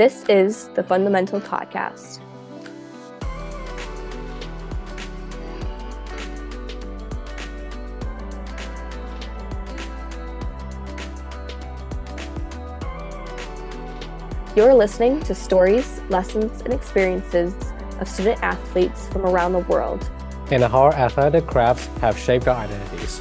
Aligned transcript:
This 0.00 0.24
is 0.30 0.68
the 0.68 0.82
Fundthemental 0.82 1.42
Podcast. 1.42 2.20
You're 14.56 14.72
listening 14.72 15.20
to 15.24 15.34
stories, 15.34 16.00
lessons, 16.08 16.62
and 16.62 16.72
experiences 16.72 17.54
of 18.00 18.08
student 18.08 18.42
athletes 18.42 19.06
from 19.08 19.26
around 19.26 19.52
the 19.52 19.58
world 19.58 20.10
and 20.50 20.62
how 20.62 20.88
athletic 20.92 21.46
crafts 21.46 21.88
have 22.00 22.18
shaped 22.18 22.48
our 22.48 22.56
identities. 22.56 23.20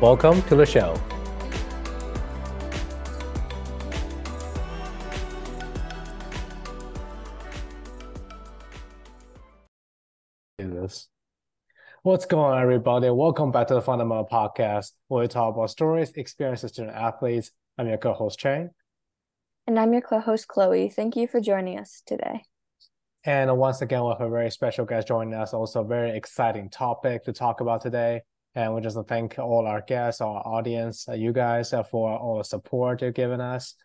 Welcome 0.00 0.40
to 0.42 0.54
the 0.54 0.64
show. 0.64 0.96
What's 12.04 12.26
going 12.26 12.52
on, 12.52 12.60
everybody? 12.60 13.08
Welcome 13.08 13.50
back 13.50 13.68
to 13.68 13.74
the 13.74 13.80
Fundthemental 13.80 14.28
Podcast, 14.28 14.92
where 15.08 15.22
we 15.22 15.26
talk 15.26 15.54
about 15.54 15.70
stories, 15.70 16.12
experiences, 16.16 16.72
student 16.72 16.94
athletes. 16.94 17.50
I'm 17.78 17.88
your 17.88 17.96
co-host 17.96 18.38
Cheng. 18.38 18.68
And 19.66 19.78
I'm 19.78 19.90
your 19.90 20.02
co-host 20.02 20.46
Chloe. 20.46 20.90
Thank 20.90 21.16
you 21.16 21.26
for 21.26 21.40
joining 21.40 21.78
us 21.78 22.02
today. 22.04 22.42
And 23.24 23.56
once 23.56 23.80
again, 23.80 24.04
we 24.04 24.10
have 24.10 24.20
a 24.20 24.28
very 24.28 24.50
special 24.50 24.84
guest 24.84 25.08
joining 25.08 25.32
us. 25.32 25.54
Also, 25.54 25.80
a 25.80 25.86
very 25.86 26.14
exciting 26.14 26.68
topic 26.68 27.24
to 27.24 27.32
talk 27.32 27.62
about 27.62 27.80
today. 27.80 28.20
And 28.54 28.74
we 28.74 28.82
just 28.82 28.98
thank 29.08 29.38
all 29.38 29.66
our 29.66 29.80
guests, 29.80 30.20
our 30.20 30.46
audience, 30.46 31.08
uh, 31.08 31.14
you 31.14 31.32
guys, 31.32 31.72
uh, 31.72 31.84
for 31.84 32.18
all 32.18 32.36
the 32.36 32.44
support 32.44 33.00
you've 33.00 33.14
given 33.14 33.40
us. 33.40 33.76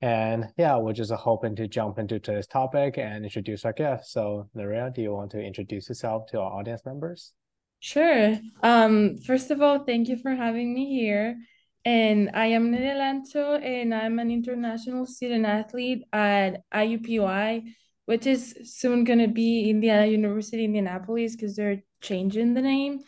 And 0.00 0.46
yeah, 0.56 0.76
we're 0.78 0.94
just 0.94 1.12
hoping 1.12 1.54
to 1.54 1.68
jump 1.68 2.00
into 2.00 2.18
today's 2.18 2.48
topic 2.48 2.98
and 2.98 3.24
introduce 3.24 3.64
our 3.64 3.72
guest. 3.72 4.10
So, 4.10 4.48
Nerea, 4.56 4.92
do 4.92 5.00
you 5.00 5.12
want 5.12 5.30
to 5.30 5.40
introduce 5.40 5.88
yourself 5.88 6.26
to 6.32 6.40
our 6.40 6.58
audience 6.58 6.82
members? 6.84 7.34
Sure. 7.80 8.38
Um, 8.62 9.18
first 9.18 9.50
of 9.50 9.62
all, 9.62 9.84
thank 9.84 10.08
you 10.08 10.16
for 10.16 10.34
having 10.34 10.74
me 10.74 10.86
here. 10.98 11.36
And 11.84 12.30
I 12.34 12.46
am 12.46 12.72
Nerea 12.72 12.96
Lancho, 12.96 13.62
and 13.62 13.94
I'm 13.94 14.18
an 14.18 14.30
international 14.30 15.06
student 15.06 15.46
athlete 15.46 16.02
at 16.12 16.62
IUPUI 16.72 17.74
which 18.08 18.26
is 18.26 18.56
soon 18.64 19.04
going 19.04 19.18
to 19.18 19.28
be 19.28 19.68
Indiana 19.68 20.06
University, 20.06 20.64
Indianapolis, 20.64 21.36
because 21.36 21.54
they're 21.54 21.82
changing 22.00 22.54
the 22.54 22.62
name. 22.62 23.00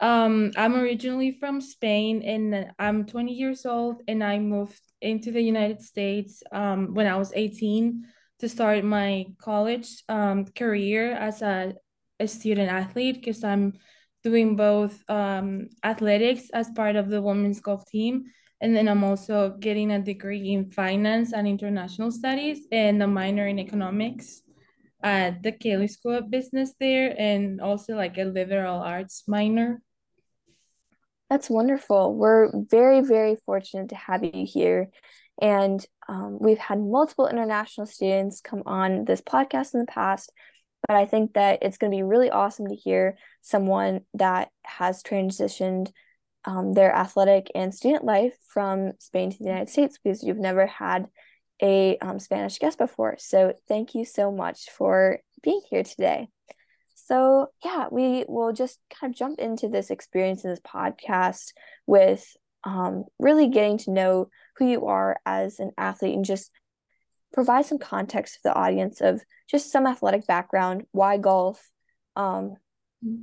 Um, 0.00 0.50
I'm 0.56 0.76
originally 0.76 1.32
from 1.38 1.60
Spain 1.60 2.22
and 2.22 2.70
I'm 2.78 3.04
20 3.04 3.34
years 3.34 3.66
old, 3.66 4.00
and 4.08 4.24
I 4.24 4.38
moved 4.38 4.80
into 5.02 5.30
the 5.30 5.42
United 5.42 5.82
States 5.82 6.42
um, 6.52 6.94
when 6.94 7.06
I 7.06 7.16
was 7.16 7.34
18 7.34 8.06
to 8.38 8.48
start 8.48 8.82
my 8.82 9.26
college 9.42 10.02
um, 10.08 10.46
career 10.46 11.12
as 11.12 11.42
a, 11.42 11.74
a 12.18 12.26
student 12.26 12.70
athlete 12.72 13.16
because 13.16 13.44
I'm 13.44 13.74
doing 14.26 14.56
both 14.56 15.08
um, 15.08 15.68
athletics 15.84 16.50
as 16.52 16.68
part 16.70 16.96
of 16.96 17.08
the 17.08 17.22
women's 17.22 17.60
golf 17.60 17.86
team. 17.86 18.24
And 18.60 18.74
then 18.74 18.88
I'm 18.88 19.04
also 19.04 19.54
getting 19.60 19.92
a 19.92 20.02
degree 20.02 20.52
in 20.52 20.72
finance 20.72 21.32
and 21.32 21.46
international 21.46 22.10
studies 22.10 22.66
and 22.72 23.00
a 23.00 23.06
minor 23.06 23.46
in 23.46 23.60
economics 23.60 24.42
at 25.00 25.44
the 25.44 25.52
Kelley 25.52 25.86
School 25.86 26.16
of 26.18 26.28
Business 26.28 26.72
there 26.80 27.14
and 27.16 27.60
also 27.60 27.94
like 27.94 28.18
a 28.18 28.24
liberal 28.24 28.80
arts 28.80 29.22
minor. 29.28 29.80
That's 31.30 31.48
wonderful. 31.48 32.16
We're 32.16 32.50
very, 32.52 33.02
very 33.02 33.36
fortunate 33.46 33.90
to 33.90 33.96
have 33.96 34.24
you 34.24 34.44
here. 34.44 34.90
And 35.40 35.78
um, 36.08 36.38
we've 36.40 36.58
had 36.58 36.80
multiple 36.80 37.28
international 37.28 37.86
students 37.86 38.40
come 38.40 38.64
on 38.66 39.04
this 39.04 39.20
podcast 39.20 39.74
in 39.74 39.80
the 39.80 39.86
past, 39.86 40.32
but 40.86 40.96
I 40.96 41.06
think 41.06 41.34
that 41.34 41.60
it's 41.62 41.78
going 41.78 41.90
to 41.90 41.96
be 41.96 42.02
really 42.02 42.30
awesome 42.30 42.68
to 42.68 42.74
hear 42.74 43.16
someone 43.42 44.02
that 44.14 44.50
has 44.64 45.02
transitioned 45.02 45.90
um, 46.44 46.74
their 46.74 46.94
athletic 46.94 47.50
and 47.54 47.74
student 47.74 48.04
life 48.04 48.34
from 48.46 48.92
Spain 48.98 49.30
to 49.30 49.38
the 49.38 49.44
United 49.44 49.68
States 49.68 49.98
because 50.02 50.22
you've 50.22 50.38
never 50.38 50.66
had 50.66 51.06
a 51.62 51.98
um, 51.98 52.18
Spanish 52.18 52.58
guest 52.58 52.78
before. 52.78 53.16
So 53.18 53.54
thank 53.66 53.94
you 53.94 54.04
so 54.04 54.30
much 54.30 54.70
for 54.70 55.20
being 55.42 55.62
here 55.68 55.82
today. 55.82 56.28
So, 56.94 57.48
yeah, 57.64 57.86
we 57.90 58.24
will 58.28 58.52
just 58.52 58.78
kind 58.90 59.12
of 59.12 59.18
jump 59.18 59.38
into 59.38 59.68
this 59.68 59.90
experience 59.90 60.44
in 60.44 60.50
this 60.50 60.60
podcast 60.60 61.52
with 61.86 62.26
um, 62.64 63.04
really 63.18 63.48
getting 63.48 63.78
to 63.78 63.92
know 63.92 64.28
who 64.56 64.66
you 64.66 64.86
are 64.86 65.18
as 65.24 65.60
an 65.60 65.72
athlete 65.78 66.14
and 66.14 66.24
just 66.24 66.50
provide 67.32 67.66
some 67.66 67.78
context 67.78 68.36
for 68.36 68.48
the 68.48 68.54
audience 68.54 69.00
of 69.00 69.22
just 69.48 69.70
some 69.70 69.86
athletic 69.86 70.26
background, 70.26 70.84
why 70.92 71.18
golf, 71.18 71.68
um, 72.16 72.54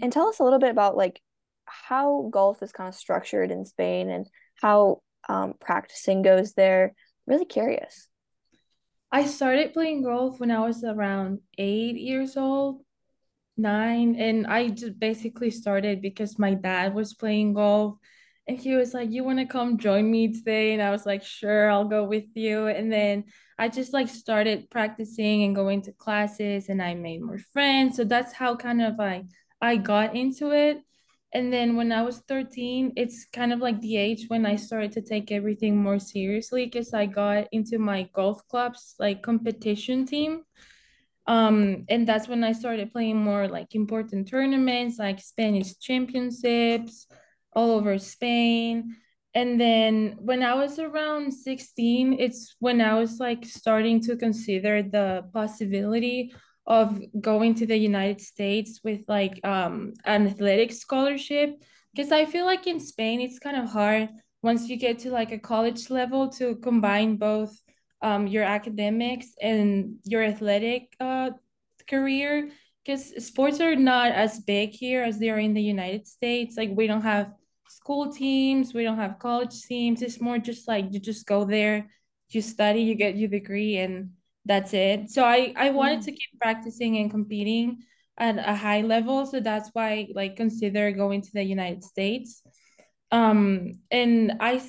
and 0.01 0.13
tell 0.13 0.27
us 0.27 0.39
a 0.39 0.43
little 0.43 0.59
bit 0.59 0.69
about 0.69 0.95
like 0.95 1.21
how 1.65 2.29
golf 2.31 2.61
is 2.61 2.71
kind 2.71 2.87
of 2.87 2.95
structured 2.95 3.51
in 3.51 3.65
Spain 3.65 4.09
and 4.09 4.27
how 4.61 5.01
um, 5.27 5.53
practicing 5.59 6.21
goes 6.21 6.53
there. 6.53 6.93
Really 7.25 7.45
curious. 7.45 8.07
I 9.11 9.25
started 9.25 9.73
playing 9.73 10.03
golf 10.03 10.39
when 10.39 10.51
I 10.51 10.65
was 10.65 10.83
around 10.83 11.39
eight 11.57 11.97
years 11.97 12.35
old, 12.35 12.81
nine, 13.57 14.15
and 14.15 14.47
I 14.47 14.69
just 14.69 14.99
basically 14.99 15.51
started 15.51 16.01
because 16.01 16.39
my 16.39 16.53
dad 16.55 16.93
was 16.93 17.13
playing 17.13 17.53
golf 17.53 17.97
and 18.47 18.59
he 18.59 18.75
was 18.75 18.93
like, 18.93 19.09
You 19.11 19.23
want 19.23 19.39
to 19.39 19.45
come 19.45 19.77
join 19.77 20.09
me 20.09 20.33
today? 20.33 20.73
And 20.73 20.81
I 20.81 20.91
was 20.91 21.05
like, 21.05 21.23
Sure, 21.23 21.69
I'll 21.69 21.87
go 21.87 22.03
with 22.03 22.25
you. 22.35 22.67
And 22.67 22.91
then 22.91 23.25
I 23.57 23.69
just 23.69 23.93
like 23.93 24.09
started 24.09 24.69
practicing 24.69 25.43
and 25.43 25.55
going 25.55 25.81
to 25.83 25.93
classes 25.93 26.69
and 26.69 26.81
I 26.81 26.95
made 26.95 27.21
more 27.21 27.39
friends. 27.39 27.95
So 27.95 28.03
that's 28.03 28.33
how 28.33 28.55
kind 28.55 28.81
of 28.81 28.99
I 28.99 29.25
I 29.61 29.77
got 29.77 30.15
into 30.15 30.51
it. 30.51 30.81
And 31.33 31.51
then 31.51 31.75
when 31.75 31.91
I 31.91 32.03
was 32.03 32.19
13, 32.27 32.93
it's 32.95 33.25
kind 33.33 33.53
of 33.53 33.59
like 33.59 33.81
the 33.81 33.97
age 33.97 34.25
when 34.27 34.45
I 34.45 34.55
started 34.55 34.91
to 34.93 35.01
take 35.01 35.31
everything 35.31 35.75
more 35.75 35.97
seriously 35.97 36.65
because 36.65 36.93
I 36.93 37.07
got 37.07 37.47
into 37.51 37.79
my 37.79 38.07
golf 38.13 38.47
club's 38.49 38.93
like 38.99 39.23
competition 39.23 40.05
team. 40.05 40.43
Um, 41.25 41.85
and 41.87 42.05
that's 42.05 42.27
when 42.27 42.43
I 42.43 42.51
started 42.51 42.91
playing 42.91 43.17
more 43.17 43.47
like 43.47 43.73
important 43.73 44.27
tournaments 44.27 44.99
like 44.99 45.21
Spanish 45.21 45.77
championships 45.77 47.07
all 47.55 47.71
over 47.71 47.97
Spain. 47.97 48.95
And 49.35 49.59
then 49.59 50.17
when 50.19 50.43
I 50.43 50.53
was 50.53 50.77
around 50.77 51.33
16, 51.33 52.17
it's 52.19 52.55
when 52.59 52.81
I 52.81 52.99
was 52.99 53.19
like 53.19 53.45
starting 53.45 53.99
to 54.01 54.15
consider 54.15 54.83
the 54.83 55.25
possibility 55.33 56.33
of 56.65 57.01
going 57.19 57.55
to 57.55 57.65
the 57.65 57.77
United 57.77 58.21
States 58.21 58.79
with 58.83 59.01
like 59.07 59.39
um 59.43 59.93
an 60.05 60.27
athletic 60.27 60.71
scholarship. 60.71 61.61
Because 61.93 62.11
I 62.11 62.25
feel 62.25 62.45
like 62.45 62.67
in 62.67 62.79
Spain 62.79 63.21
it's 63.21 63.39
kind 63.39 63.57
of 63.57 63.69
hard 63.69 64.09
once 64.41 64.69
you 64.69 64.77
get 64.77 64.99
to 64.99 65.11
like 65.11 65.31
a 65.31 65.39
college 65.39 65.89
level 65.89 66.29
to 66.29 66.55
combine 66.57 67.17
both 67.17 67.59
um 68.01 68.27
your 68.27 68.43
academics 68.43 69.27
and 69.41 69.95
your 70.05 70.23
athletic 70.23 70.93
uh 70.99 71.31
career. 71.89 72.49
Because 72.85 73.25
sports 73.25 73.59
are 73.61 73.75
not 73.75 74.11
as 74.11 74.39
big 74.39 74.71
here 74.71 75.03
as 75.03 75.17
they 75.17 75.29
are 75.29 75.39
in 75.39 75.53
the 75.53 75.61
United 75.61 76.05
States. 76.05 76.55
Like 76.57 76.69
we 76.73 76.85
don't 76.85 77.01
have 77.01 77.31
school 77.75 78.11
teams 78.11 78.73
we 78.73 78.83
don't 78.83 78.97
have 78.97 79.19
college 79.19 79.61
teams 79.63 80.01
it's 80.01 80.21
more 80.21 80.37
just 80.37 80.67
like 80.67 80.85
you 80.91 80.99
just 80.99 81.25
go 81.25 81.45
there 81.45 81.87
you 82.29 82.41
study 82.41 82.81
you 82.81 82.95
get 82.95 83.15
your 83.17 83.29
degree 83.29 83.77
and 83.77 84.11
that's 84.45 84.73
it. 84.73 85.09
So 85.09 85.23
I 85.23 85.53
I 85.55 85.69
wanted 85.69 86.01
to 86.03 86.11
keep 86.11 86.39
practicing 86.41 86.97
and 86.97 87.09
competing 87.09 87.83
at 88.17 88.37
a 88.37 88.55
high 88.55 88.81
level, 88.81 89.25
so 89.25 89.39
that's 89.39 89.69
why 89.73 90.07
like 90.13 90.35
consider 90.35 90.91
going 90.91 91.21
to 91.21 91.31
the 91.33 91.43
United 91.43 91.83
States. 91.83 92.43
Um 93.11 93.73
and 93.91 94.33
I 94.39 94.61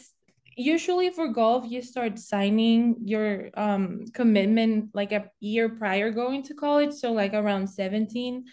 usually 0.57 1.11
for 1.11 1.29
golf 1.29 1.67
you 1.69 1.83
start 1.83 2.19
signing 2.19 2.97
your 3.05 3.51
um 3.55 4.05
commitment 4.15 4.91
like 4.95 5.11
a 5.11 5.29
year 5.41 5.69
prior 5.69 6.11
going 6.11 6.43
to 6.45 6.55
college, 6.55 6.95
so 6.95 7.13
like 7.13 7.35
around 7.35 7.67
17. 7.69 8.45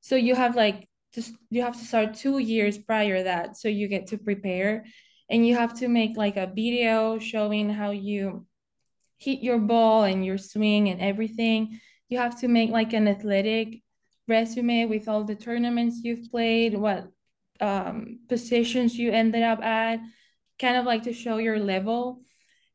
So 0.00 0.16
you 0.16 0.34
have 0.34 0.56
like 0.56 0.88
just 1.14 1.34
you 1.50 1.62
have 1.62 1.76
to 1.76 1.84
start 1.84 2.14
2 2.14 2.38
years 2.38 2.78
prior 2.78 3.22
that 3.22 3.56
so 3.56 3.68
you 3.68 3.88
get 3.88 4.06
to 4.08 4.18
prepare 4.18 4.84
and 5.30 5.46
you 5.46 5.54
have 5.54 5.74
to 5.74 5.88
make 5.88 6.16
like 6.16 6.36
a 6.36 6.46
video 6.46 7.18
showing 7.18 7.70
how 7.70 7.92
you 7.92 8.46
hit 9.20 9.40
your 9.42 9.58
ball 9.58 10.04
and 10.04 10.24
your 10.24 10.38
swing 10.38 10.88
and 10.88 11.00
everything. 11.00 11.78
You 12.08 12.18
have 12.18 12.40
to 12.40 12.48
make 12.48 12.70
like 12.70 12.92
an 12.92 13.06
athletic 13.06 13.82
resume 14.26 14.86
with 14.86 15.08
all 15.08 15.24
the 15.24 15.36
tournaments 15.36 16.00
you've 16.02 16.30
played, 16.30 16.74
what 16.74 17.08
um, 17.60 18.20
positions 18.28 18.96
you 18.96 19.12
ended 19.12 19.42
up 19.42 19.62
at, 19.62 20.00
kind 20.58 20.76
of 20.76 20.84
like 20.84 21.04
to 21.04 21.12
show 21.12 21.36
your 21.36 21.60
level. 21.60 22.22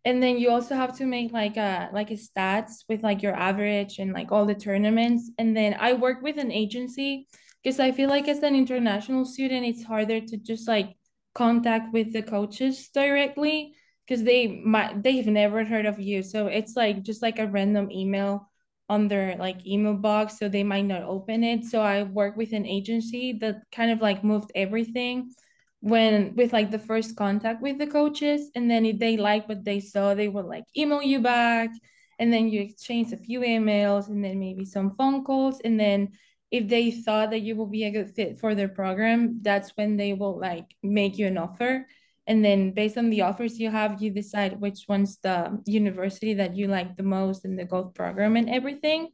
And 0.05 0.21
then 0.21 0.37
you 0.37 0.51
also 0.51 0.75
have 0.75 0.95
to 0.97 1.05
make 1.05 1.33
like 1.33 1.57
a 1.57 1.89
like 1.91 2.11
a 2.11 2.13
stats 2.13 2.85
with 2.87 3.01
like 3.01 3.23
your 3.23 3.35
average 3.35 3.97
and 3.97 4.13
like 4.13 4.31
all 4.31 4.45
the 4.45 4.55
tournaments. 4.55 5.31
And 5.39 5.57
then 5.57 5.75
I 5.79 5.93
work 5.93 6.21
with 6.21 6.37
an 6.37 6.51
agency 6.51 7.27
because 7.65 7.79
I 7.79 7.91
feel 7.91 8.09
like 8.09 8.27
as 8.27 8.43
an 8.43 8.55
international 8.55 9.25
student, 9.25 9.65
it's 9.65 9.83
harder 9.83 10.21
to 10.21 10.37
just 10.37 10.67
like 10.67 10.95
contact 11.33 11.91
with 11.91 12.13
the 12.13 12.21
coaches 12.21 12.89
directly 12.93 13.73
because 14.05 14.23
they 14.23 14.61
might 14.63 15.01
they've 15.01 15.25
never 15.25 15.65
heard 15.65 15.87
of 15.87 15.99
you. 15.99 16.21
So 16.21 16.45
it's 16.45 16.75
like 16.75 17.01
just 17.01 17.23
like 17.23 17.39
a 17.39 17.47
random 17.47 17.89
email 17.89 18.51
on 18.87 19.07
their 19.07 19.35
like 19.37 19.65
email 19.65 19.95
box, 19.95 20.37
so 20.37 20.47
they 20.47 20.63
might 20.63 20.85
not 20.85 21.01
open 21.01 21.43
it. 21.43 21.65
So 21.65 21.81
I 21.81 22.03
work 22.03 22.37
with 22.37 22.53
an 22.53 22.67
agency 22.67 23.33
that 23.41 23.63
kind 23.71 23.89
of 23.89 23.99
like 23.99 24.23
moved 24.23 24.51
everything 24.53 25.33
when 25.79 26.35
with 26.35 26.53
like 26.53 26.69
the 26.69 26.77
first 26.77 27.15
contact 27.15 27.63
with 27.63 27.79
the 27.79 27.87
coaches 27.87 28.51
and 28.55 28.69
then 28.69 28.85
if 28.85 28.99
they 28.99 29.17
like 29.17 29.47
what 29.49 29.63
they 29.63 29.79
saw 29.79 30.15
they 30.15 30.27
will 30.27 30.47
like 30.47 30.63
email 30.75 31.01
you 31.01 31.19
back 31.19 31.69
and 32.17 32.33
then 32.33 32.47
you 32.47 32.61
exchange 32.61 33.11
a 33.11 33.17
few 33.17 33.41
emails 33.41 34.07
and 34.07 34.23
then 34.23 34.39
maybe 34.39 34.65
some 34.65 34.89
phone 34.95 35.23
calls 35.23 35.59
and 35.63 35.79
then 35.79 36.09
if 36.51 36.67
they 36.67 36.91
thought 36.91 37.31
that 37.31 37.41
you 37.41 37.55
will 37.55 37.67
be 37.67 37.85
a 37.85 37.91
good 37.91 38.13
fit 38.15 38.39
for 38.39 38.55
their 38.55 38.69
program 38.69 39.39
that's 39.41 39.71
when 39.75 39.97
they 39.97 40.13
will 40.13 40.39
like 40.39 40.65
make 40.83 41.17
you 41.17 41.27
an 41.27 41.37
offer. 41.37 41.87
And 42.27 42.43
then 42.43 42.71
based 42.71 42.97
on 42.97 43.09
the 43.09 43.21
offers 43.21 43.59
you 43.59 43.69
have 43.69 44.01
you 44.01 44.09
decide 44.09 44.59
which 44.59 44.85
one's 44.87 45.17
the 45.17 45.61
university 45.65 46.33
that 46.35 46.55
you 46.55 46.67
like 46.67 46.95
the 46.95 47.03
most 47.03 47.45
in 47.45 47.55
the 47.55 47.65
golf 47.65 47.93
program 47.93 48.35
and 48.35 48.49
everything. 48.49 49.09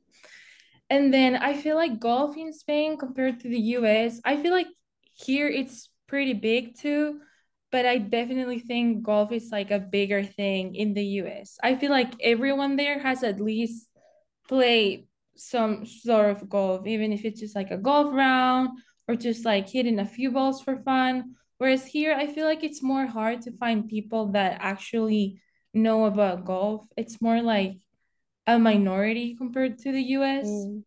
And 0.89 1.13
then 1.13 1.37
i 1.37 1.53
feel 1.55 1.75
like 1.75 1.99
golf 1.99 2.35
in 2.35 2.51
spain 2.51 2.97
compared 2.97 3.39
to 3.39 3.49
the 3.49 3.59
us 3.59 4.19
i 4.25 4.35
feel 4.35 4.51
like 4.51 4.67
here 5.13 5.47
it's 5.47 5.89
pretty 6.07 6.33
big 6.33 6.77
too 6.77 7.21
but 7.71 7.85
i 7.85 7.97
definitely 7.97 8.59
think 8.59 9.01
golf 9.01 9.31
is 9.31 9.49
like 9.51 9.71
a 9.71 9.79
bigger 9.79 10.21
thing 10.23 10.75
in 10.75 10.93
the 10.93 11.03
us 11.03 11.57
i 11.63 11.75
feel 11.75 11.91
like 11.91 12.11
everyone 12.21 12.75
there 12.75 12.99
has 12.99 13.23
at 13.23 13.39
least 13.39 13.87
played 14.47 15.07
some 15.35 15.85
sort 15.85 16.29
of 16.29 16.49
golf 16.49 16.85
even 16.85 17.11
if 17.11 17.25
it's 17.25 17.39
just 17.39 17.55
like 17.55 17.71
a 17.71 17.77
golf 17.77 18.13
round 18.13 18.69
or 19.07 19.15
just 19.15 19.45
like 19.45 19.69
hitting 19.69 19.99
a 19.99 20.05
few 20.05 20.31
balls 20.31 20.61
for 20.61 20.77
fun 20.83 21.35
Whereas 21.61 21.85
here, 21.85 22.15
I 22.15 22.25
feel 22.25 22.47
like 22.47 22.63
it's 22.63 22.81
more 22.81 23.05
hard 23.05 23.43
to 23.43 23.51
find 23.51 23.87
people 23.87 24.31
that 24.31 24.57
actually 24.61 25.39
know 25.75 26.05
about 26.05 26.43
golf. 26.43 26.87
It's 26.97 27.21
more 27.21 27.39
like 27.39 27.73
a 28.47 28.57
minority 28.57 29.35
compared 29.35 29.77
to 29.83 29.91
the 29.91 30.01
US. 30.17 30.47
Mm. 30.47 30.83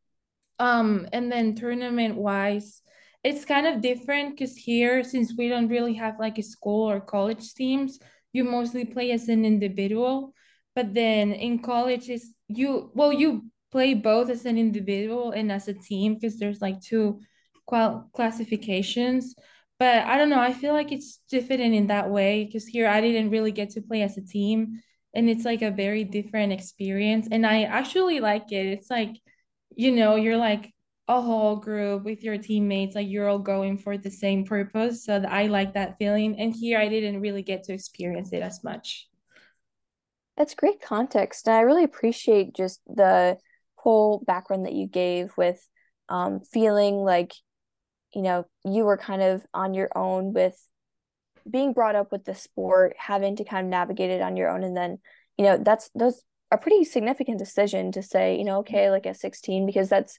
Um, 0.58 1.08
and 1.12 1.31
then 1.31 1.55
tournament 1.55 2.17
wise, 2.17 2.82
it's 3.23 3.44
kind 3.44 3.69
of 3.69 3.82
different 3.82 4.31
because 4.31 4.56
here, 4.56 5.05
since 5.05 5.32
we 5.38 5.49
don't 5.49 5.69
really 5.69 5.94
have 5.94 6.19
like 6.19 6.38
a 6.38 6.43
school 6.43 6.90
or 6.90 6.99
college 6.99 7.55
teams, 7.55 8.00
you 8.32 8.43
mostly 8.43 8.85
play 8.85 9.12
as 9.12 9.29
an 9.29 9.44
individual. 9.44 10.35
But 10.75 10.93
then 10.93 11.31
in 11.31 11.61
college, 11.61 12.11
is 12.11 12.35
you 12.49 12.90
well, 12.97 13.12
you 13.12 13.44
play 13.75 13.93
both 13.93 14.31
as 14.31 14.44
an 14.44 14.56
individual 14.56 15.32
and 15.32 15.50
as 15.50 15.67
a 15.67 15.75
team 15.75 16.15
because 16.15 16.38
there's 16.38 16.62
like 16.62 16.81
two 16.81 17.19
qual- 17.67 18.09
classifications 18.12 19.35
but 19.79 20.06
I 20.06 20.17
don't 20.17 20.31
know. 20.31 20.41
I 20.41 20.53
feel 20.53 20.73
like 20.73 20.93
it's 20.93 21.21
different 21.29 21.62
in 21.62 21.88
that 21.88 22.09
way 22.09 22.44
because 22.44 22.67
here 22.67 22.88
I 22.88 23.00
didn't 23.00 23.31
really 23.31 23.53
get 23.53 23.71
to 23.71 23.82
play 23.82 24.03
as 24.03 24.17
a 24.17 24.25
team, 24.25 24.81
and 25.15 25.29
it's 25.29 25.44
like 25.44 25.62
a 25.62 25.71
very 25.71 26.05
different 26.05 26.53
experience. 26.53 27.29
And 27.31 27.47
I 27.47 27.65
actually 27.65 28.21
like 28.21 28.53
it. 28.53 28.67
It's 28.67 28.91
like, 28.91 29.21
you 29.75 29.91
know, 29.93 30.17
you're 30.17 30.37
like 30.37 30.73
a 31.09 31.21
whole 31.21 31.56
group 31.56 32.05
with 32.05 32.23
your 32.23 32.38
teammates, 32.38 32.94
like 32.94 33.09
you're 33.09 33.29
all 33.29 33.38
going 33.38 33.76
for 33.76 33.99
the 33.99 34.11
same 34.11 34.44
purpose. 34.44 35.05
So 35.05 35.23
I 35.29 35.47
like 35.49 35.75
that 35.75 35.99
feeling. 35.99 36.38
And 36.38 36.55
here 36.55 36.79
I 36.79 36.88
didn't 36.88 37.21
really 37.21 37.43
get 37.43 37.65
to 37.65 37.75
experience 37.75 38.32
it 38.32 38.43
as 38.43 38.65
much. 38.65 39.09
That's 40.37 40.55
great 40.55 40.81
context. 40.81 41.47
And 41.47 41.56
I 41.56 41.61
really 41.61 41.85
appreciate 41.85 42.55
just 42.55 42.81
the 42.87 43.37
whole 43.85 44.25
background 44.27 44.65
that 44.65 44.73
you 44.73 44.87
gave 44.87 45.33
with 45.37 45.67
um, 46.09 46.41
feeling 46.41 46.97
like 46.97 47.33
you 48.15 48.23
know, 48.23 48.47
you 48.65 48.85
were 48.85 48.97
kind 48.97 49.23
of 49.23 49.45
on 49.53 49.75
your 49.75 49.91
own 49.97 50.33
with 50.33 50.57
being 51.51 51.73
brought 51.73 51.97
up 51.97 52.13
with 52.13 52.25
the 52.25 52.35
sport, 52.35 52.95
having 52.97 53.37
to 53.37 53.45
kind 53.45 53.67
of 53.67 53.71
navigate 53.71 54.11
it 54.11 54.23
on 54.23 54.37
your 54.37 54.49
own. 54.49 54.63
And 54.63 54.77
then, 54.77 54.99
you 55.37 55.45
know, 55.45 55.59
that's 55.59 55.91
those 55.95 56.23
a 56.51 56.57
pretty 56.57 56.85
significant 56.85 57.39
decision 57.39 57.91
to 57.93 58.03
say, 58.03 58.39
you 58.39 58.45
know, 58.45 58.59
okay, 58.59 58.91
like 58.91 59.07
at 59.07 59.17
16, 59.17 59.67
because 59.67 59.89
that's, 59.89 60.19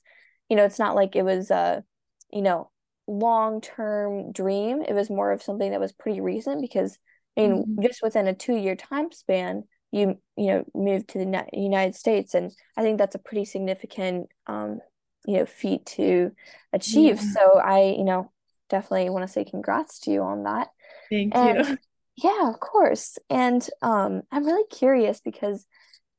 you 0.49 0.57
know, 0.57 0.65
it's 0.65 0.79
not 0.79 0.95
like 0.95 1.15
it 1.15 1.23
was 1.23 1.49
a, 1.49 1.83
you 2.31 2.41
know, 2.41 2.69
long 3.07 3.61
term 3.61 4.31
dream. 4.31 4.81
It 4.81 4.93
was 4.93 5.09
more 5.09 5.31
of 5.31 5.41
something 5.41 5.71
that 5.71 5.79
was 5.79 5.93
pretty 5.93 6.19
recent 6.19 6.61
because 6.61 6.97
I 7.37 7.41
mean, 7.41 7.63
mm-hmm. 7.63 7.81
just 7.81 8.01
within 8.03 8.27
a 8.27 8.35
two 8.35 8.55
year 8.55 8.75
time 8.75 9.11
span, 9.11 9.63
you 9.95 10.17
you 10.35 10.47
know 10.47 10.65
moved 10.75 11.09
to 11.09 11.19
the 11.19 11.45
United 11.53 11.95
States, 11.95 12.33
and 12.33 12.51
I 12.75 12.81
think 12.81 12.97
that's 12.97 13.15
a 13.15 13.19
pretty 13.19 13.45
significant 13.45 14.27
um, 14.45 14.81
you 15.25 15.37
know 15.37 15.45
feat 15.45 15.85
to 15.85 16.31
achieve. 16.73 17.21
Yeah. 17.21 17.33
so 17.33 17.59
i 17.59 17.95
you 17.97 18.03
know 18.03 18.31
definitely 18.69 19.09
want 19.09 19.25
to 19.25 19.31
say 19.31 19.45
congrats 19.45 19.99
to 20.01 20.11
you 20.11 20.21
on 20.21 20.43
that. 20.43 20.67
Thank 21.09 21.35
and, 21.35 21.67
you 21.67 21.77
yeah 22.17 22.49
of 22.49 22.59
course. 22.59 23.17
And 23.29 23.67
um 23.81 24.23
i'm 24.31 24.45
really 24.45 24.67
curious 24.69 25.21
because 25.21 25.65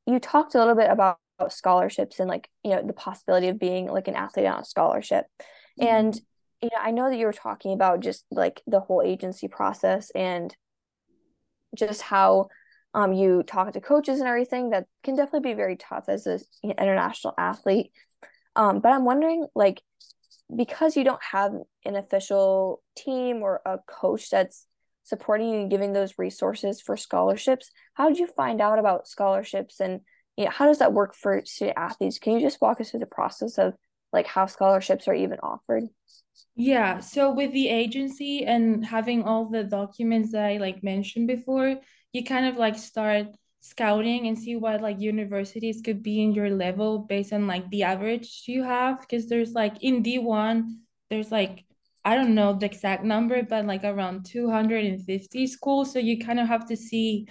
you 0.07 0.19
talked 0.19 0.55
a 0.55 0.59
little 0.59 0.75
bit 0.75 0.91
about 0.91 1.19
scholarships 1.49 2.19
and 2.19 2.29
like 2.29 2.49
you 2.65 2.71
know 2.71 2.83
the 2.83 2.93
possibility 2.93 3.49
of 3.49 3.59
being 3.59 3.87
like 3.87 4.09
an 4.09 4.17
athlete 4.17 4.47
on 4.47 4.61
a 4.61 4.65
scholarship. 4.65 5.27
Mm-hmm. 5.79 5.95
and 5.95 6.21
you 6.63 6.71
know 6.73 6.81
i 6.81 6.91
know 6.91 7.11
that 7.11 7.19
you 7.19 7.27
were 7.27 7.33
talking 7.35 7.75
about 7.75 8.01
just 8.01 8.25
like 8.31 8.63
the 8.67 8.81
whole 8.81 9.03
agency 9.03 9.47
process 9.47 10.11
and 10.15 10.57
just 11.75 12.01
how 12.01 12.49
um, 12.97 13.13
you 13.13 13.45
talk 13.45 13.73
to 13.73 13.81
coaches 13.81 14.19
and 14.19 14.29
everything 14.29 14.71
that 14.71 14.87
can 15.05 15.15
definitely 15.15 15.53
be 15.53 15.55
very 15.55 15.77
tough 15.77 16.09
as 16.09 16.27
an 16.27 16.41
international 16.65 17.35
athlete 17.39 17.93
um, 18.57 18.81
but 18.81 18.91
I'm 18.91 19.05
wondering, 19.05 19.47
like, 19.55 19.83
because 20.55 20.97
you 20.97 21.05
don't 21.05 21.23
have 21.23 21.53
an 21.85 21.95
official 21.95 22.83
team 22.97 23.43
or 23.43 23.61
a 23.67 23.79
coach 23.87 24.31
that's 24.31 24.67
supporting 25.05 25.51
you 25.51 25.61
and 25.61 25.71
giving 25.71 25.93
those 25.93 26.15
resources 26.19 26.81
for 26.81 26.97
scholarships, 26.97 27.71
how 27.95 28.09
did 28.09 28.19
you 28.19 28.27
find 28.27 28.61
out 28.61 28.79
about 28.79 29.07
scholarships 29.07 29.79
and 29.79 30.01
you 30.37 30.45
know, 30.45 30.51
how 30.51 30.67
does 30.67 30.79
that 30.79 30.93
work 30.93 31.15
for 31.15 31.43
student 31.45 31.79
athletes? 31.79 32.19
Can 32.19 32.35
you 32.35 32.41
just 32.41 32.61
walk 32.61 32.81
us 32.81 32.91
through 32.91 33.01
the 33.01 33.07
process 33.07 33.59
of 33.59 33.75
like 34.13 34.27
how 34.27 34.47
scholarships 34.47 35.09
are 35.09 35.15
even 35.15 35.39
offered? 35.43 35.85
Yeah, 36.55 37.01
so 37.01 37.33
with 37.33 37.53
the 37.53 37.69
agency 37.69 38.45
and 38.45 38.85
having 38.85 39.23
all 39.23 39.49
the 39.49 39.65
documents 39.65 40.33
that 40.33 40.45
I 40.45 40.57
like 40.59 40.83
mentioned 40.83 41.27
before, 41.27 41.77
you 42.13 42.25
kind 42.25 42.47
of 42.47 42.57
like 42.57 42.77
start 42.77 43.29
scouting 43.61 44.29
and 44.29 44.39
see 44.39 44.55
what 44.55 44.81
like 44.81 45.01
universities 45.01 45.81
could 45.85 46.03
be 46.03 46.23
in 46.23 46.33
your 46.33 46.51
level 46.51 47.01
based 47.01 47.33
on 47.33 47.47
like 47.47 47.69
the 47.71 47.83
average 47.83 48.45
you 48.47 48.63
have 48.63 49.01
because 49.01 49.27
there's 49.27 49.53
like 49.53 49.83
in 49.83 50.03
D1 50.03 50.79
there's 51.11 51.33
like 51.33 51.65
I 52.05 52.15
don't 52.15 52.37
know 52.37 52.53
the 52.53 52.67
exact 52.67 53.03
number 53.03 53.43
but 53.43 53.67
like 53.67 53.83
around 53.83 54.27
250 54.27 55.47
schools. 55.49 55.93
So 55.93 55.99
you 55.99 56.21
kind 56.21 56.39
of 56.39 56.47
have 56.47 56.67
to 56.69 56.77
see 56.77 57.27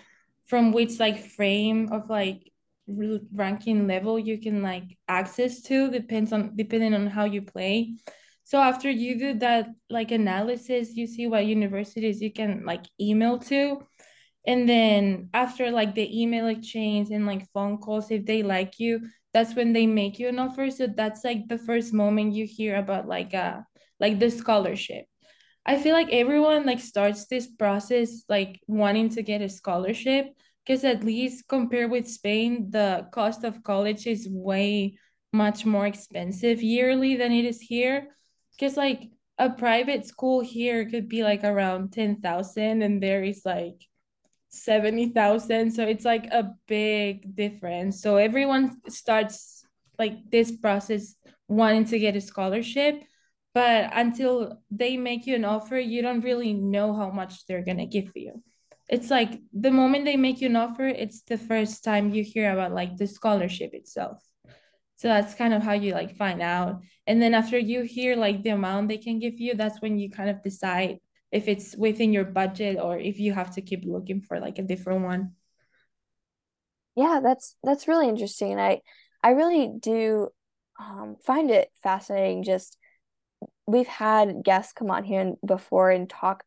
from 0.48 0.74
which 0.74 1.00
like 1.00 1.18
frame 1.18 1.90
of 1.94 2.10
like 2.10 2.52
ranking 2.88 3.88
level 3.88 4.20
you 4.20 4.38
can 4.38 4.62
like 4.62 4.98
access 5.08 5.62
to 5.62 5.90
depends 5.90 6.34
on 6.34 6.56
depending 6.58 6.94
on 6.94 7.08
how 7.08 7.24
you 7.24 7.42
play. 7.42 7.96
So 8.44 8.60
after 8.60 8.90
you 8.90 9.18
do 9.18 9.34
that 9.40 9.70
like 9.90 10.12
analysis 10.12 10.94
you 10.94 11.08
see 11.08 11.28
what 11.28 11.46
universities 11.46 12.22
you 12.22 12.34
can 12.34 12.66
like 12.66 12.84
email 13.00 13.40
to 13.40 13.82
and 14.48 14.68
then 14.70 15.30
after 15.34 15.72
like 15.72 15.96
the 15.96 16.22
email 16.22 16.48
exchange 16.48 17.10
and 17.10 17.26
like 17.26 17.50
phone 17.52 17.78
calls 17.78 18.12
if 18.12 18.26
they 18.26 18.44
like 18.44 18.80
you 18.80 19.02
that's 19.36 19.54
when 19.54 19.74
they 19.74 19.86
make 19.86 20.18
you 20.18 20.30
an 20.30 20.40
offer. 20.40 20.72
So 20.72 20.88
that's 20.88 21.26
like 21.26 21.50
the 21.50 21.58
first 21.58 21.94
moment 21.94 22.34
you 22.34 22.46
hear 22.46 22.78
about 22.78 23.06
like 23.06 23.34
uh 23.34 23.60
like 24.00 24.18
the 24.18 24.32
scholarship. 24.32 25.08
I 25.66 25.78
feel 25.78 25.92
like 25.92 26.08
everyone 26.10 26.66
like 26.66 26.80
starts 26.80 27.26
this 27.26 27.46
process 27.46 28.24
like 28.30 28.62
wanting 28.68 29.10
to 29.10 29.22
get 29.24 29.42
a 29.42 29.50
scholarship 29.50 30.28
because 30.66 30.86
at 30.86 31.04
least 31.04 31.50
compared 31.50 31.92
with 31.92 32.08
spain 32.08 32.70
the 32.70 33.08
cost 33.12 33.44
of 33.44 33.62
college 33.62 34.08
is 34.08 34.26
way 34.32 34.98
much 35.34 35.66
more 35.66 35.86
expensive 35.86 36.64
yearly 36.64 37.18
than 37.18 37.34
it 37.34 37.44
is 37.44 37.60
here. 37.60 38.16
Because 38.58 38.78
like 38.78 39.10
a 39.38 39.50
private 39.50 40.06
school 40.06 40.40
here 40.40 40.90
could 40.90 41.10
be 41.10 41.24
like 41.24 41.44
around 41.44 41.92
10,000 41.92 42.82
and 42.82 43.04
there 43.04 43.22
is 43.22 43.42
like 43.44 43.84
70,000. 44.56 45.72
So 45.72 45.84
it's 45.84 46.06
like 46.06 46.26
a 46.28 46.54
big 46.68 47.36
difference. 47.36 48.02
So 48.02 48.18
everyone 48.18 48.82
starts 48.90 49.66
like 50.00 50.30
this 50.32 50.52
process 50.52 51.16
wanting 51.48 51.86
to 51.86 52.00
get 52.00 52.16
a 52.16 52.22
scholarship, 52.22 53.02
but 53.54 53.90
until 53.94 54.62
they 54.72 54.98
make 54.98 55.26
you 55.26 55.36
an 55.36 55.46
offer, 55.46 55.78
you 55.78 56.02
don't 56.02 56.22
really 56.22 56.54
know 56.54 56.94
how 56.94 57.10
much 57.10 57.46
they're 57.46 57.64
going 57.64 57.78
to 57.78 57.86
give 57.86 58.12
you. 58.16 58.44
It's 58.90 59.10
like 59.10 59.40
the 59.52 59.72
moment 59.72 60.06
they 60.06 60.18
make 60.18 60.42
you 60.42 60.48
an 60.48 60.56
offer, 60.56 60.86
it's 60.86 61.22
the 61.22 61.38
first 61.38 61.84
time 61.84 62.14
you 62.14 62.24
hear 62.24 62.52
about 62.52 62.74
like 62.74 62.98
the 62.98 63.08
scholarship 63.08 63.74
itself. 63.74 64.22
So 64.98 65.08
that's 65.08 65.34
kind 65.34 65.54
of 65.54 65.64
how 65.64 65.74
you 65.74 65.94
like 65.94 66.16
find 66.16 66.42
out. 66.42 66.82
And 67.08 67.22
then 67.22 67.34
after 67.34 67.58
you 67.58 67.82
hear 67.82 68.16
like 68.16 68.44
the 68.44 68.50
amount 68.50 68.88
they 68.88 68.98
can 68.98 69.20
give 69.20 69.40
you, 69.40 69.56
that's 69.56 69.82
when 69.82 69.98
you 69.98 70.10
kind 70.10 70.30
of 70.30 70.42
decide 70.44 71.00
if 71.32 71.48
it's 71.48 71.76
within 71.76 72.14
your 72.14 72.26
budget 72.26 72.78
or 72.80 72.98
if 72.98 73.20
you 73.20 73.34
have 73.34 73.54
to 73.56 73.62
keep 73.62 73.84
looking 73.86 74.22
for 74.22 74.40
like 74.40 74.60
a 74.60 74.64
different 74.64 75.04
one. 75.04 75.34
Yeah 76.96 77.20
that's 77.22 77.56
that's 77.62 77.90
really 77.90 78.08
interesting 78.08 78.58
i 78.58 78.80
i 79.22 79.32
really 79.32 79.70
do 79.80 80.30
um, 80.80 81.18
find 81.22 81.52
it 81.52 81.70
fascinating 81.84 82.44
just 82.44 82.78
we've 83.68 83.88
had 83.88 84.44
guests 84.44 84.74
come 84.74 84.92
on 84.92 85.04
here 85.04 85.34
before 85.46 85.92
and 85.92 86.10
talk 86.10 86.44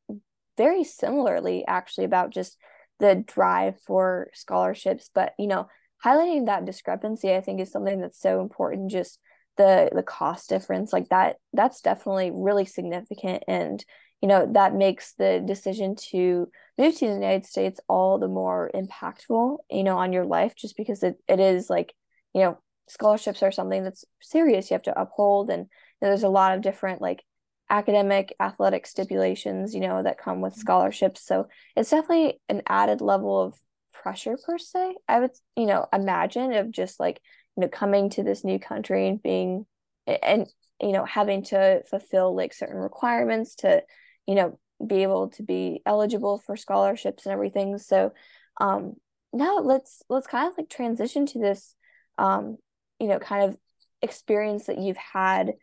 very 0.57 0.85
similarly 0.85 1.65
actually 1.67 2.05
about 2.05 2.31
just 2.31 2.59
the 2.99 3.25
drive 3.27 3.81
for 3.87 4.29
scholarships 4.35 5.11
but 5.15 5.33
you 5.39 5.47
know 5.47 5.69
highlighting 6.05 6.47
that 6.47 6.65
discrepancy 6.65 7.35
i 7.35 7.41
think 7.41 7.61
is 7.61 7.71
something 7.71 8.01
that's 8.01 8.21
so 8.21 8.41
important 8.41 8.91
just 8.91 9.19
the 9.57 9.91
the 9.93 10.03
cost 10.03 10.49
difference 10.49 10.93
like 10.93 11.09
that 11.09 11.37
that's 11.53 11.81
definitely 11.81 12.31
really 12.33 12.65
significant 12.65 13.43
and 13.49 13.85
you 14.21 14.29
know 14.29 14.47
that 14.53 14.75
makes 14.75 15.15
the 15.15 15.43
decision 15.47 15.95
to 15.97 16.49
move 16.77 16.95
to 16.97 17.07
the 17.07 17.13
united 17.13 17.47
states 17.47 17.81
all 17.89 18.19
the 18.19 18.29
more 18.29 18.71
impactful 18.75 19.59
you 19.71 19.85
know 19.85 19.99
on 19.99 20.13
your 20.13 20.25
life 20.25 20.55
just 20.57 20.77
because 20.77 21.03
it, 21.03 21.17
it 21.29 21.41
is 21.41 21.71
like 21.71 21.95
you 22.35 22.43
know 22.43 22.59
scholarships 22.89 23.43
are 23.43 23.53
something 23.53 23.85
that's 23.85 24.05
serious 24.21 24.71
you 24.71 24.75
have 24.75 24.83
to 24.83 25.01
uphold 25.01 25.51
and 25.51 25.63
you 25.63 25.67
know, 26.03 26.09
there's 26.09 26.23
a 26.23 26.29
lot 26.29 26.55
of 26.55 26.63
different 26.63 27.01
like 27.01 27.23
academic 27.71 28.35
athletic 28.41 28.87
stipulations 28.87 29.75
you 29.75 29.81
know 29.81 30.03
that 30.03 30.19
come 30.19 30.41
with 30.41 30.55
mm-hmm. 30.55 30.61
scholarships 30.61 31.25
so 31.25 31.47
it's 31.77 31.91
definitely 31.91 32.41
an 32.49 32.63
added 32.67 33.01
level 33.01 33.41
of 33.41 33.59
pressure 33.93 34.39
per 34.47 34.59
se 34.59 34.95
i 35.07 35.21
would 35.21 35.31
you 35.57 35.67
know 35.67 35.87
imagine 35.93 36.53
of 36.53 36.71
just 36.71 36.99
like 36.99 37.21
you 37.57 37.63
know 37.63 37.69
coming 37.69 38.09
to 38.09 38.23
this 38.23 38.45
new 38.45 38.59
country 38.59 39.09
and 39.09 39.23
being 39.23 39.67
and 40.07 40.49
you 40.81 40.93
know 40.93 41.05
having 41.05 41.43
to 41.43 41.83
fulfill 41.91 42.35
like 42.35 42.55
certain 42.55 42.79
requirements 42.79 43.57
to 43.57 43.83
you 44.29 44.37
know 44.37 44.59
be 44.87 45.03
able 45.03 45.31
to 45.31 45.43
be 45.43 45.83
eligible 45.85 46.39
for 46.39 46.57
scholarships 46.57 47.27
and 47.27 47.33
everything 47.33 47.79
so 47.79 48.13
um 48.61 48.95
now 49.33 49.59
let's 49.59 50.03
let's 50.09 50.29
kind 50.29 50.47
of 50.47 50.57
like 50.57 50.69
transition 50.69 51.27
to 51.27 51.41
this 51.41 51.75
um 52.17 52.57
you 53.01 53.09
know 53.09 53.19
kind 53.19 53.43
of 53.43 53.57
experience 54.03 54.67
that 54.67 54.79
you've 54.79 54.97
had 54.97 55.55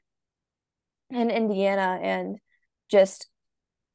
in 1.09 1.29
Indiana 1.29 1.99
and 2.01 2.37
just 2.89 3.27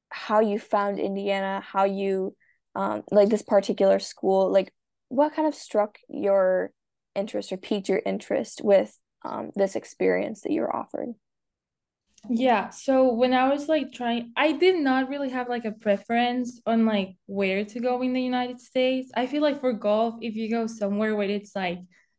how 0.09 0.41
you 0.41 0.59
found 0.59 0.99
Indiana, 0.99 1.63
how 1.65 1.85
you 1.85 2.37
um 2.75 3.03
like 3.11 3.29
this 3.29 3.43
particular 3.43 3.99
school, 3.99 4.51
like 4.51 4.73
what 5.09 5.35
kind 5.35 5.49
of 5.49 5.55
struck 5.55 5.99
your 6.09 6.71
interest 7.15 7.53
or 7.53 7.57
piqued 7.57 7.89
your 7.89 8.01
interest 8.05 8.61
with 8.63 8.97
um 9.25 9.51
this 9.57 9.77
experience 9.77 10.43
that 10.43 10.53
you 10.53 10.61
were 10.61 10.75
offered? 10.75 11.15
Yeah, 12.29 12.71
so 12.71 13.13
when 13.13 13.33
I 13.33 13.49
was 13.49 13.69
like 13.69 13.93
trying, 13.93 14.33
I 14.37 14.53
did 14.53 14.77
not 14.79 15.09
really 15.09 15.31
have 15.31 15.49
like 15.49 15.65
a 15.65 15.73
preference 15.73 16.61
on 16.67 16.85
like 16.87 17.17
where 17.27 17.65
to 17.65 17.81
go 17.81 18.03
in 18.03 18.13
the 18.13 18.21
United 18.23 18.61
States. 18.61 19.11
I 19.17 19.27
feel 19.27 19.43
like 19.43 19.61
for 19.61 19.73
golf, 19.73 20.17
if 20.21 20.37
you 20.37 20.51
go 20.51 20.67
somewhere 20.67 21.17
where 21.17 21.29
it's 21.29 21.57
like 21.57 21.79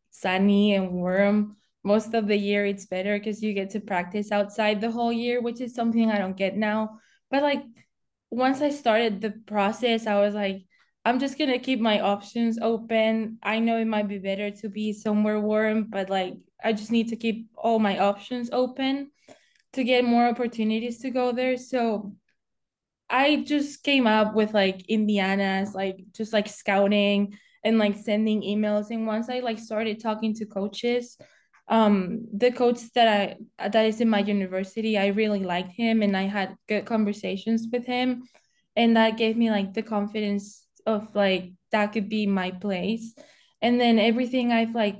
sunny 0.10 0.74
and 0.74 0.91
warm, 0.91 1.55
most 1.84 2.13
of 2.13 2.27
the 2.27 2.36
year 2.36 2.65
it's 2.65 2.88
better 2.88 3.17
because 3.17 3.41
you 3.41 3.53
get 3.53 3.70
to 3.72 3.79
practice 3.79 4.31
outside 4.31 4.81
the 4.81 4.91
whole 4.91 5.13
year, 5.13 5.39
which 5.41 5.62
is 5.62 5.75
something 5.75 6.10
I 6.10 6.17
don't 6.17 6.36
get 6.38 6.58
now. 6.58 7.00
But 7.29 7.43
like 7.43 7.63
once 8.29 8.62
I 8.62 8.70
started 8.70 9.22
the 9.22 9.31
process, 9.31 10.08
I 10.08 10.20
was 10.20 10.34
like, 10.34 10.63
I'm 11.05 11.20
just 11.20 11.38
gonna 11.38 11.60
keep 11.60 11.79
my 11.79 12.00
options 12.00 12.60
open. 12.62 13.39
I 13.43 13.60
know 13.60 13.77
it 13.77 13.86
might 13.86 14.08
be 14.08 14.20
better 14.20 14.51
to 14.51 14.70
be 14.70 14.93
somewhere 14.93 15.39
warm, 15.39 15.86
but 15.89 16.10
like 16.10 16.36
I 16.63 16.74
just 16.74 16.91
need 16.91 17.10
to 17.10 17.15
keep 17.15 17.50
all 17.55 17.79
my 17.79 17.98
options 18.00 18.50
open 18.51 19.12
to 19.73 19.83
get 19.83 20.03
more 20.03 20.27
opportunities 20.27 20.99
to 20.99 21.09
go 21.09 21.31
there. 21.31 21.57
So 21.57 22.13
I 23.09 23.43
just 23.45 23.83
came 23.83 24.07
up 24.07 24.33
with 24.33 24.53
like 24.53 24.85
Indiana's 24.89 25.75
like 25.75 25.97
just 26.13 26.33
like 26.33 26.47
scouting 26.47 27.37
and 27.63 27.77
like 27.77 27.97
sending 27.97 28.41
emails. 28.41 28.89
And 28.89 29.05
once 29.05 29.29
I 29.29 29.39
like 29.39 29.59
started 29.59 30.01
talking 30.01 30.33
to 30.35 30.45
coaches, 30.45 31.17
um 31.67 32.27
the 32.33 32.51
coach 32.51 32.79
that 32.95 33.37
I 33.59 33.67
that 33.69 33.85
is 33.85 34.01
in 34.01 34.09
my 34.09 34.19
university, 34.19 34.97
I 34.97 35.07
really 35.07 35.43
liked 35.43 35.71
him 35.71 36.01
and 36.01 36.15
I 36.15 36.23
had 36.23 36.55
good 36.67 36.85
conversations 36.85 37.67
with 37.71 37.85
him. 37.85 38.23
And 38.75 38.95
that 38.95 39.17
gave 39.17 39.35
me 39.37 39.51
like 39.51 39.73
the 39.73 39.83
confidence 39.83 40.65
of 40.85 41.13
like 41.13 41.51
that 41.71 41.93
could 41.93 42.09
be 42.09 42.27
my 42.27 42.51
place. 42.51 43.13
And 43.61 43.79
then 43.79 43.99
everything 43.99 44.51
I've 44.51 44.73
like 44.73 44.97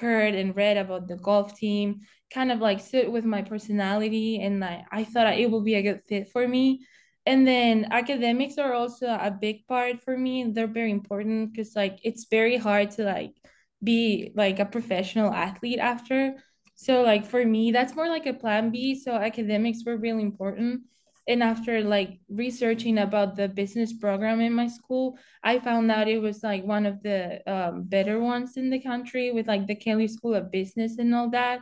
heard 0.00 0.34
and 0.34 0.56
read 0.56 0.76
about 0.76 1.08
the 1.08 1.16
golf 1.16 1.56
team 1.56 2.00
kind 2.32 2.50
of 2.50 2.60
like 2.60 2.80
sit 2.80 3.10
with 3.10 3.24
my 3.24 3.42
personality 3.42 4.40
and 4.40 4.60
like 4.60 4.84
I 4.90 5.04
thought 5.04 5.38
it 5.38 5.50
would 5.50 5.64
be 5.64 5.74
a 5.76 5.82
good 5.82 6.02
fit 6.08 6.28
for 6.30 6.46
me. 6.46 6.86
And 7.26 7.46
then 7.46 7.88
academics 7.90 8.58
are 8.58 8.74
also 8.74 9.06
a 9.06 9.30
big 9.30 9.66
part 9.66 10.02
for 10.02 10.16
me. 10.16 10.44
They're 10.52 10.66
very 10.66 10.90
important 10.90 11.52
because 11.52 11.74
like 11.74 11.98
it's 12.02 12.26
very 12.30 12.56
hard 12.56 12.90
to 12.92 13.04
like 13.04 13.34
be 13.82 14.32
like 14.34 14.58
a 14.58 14.66
professional 14.66 15.32
athlete 15.32 15.78
after. 15.78 16.36
So 16.74 17.02
like 17.02 17.24
for 17.24 17.44
me, 17.44 17.70
that's 17.72 17.94
more 17.94 18.08
like 18.08 18.26
a 18.26 18.34
plan 18.34 18.70
B. 18.70 18.94
So 18.94 19.12
academics 19.12 19.84
were 19.86 19.96
really 19.96 20.22
important. 20.22 20.82
And 21.26 21.42
after 21.42 21.82
like 21.82 22.20
researching 22.28 22.98
about 22.98 23.36
the 23.36 23.48
business 23.48 23.92
program 23.92 24.40
in 24.40 24.52
my 24.52 24.68
school, 24.68 25.18
I 25.42 25.58
found 25.58 25.90
out 25.90 26.08
it 26.08 26.18
was 26.18 26.42
like 26.42 26.64
one 26.64 26.84
of 26.84 27.02
the 27.02 27.40
um, 27.50 27.84
better 27.84 28.20
ones 28.20 28.56
in 28.56 28.70
the 28.70 28.80
country 28.80 29.32
with 29.32 29.48
like 29.48 29.66
the 29.66 29.74
Kelley 29.74 30.08
School 30.08 30.34
of 30.34 30.50
Business 30.50 30.98
and 30.98 31.14
all 31.14 31.30
that. 31.30 31.60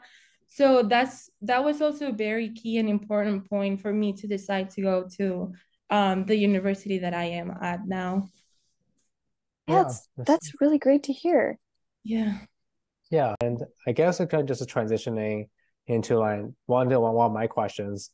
So 0.49 0.83
that's 0.83 1.31
that 1.43 1.65
was 1.65 1.81
also 1.81 2.09
a 2.09 2.13
very 2.13 2.51
key 2.51 2.79
and 2.79 2.89
important 2.89 3.49
point 3.49 3.81
for 3.81 3.93
me 3.93 4.13
to 4.15 4.27
decide 4.27 4.71
to 4.71 4.83
go 4.83 5.09
to 5.17 5.53
um, 5.91 6.25
the 6.27 6.37
university 6.37 6.99
that 6.99 7.15
I 7.15 7.25
am 7.25 7.51
at 7.63 7.87
now. 7.87 8.29
Yeah, 9.69 9.85
that's 9.85 10.09
that's 10.17 10.53
really 10.61 10.79
great 10.79 11.05
to 11.05 11.13
hear. 11.13 11.59
Yeah. 12.03 12.39
Yeah, 13.11 13.35
and 13.41 13.63
I 13.87 13.93
guess 13.93 14.21
it 14.21 14.31
kind 14.31 14.41
of 14.41 14.49
just 14.49 14.69
transitioning 14.69 15.49
into 15.87 16.19
like 16.19 16.41
one 16.67 16.89
to 16.89 16.99
one, 16.99 17.15
one 17.15 17.27
of 17.27 17.33
my 17.33 17.47
questions. 17.47 18.11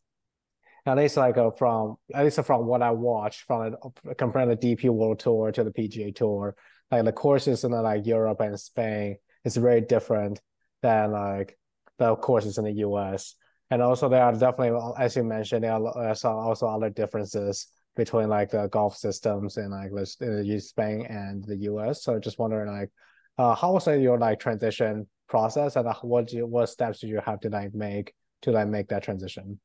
At 0.89 0.97
least 0.97 1.19
like 1.19 1.37
uh, 1.37 1.51
from 1.51 1.97
at 2.15 2.25
least 2.25 2.43
from 2.45 2.67
what 2.67 2.81
I 2.81 2.91
watched 2.91 3.43
from 3.43 3.77
uh, 3.83 4.15
comparing 4.17 4.49
the 4.49 4.57
DP 4.57 4.89
World 4.89 5.19
Tour 5.19 5.53
to 5.53 5.63
the 5.63 5.71
PGA 5.71 6.15
Tour, 6.15 6.57
like 6.91 7.05
the 7.05 7.13
courses 7.13 7.63
in 7.63 7.73
like 7.73 8.07
Europe 8.07 8.41
and 8.41 8.59
Spain 8.59 9.17
is 9.45 9.57
very 9.57 9.83
different 9.83 10.41
than 10.83 11.13
like 11.13 11.59
the 11.99 12.17
courses 12.17 12.57
in 12.57 12.65
the 12.65 12.73
US. 12.87 13.35
And 13.71 13.83
also 13.83 14.09
there 14.09 14.23
are 14.23 14.33
definitely, 14.33 14.81
as 14.99 15.15
you 15.15 15.25
mentioned, 15.25 15.65
there 15.65 15.73
are 15.73 16.15
also 16.25 16.67
other 16.67 16.89
differences 16.89 17.67
between 17.95 18.31
like 18.31 18.51
the 18.51 18.69
golf 18.69 18.97
systems 18.97 19.59
in 19.59 19.71
like 19.71 19.91
the 19.91 20.61
Spain 20.61 21.07
and 21.07 21.45
the 21.45 21.57
US. 21.73 22.03
So 22.03 22.19
just 22.19 22.39
wondering 22.39 22.73
like 22.73 22.91
uh, 23.37 23.55
how 23.55 23.73
was 23.73 23.87
your 23.87 24.19
like 24.19 24.41
transition 24.41 25.07
process 25.29 25.77
and 25.77 25.87
what 26.01 26.33
you, 26.33 26.47
what 26.47 26.71
steps 26.71 27.01
did 27.01 27.11
you 27.11 27.21
have 27.27 27.41
to 27.41 27.51
like 27.51 27.75
make 27.75 28.15
to 28.41 28.53
like 28.53 28.69
make 28.69 28.89
that 28.89 29.03
transition? 29.03 29.61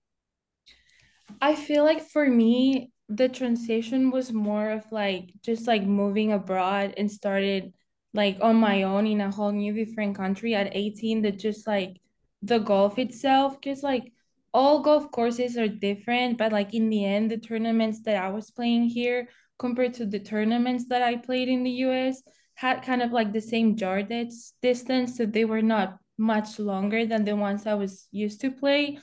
I 1.41 1.55
feel 1.55 1.83
like 1.83 2.01
for 2.01 2.27
me, 2.27 2.91
the 3.09 3.29
transition 3.29 4.11
was 4.11 4.31
more 4.31 4.69
of 4.71 4.91
like 4.91 5.31
just 5.41 5.67
like 5.67 5.83
moving 5.83 6.31
abroad 6.31 6.93
and 6.97 7.11
started 7.11 7.73
like 8.13 8.37
on 8.41 8.55
my 8.55 8.83
own 8.83 9.05
in 9.07 9.21
a 9.21 9.31
whole 9.31 9.51
new 9.51 9.73
different 9.73 10.15
country 10.15 10.55
at 10.55 10.75
18 10.75 11.21
that 11.23 11.37
just 11.39 11.67
like 11.67 11.99
the 12.41 12.59
golf 12.59 12.97
itself 12.97 13.59
because 13.59 13.83
like 13.83 14.11
all 14.53 14.81
golf 14.81 15.11
courses 15.11 15.57
are 15.57 15.67
different 15.67 16.37
but 16.37 16.51
like 16.51 16.73
in 16.73 16.89
the 16.89 17.03
end 17.05 17.31
the 17.31 17.37
tournaments 17.37 18.01
that 18.01 18.15
i 18.15 18.29
was 18.29 18.51
playing 18.51 18.83
here 18.83 19.27
compared 19.57 19.93
to 19.93 20.05
the 20.05 20.19
tournaments 20.19 20.85
that 20.89 21.01
i 21.01 21.15
played 21.15 21.49
in 21.49 21.63
the 21.63 21.71
us 21.71 22.21
had 22.55 22.83
kind 22.83 23.01
of 23.01 23.11
like 23.11 23.33
the 23.33 23.41
same 23.41 23.75
yardage 23.77 24.33
distance, 24.61 25.17
so 25.17 25.25
they 25.25 25.45
were 25.45 25.61
not 25.61 25.97
much 26.17 26.60
longer 26.60 27.05
than 27.05 27.25
the 27.25 27.36
ones 27.36 27.65
I 27.65 27.74
was 27.74 28.08
used 28.12 28.41
to 28.41 28.51
play. 28.51 29.00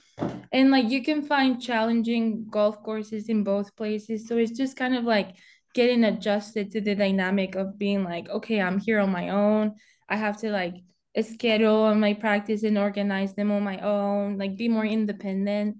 And 0.53 0.71
like 0.71 0.89
you 0.91 1.03
can 1.03 1.23
find 1.23 1.61
challenging 1.61 2.47
golf 2.51 2.83
courses 2.83 3.29
in 3.29 3.45
both 3.45 3.75
places. 3.77 4.29
So 4.29 4.37
it's 4.37 4.57
just 4.57 4.77
kind 4.77 4.95
of 4.95 5.05
like 5.05 5.37
getting 5.75 6.05
adjusted 6.05 6.71
to 6.73 6.81
the 6.81 6.95
dynamic 6.95 7.55
of 7.55 7.79
being 7.79 8.05
like, 8.05 8.29
okay, 8.29 8.61
I'm 8.61 8.79
here 8.79 9.01
on 9.01 9.11
my 9.11 9.31
own. 9.31 9.75
I 10.09 10.17
have 10.17 10.39
to 10.39 10.51
like 10.51 10.75
schedule 11.23 11.95
my 11.95 12.15
practice 12.15 12.63
and 12.63 12.79
organize 12.79 13.35
them 13.35 13.51
on 13.51 13.63
my 13.63 13.79
own, 13.79 14.39
like 14.39 14.57
be 14.57 14.69
more 14.69 14.87
independent. 14.87 15.77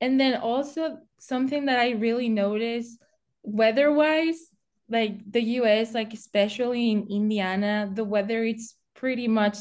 And 0.00 0.18
then 0.18 0.40
also 0.40 0.98
something 1.18 1.66
that 1.66 1.78
I 1.78 1.90
really 1.90 2.28
noticed 2.28 2.98
weather 3.42 3.92
wise 3.92 4.50
like 4.90 5.20
the 5.30 5.40
US, 5.40 5.94
like 5.94 6.12
especially 6.12 6.90
in 6.90 7.06
Indiana, 7.08 7.90
the 7.92 8.04
weather 8.04 8.42
it's 8.44 8.74
pretty 8.94 9.28
much 9.28 9.56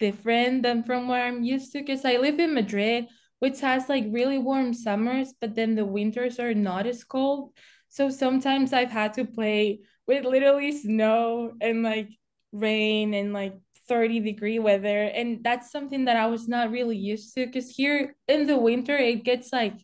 different 0.00 0.62
than 0.62 0.82
from 0.82 1.06
where 1.06 1.24
I'm 1.24 1.44
used 1.44 1.72
to 1.72 1.80
because 1.80 2.04
I 2.04 2.16
live 2.16 2.40
in 2.40 2.54
Madrid, 2.54 3.06
which 3.38 3.60
has 3.60 3.88
like 3.88 4.04
really 4.08 4.38
warm 4.38 4.74
summers, 4.74 5.34
but 5.40 5.54
then 5.54 5.74
the 5.76 5.84
winters 5.84 6.40
are 6.40 6.54
not 6.54 6.86
as 6.86 7.04
cold. 7.04 7.52
So 7.88 8.10
sometimes 8.10 8.72
I've 8.72 8.90
had 8.90 9.14
to 9.14 9.24
play 9.24 9.80
with 10.06 10.24
literally 10.24 10.72
snow 10.72 11.52
and 11.60 11.82
like 11.82 12.08
rain 12.52 13.14
and 13.14 13.32
like 13.32 13.54
30 13.88 14.20
degree 14.20 14.58
weather. 14.58 15.04
And 15.04 15.44
that's 15.44 15.70
something 15.70 16.06
that 16.06 16.16
I 16.16 16.26
was 16.26 16.48
not 16.48 16.70
really 16.70 16.96
used 16.96 17.34
to 17.34 17.46
because 17.46 17.70
here 17.70 18.16
in 18.26 18.46
the 18.46 18.58
winter 18.58 18.96
it 18.96 19.24
gets 19.24 19.52
like 19.52 19.74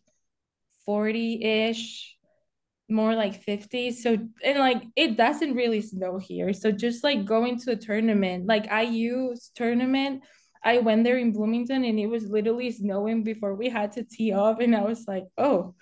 40 0.85 1.43
ish 1.43 2.16
more 2.89 3.15
like 3.15 3.43
50 3.43 3.91
so 3.91 4.17
and 4.43 4.59
like 4.59 4.83
it 4.95 5.17
doesn't 5.17 5.55
really 5.55 5.81
snow 5.81 6.17
here 6.17 6.53
so 6.53 6.71
just 6.71 7.03
like 7.03 7.25
going 7.25 7.59
to 7.59 7.71
a 7.71 7.75
tournament 7.75 8.47
like 8.47 8.71
IU's 8.71 9.51
tournament 9.55 10.23
I 10.63 10.79
went 10.79 11.03
there 11.03 11.17
in 11.17 11.33
Bloomington 11.33 11.83
and 11.83 11.99
it 11.99 12.07
was 12.07 12.29
literally 12.29 12.71
snowing 12.71 13.23
before 13.23 13.55
we 13.55 13.69
had 13.69 13.91
to 13.93 14.03
tee 14.03 14.31
off 14.31 14.59
and 14.59 14.75
I 14.75 14.83
was 14.83 15.05
like 15.07 15.25
oh 15.37 15.75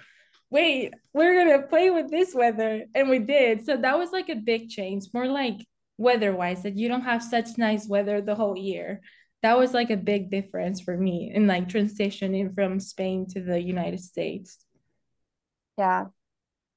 wait, 0.56 0.94
we're 1.14 1.44
gonna 1.44 1.68
play 1.68 1.90
with 1.90 2.10
this 2.10 2.34
weather. 2.34 2.86
And 2.94 3.10
we 3.10 3.20
did. 3.20 3.66
So 3.66 3.78
that 3.78 3.98
was 3.98 4.12
like 4.12 4.30
a 4.30 4.36
big 4.36 4.70
change, 4.70 5.06
more 5.14 5.28
like 5.28 5.58
weather-wise, 5.98 6.64
that 6.64 6.78
you 6.78 6.88
don't 6.88 7.02
have 7.02 7.24
such 7.24 7.58
nice 7.58 7.88
weather 7.88 8.22
the 8.22 8.36
whole 8.36 8.58
year. 8.58 9.02
That 9.42 9.58
was 9.58 9.74
like 9.74 9.90
a 9.90 9.98
big 9.98 10.32
difference 10.32 10.82
for 10.82 10.96
me 10.98 11.32
in 11.34 11.46
like 11.46 11.68
transitioning 11.68 12.54
from 12.54 12.80
Spain 12.80 13.28
to 13.32 13.42
the 13.42 13.60
United 13.60 14.00
States. 14.00 14.66
Yeah. 15.78 16.06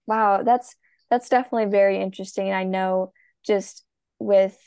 Wow, 0.09 0.43
that's 0.43 0.75
that's 1.11 1.29
definitely 1.29 1.71
very 1.71 2.01
interesting. 2.01 2.53
I 2.53 2.65
know 2.65 3.13
just 3.45 3.85
with 4.19 4.59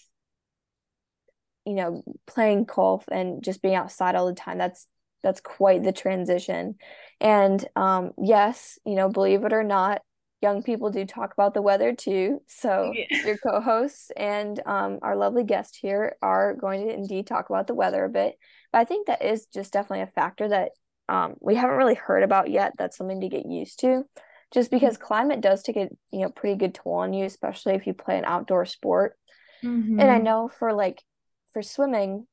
you 1.65 1.73
know 1.73 2.01
playing 2.25 2.65
golf 2.65 3.03
and 3.11 3.43
just 3.43 3.61
being 3.61 3.75
outside 3.75 4.15
all 4.15 4.27
the 4.27 4.33
time 4.33 4.57
that's 4.57 4.87
that's 5.21 5.41
quite 5.41 5.83
the 5.83 5.91
transition 5.91 6.75
and 7.19 7.63
um 7.75 8.11
yes 8.17 8.79
you 8.85 8.95
know 8.95 9.09
believe 9.09 9.43
it 9.43 9.53
or 9.53 9.63
not 9.63 10.01
young 10.41 10.63
people 10.63 10.89
do 10.89 11.05
talk 11.05 11.33
about 11.33 11.53
the 11.53 11.61
weather 11.61 11.93
too 11.93 12.41
so 12.47 12.91
yeah. 12.95 13.25
your 13.25 13.37
co-hosts 13.37 14.09
and 14.17 14.59
um, 14.65 14.97
our 15.03 15.15
lovely 15.15 15.43
guest 15.43 15.77
here 15.79 16.15
are 16.23 16.55
going 16.55 16.87
to 16.87 16.91
indeed 16.91 17.27
talk 17.27 17.51
about 17.51 17.67
the 17.67 17.75
weather 17.75 18.05
a 18.05 18.09
bit 18.09 18.39
but 18.71 18.79
i 18.79 18.83
think 18.83 19.05
that 19.05 19.23
is 19.23 19.45
just 19.53 19.71
definitely 19.71 20.01
a 20.01 20.07
factor 20.07 20.47
that 20.47 20.71
um, 21.09 21.35
we 21.41 21.55
haven't 21.55 21.77
really 21.77 21.93
heard 21.93 22.23
about 22.23 22.49
yet 22.49 22.73
that's 22.77 22.97
something 22.97 23.21
to 23.21 23.29
get 23.29 23.45
used 23.45 23.79
to 23.81 24.03
just 24.53 24.69
mm-hmm. 24.69 24.77
because 24.77 24.97
mm-hmm. 24.97 25.07
climate 25.07 25.41
does 25.41 25.63
take 25.63 25.77
a 25.77 25.89
you 26.11 26.19
know 26.19 26.29
pretty 26.29 26.57
good 26.57 26.73
toll 26.73 26.95
on 26.95 27.13
you 27.13 27.25
especially 27.25 27.73
if 27.73 27.87
you 27.87 27.93
play 27.93 28.17
an 28.17 28.25
outdoor 28.25 28.65
sport 28.65 29.17
mm-hmm. 29.63 29.99
and 29.99 30.11
i 30.11 30.17
know 30.17 30.49
for 30.59 30.73
like 30.73 31.01
for 31.53 31.61
swimming 31.61 32.25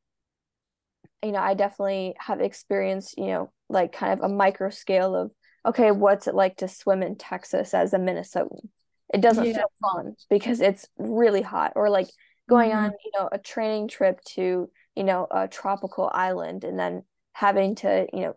you 1.24 1.32
know 1.32 1.40
i 1.40 1.54
definitely 1.54 2.14
have 2.18 2.40
experienced 2.40 3.16
you 3.18 3.26
know 3.26 3.52
like 3.68 3.92
kind 3.92 4.12
of 4.12 4.24
a 4.24 4.32
micro 4.32 4.70
scale 4.70 5.14
of 5.14 5.30
okay 5.66 5.90
what's 5.90 6.26
it 6.26 6.34
like 6.34 6.56
to 6.56 6.68
swim 6.68 7.02
in 7.02 7.16
texas 7.16 7.74
as 7.74 7.92
a 7.92 7.98
minnesotan 7.98 8.68
it 9.12 9.20
doesn't 9.20 9.46
yeah. 9.46 9.54
feel 9.54 9.72
fun 9.80 10.14
because 10.28 10.60
it's 10.60 10.86
really 10.98 11.42
hot 11.42 11.72
or 11.76 11.88
like 11.88 12.08
going 12.48 12.70
mm-hmm. 12.70 12.84
on 12.84 12.92
you 13.04 13.10
know 13.18 13.28
a 13.30 13.38
training 13.38 13.88
trip 13.88 14.20
to 14.24 14.70
you 14.94 15.04
know 15.04 15.26
a 15.30 15.48
tropical 15.48 16.10
island 16.12 16.64
and 16.64 16.78
then 16.78 17.02
having 17.32 17.74
to 17.74 18.06
you 18.12 18.20
know 18.20 18.34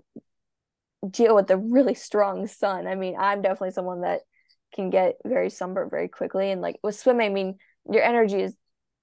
deal 1.10 1.36
with 1.36 1.48
the 1.48 1.58
really 1.58 1.96
strong 1.96 2.48
sun. 2.48 2.88
I 2.88 2.96
mean 2.96 3.15
i'm 3.17 3.41
definitely 3.41 3.72
someone 3.72 4.01
that 4.01 4.22
can 4.74 4.89
get 4.89 5.15
very 5.25 5.50
sunburned 5.50 5.91
very 5.91 6.08
quickly. 6.08 6.51
And 6.51 6.62
like 6.62 6.79
with 6.84 6.96
swimming 6.96 7.31
i 7.31 7.34
mean 7.34 7.58
your 7.91 8.03
energy 8.03 8.41
is 8.41 8.55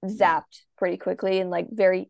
zapped 0.05 0.61
pretty 0.77 0.97
quickly 0.97 1.39
in 1.39 1.49
like 1.49 1.67
very 1.69 2.09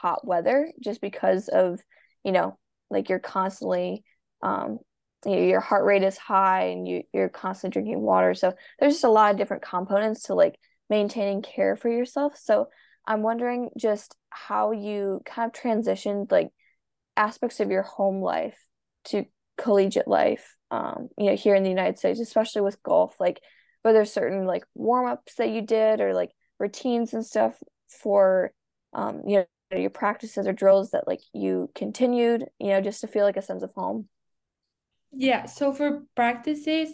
hot 0.00 0.24
weather 0.26 0.70
just 0.80 1.00
because 1.00 1.48
of 1.48 1.80
you 2.24 2.30
know 2.30 2.56
like 2.90 3.08
you're 3.08 3.18
constantly 3.18 4.04
um 4.42 4.78
you 5.26 5.34
know, 5.34 5.42
your 5.42 5.60
heart 5.60 5.84
rate 5.84 6.04
is 6.04 6.16
high 6.16 6.66
and 6.66 6.86
you 6.86 7.02
you're 7.12 7.28
constantly 7.28 7.72
drinking 7.72 8.00
water. 8.00 8.34
So 8.34 8.54
there's 8.78 8.94
just 8.94 9.04
a 9.04 9.08
lot 9.10 9.32
of 9.32 9.36
different 9.36 9.64
components 9.64 10.24
to 10.24 10.34
like 10.34 10.56
maintaining 10.88 11.42
care 11.42 11.76
for 11.76 11.88
yourself. 11.88 12.36
So 12.36 12.68
i'm 13.06 13.22
wondering 13.22 13.70
just 13.76 14.14
how 14.30 14.70
you 14.72 15.20
kind 15.24 15.50
of 15.50 15.60
transitioned 15.60 16.30
like 16.30 16.50
aspects 17.16 17.58
of 17.58 17.70
your 17.70 17.82
home 17.82 18.20
life 18.22 18.58
to 19.08 19.24
collegiate 19.56 20.08
life 20.08 20.56
um 20.70 21.08
you 21.18 21.26
know 21.26 21.36
here 21.36 21.54
in 21.54 21.62
the 21.62 21.70
united 21.70 21.98
states 21.98 22.20
especially 22.20 22.62
with 22.62 22.82
golf 22.82 23.16
like 23.18 23.40
were 23.84 23.92
there 23.92 24.04
certain 24.04 24.46
like 24.46 24.64
warm-ups 24.74 25.34
that 25.34 25.50
you 25.50 25.62
did 25.62 26.00
or 26.00 26.14
like 26.14 26.30
routines 26.58 27.12
and 27.14 27.24
stuff 27.24 27.54
for 27.88 28.52
um 28.92 29.22
you 29.26 29.38
know 29.38 29.78
your 29.78 29.90
practices 29.90 30.46
or 30.46 30.52
drills 30.52 30.90
that 30.90 31.06
like 31.06 31.20
you 31.32 31.70
continued 31.74 32.46
you 32.58 32.68
know 32.68 32.80
just 32.80 33.00
to 33.00 33.06
feel 33.06 33.24
like 33.24 33.36
a 33.36 33.42
sense 33.42 33.62
of 33.62 33.72
home? 33.74 34.08
Yeah 35.12 35.46
so 35.46 35.72
for 35.72 36.04
practices 36.14 36.90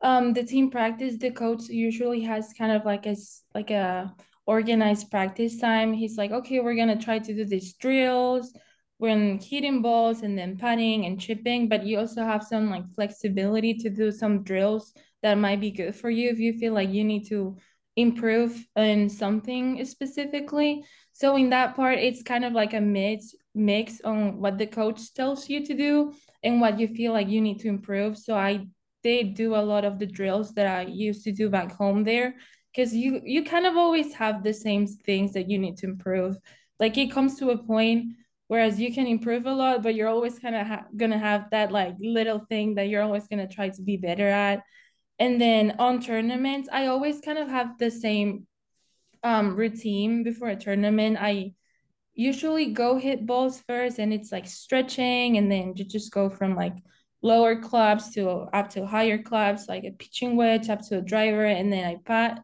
um 0.00 0.32
the 0.32 0.42
team 0.42 0.70
practice 0.70 1.18
the 1.18 1.30
coach 1.30 1.68
usually 1.68 2.22
has 2.22 2.52
kind 2.56 2.72
of 2.72 2.84
like 2.84 3.06
a 3.06 3.16
like 3.54 3.70
a 3.70 4.12
organized 4.46 5.10
practice 5.10 5.58
time. 5.58 5.92
He's 5.92 6.16
like 6.16 6.30
okay 6.30 6.60
we're 6.60 6.76
gonna 6.76 7.00
try 7.00 7.18
to 7.18 7.34
do 7.34 7.44
these 7.44 7.74
drills 7.74 8.52
when 8.98 9.38
hitting 9.38 9.82
balls 9.82 10.22
and 10.22 10.38
then 10.38 10.56
putting 10.56 11.04
and 11.04 11.20
chipping 11.20 11.68
but 11.68 11.84
you 11.84 11.98
also 11.98 12.22
have 12.24 12.42
some 12.42 12.70
like 12.70 12.88
flexibility 12.94 13.74
to 13.74 13.90
do 13.90 14.10
some 14.10 14.42
drills 14.42 14.92
that 15.22 15.34
might 15.34 15.60
be 15.60 15.70
good 15.70 15.94
for 15.94 16.10
you 16.10 16.30
if 16.30 16.38
you 16.38 16.52
feel 16.58 16.72
like 16.72 16.90
you 16.90 17.04
need 17.04 17.26
to 17.26 17.56
improve 17.96 18.66
in 18.76 19.08
something 19.08 19.82
specifically. 19.84 20.84
So 21.12 21.36
in 21.36 21.50
that 21.50 21.74
part, 21.74 21.98
it's 21.98 22.22
kind 22.22 22.44
of 22.44 22.52
like 22.52 22.74
a 22.74 22.80
mix 22.80 23.34
mix 23.54 24.02
on 24.02 24.38
what 24.38 24.58
the 24.58 24.66
coach 24.66 25.14
tells 25.14 25.48
you 25.48 25.64
to 25.64 25.74
do 25.74 26.12
and 26.42 26.60
what 26.60 26.78
you 26.78 26.88
feel 26.88 27.12
like 27.12 27.28
you 27.28 27.40
need 27.40 27.58
to 27.60 27.68
improve. 27.68 28.18
So 28.18 28.36
I 28.36 28.66
did 29.02 29.34
do 29.34 29.54
a 29.54 29.64
lot 29.64 29.86
of 29.86 29.98
the 29.98 30.06
drills 30.06 30.52
that 30.54 30.66
I 30.66 30.82
used 30.82 31.24
to 31.24 31.32
do 31.32 31.48
back 31.48 31.72
home 31.72 32.04
there 32.04 32.34
because 32.74 32.94
you 32.94 33.22
you 33.24 33.44
kind 33.44 33.66
of 33.66 33.76
always 33.76 34.12
have 34.14 34.42
the 34.42 34.52
same 34.52 34.86
things 34.86 35.32
that 35.32 35.48
you 35.48 35.58
need 35.58 35.78
to 35.78 35.86
improve. 35.86 36.36
Like 36.78 36.98
it 36.98 37.10
comes 37.10 37.38
to 37.38 37.50
a 37.50 37.58
point 37.58 38.12
whereas 38.48 38.78
you 38.80 38.92
can 38.94 39.06
improve 39.06 39.46
a 39.46 39.52
lot, 39.52 39.82
but 39.82 39.94
you're 39.94 40.08
always 40.08 40.38
kind 40.38 40.54
of 40.56 40.66
ha- 40.66 40.86
gonna 40.96 41.18
have 41.18 41.50
that 41.50 41.72
like 41.72 41.94
little 42.00 42.40
thing 42.48 42.74
that 42.76 42.88
you're 42.88 43.02
always 43.02 43.26
gonna 43.28 43.48
try 43.48 43.68
to 43.68 43.82
be 43.82 43.96
better 43.96 44.28
at 44.28 44.62
and 45.18 45.40
then 45.40 45.76
on 45.78 46.00
tournaments, 46.00 46.68
I 46.70 46.86
always 46.86 47.20
kind 47.20 47.38
of 47.38 47.48
have 47.48 47.78
the 47.78 47.90
same 47.90 48.46
um 49.22 49.56
routine 49.56 50.22
before 50.22 50.48
a 50.48 50.56
tournament. 50.56 51.16
I 51.20 51.54
usually 52.14 52.72
go 52.72 52.98
hit 52.98 53.26
balls 53.26 53.62
first 53.68 53.98
and 53.98 54.12
it's 54.12 54.32
like 54.32 54.46
stretching 54.46 55.36
and 55.38 55.50
then 55.50 55.74
you 55.76 55.84
just 55.84 56.12
go 56.12 56.30
from 56.30 56.54
like 56.56 56.76
lower 57.22 57.56
clubs 57.60 58.10
to 58.14 58.28
up 58.30 58.70
to 58.70 58.86
higher 58.86 59.22
clubs, 59.22 59.66
like 59.68 59.84
a 59.84 59.90
pitching 59.92 60.36
wedge 60.36 60.68
up 60.68 60.82
to 60.88 60.98
a 60.98 61.02
driver, 61.02 61.44
and 61.44 61.72
then 61.72 61.84
I 61.84 61.96
putt. 62.04 62.42